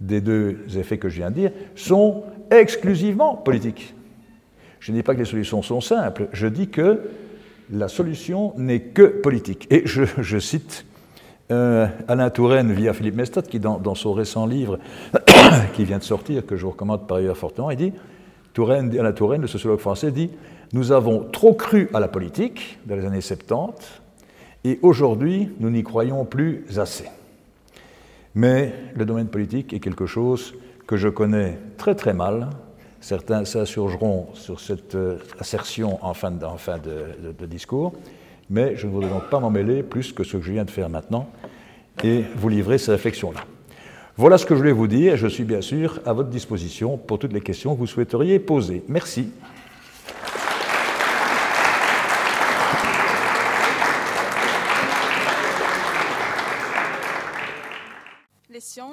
des 0.00 0.20
deux 0.20 0.60
effets 0.78 0.98
que 0.98 1.08
je 1.08 1.16
viens 1.16 1.30
de 1.30 1.34
dire, 1.34 1.50
sont 1.74 2.22
exclusivement 2.52 3.34
politiques. 3.34 3.92
Je 4.78 4.92
ne 4.92 4.98
dis 4.98 5.02
pas 5.02 5.14
que 5.14 5.18
les 5.18 5.24
solutions 5.24 5.62
sont 5.62 5.80
simples, 5.80 6.28
je 6.32 6.46
dis 6.46 6.68
que 6.68 7.10
la 7.72 7.88
solution 7.88 8.52
n'est 8.56 8.82
que 8.82 9.20
politique. 9.20 9.66
Et 9.68 9.82
je, 9.84 10.38
cite 10.38 10.86
euh, 11.50 11.88
Alain 12.06 12.30
Touraine 12.30 12.72
via 12.72 12.92
Philippe 12.92 13.16
Mestat, 13.16 13.42
qui 13.42 13.58
dans, 13.58 13.96
son 13.96 14.12
récent 14.12 14.46
livre, 14.46 14.78
qui 15.74 15.84
vient 15.84 15.98
de 15.98 16.04
sortir, 16.04 16.46
que 16.46 16.54
je 16.54 16.62
vous 16.62 16.70
recommande 16.70 17.08
par 17.08 17.16
ailleurs 17.16 17.36
fortement, 17.36 17.72
il 17.72 17.78
dit, 17.78 17.92
Touraine, 18.52 18.96
Alain 18.96 19.10
Touraine, 19.10 19.40
le 19.40 19.48
sociologue 19.48 19.80
français, 19.80 20.12
dit 20.12 20.30
Nous 20.72 20.92
avons 20.92 21.24
trop 21.24 21.54
cru 21.54 21.88
à 21.94 22.00
la 22.00 22.08
politique 22.08 22.78
dans 22.86 22.96
les 22.96 23.04
années 23.04 23.20
70, 23.20 24.00
et 24.64 24.78
aujourd'hui, 24.82 25.50
nous 25.60 25.70
n'y 25.70 25.82
croyons 25.82 26.24
plus 26.24 26.64
assez. 26.78 27.04
Mais 28.34 28.74
le 28.94 29.04
domaine 29.04 29.28
politique 29.28 29.72
est 29.72 29.80
quelque 29.80 30.06
chose 30.06 30.54
que 30.86 30.96
je 30.96 31.08
connais 31.08 31.58
très 31.76 31.94
très 31.94 32.12
mal, 32.12 32.48
Certains 33.00 33.44
s'insurgeront 33.44 34.28
sur 34.34 34.58
cette 34.58 34.96
euh, 34.96 35.18
assertion 35.38 36.04
en 36.04 36.14
fin, 36.14 36.30
de, 36.30 37.46
discours, 37.46 37.92
mais 38.50 38.76
je 38.76 38.86
ne 38.86 38.92
voudrais 38.92 39.10
donc 39.10 39.30
pas 39.30 39.38
m'en 39.38 39.50
mêler 39.50 39.82
plus 39.82 40.12
que 40.12 40.24
ce 40.24 40.36
que 40.36 40.42
je 40.42 40.52
viens 40.52 40.64
de 40.64 40.70
faire 40.70 40.88
maintenant 40.88 41.28
et 42.02 42.24
vous 42.36 42.48
livrer 42.48 42.76
ces 42.78 42.90
réflexions-là. 42.90 43.40
Voilà 44.16 44.36
ce 44.36 44.46
que 44.46 44.54
je 44.54 44.58
voulais 44.58 44.72
vous 44.72 44.88
dire 44.88 45.14
et 45.14 45.16
je 45.16 45.28
suis 45.28 45.44
bien 45.44 45.60
sûr 45.60 46.00
à 46.04 46.12
votre 46.12 46.28
disposition 46.28 46.96
pour 46.96 47.20
toutes 47.20 47.32
les 47.32 47.40
questions 47.40 47.74
que 47.74 47.78
vous 47.78 47.86
souhaiteriez 47.86 48.40
poser. 48.40 48.82
Merci. 48.88 49.30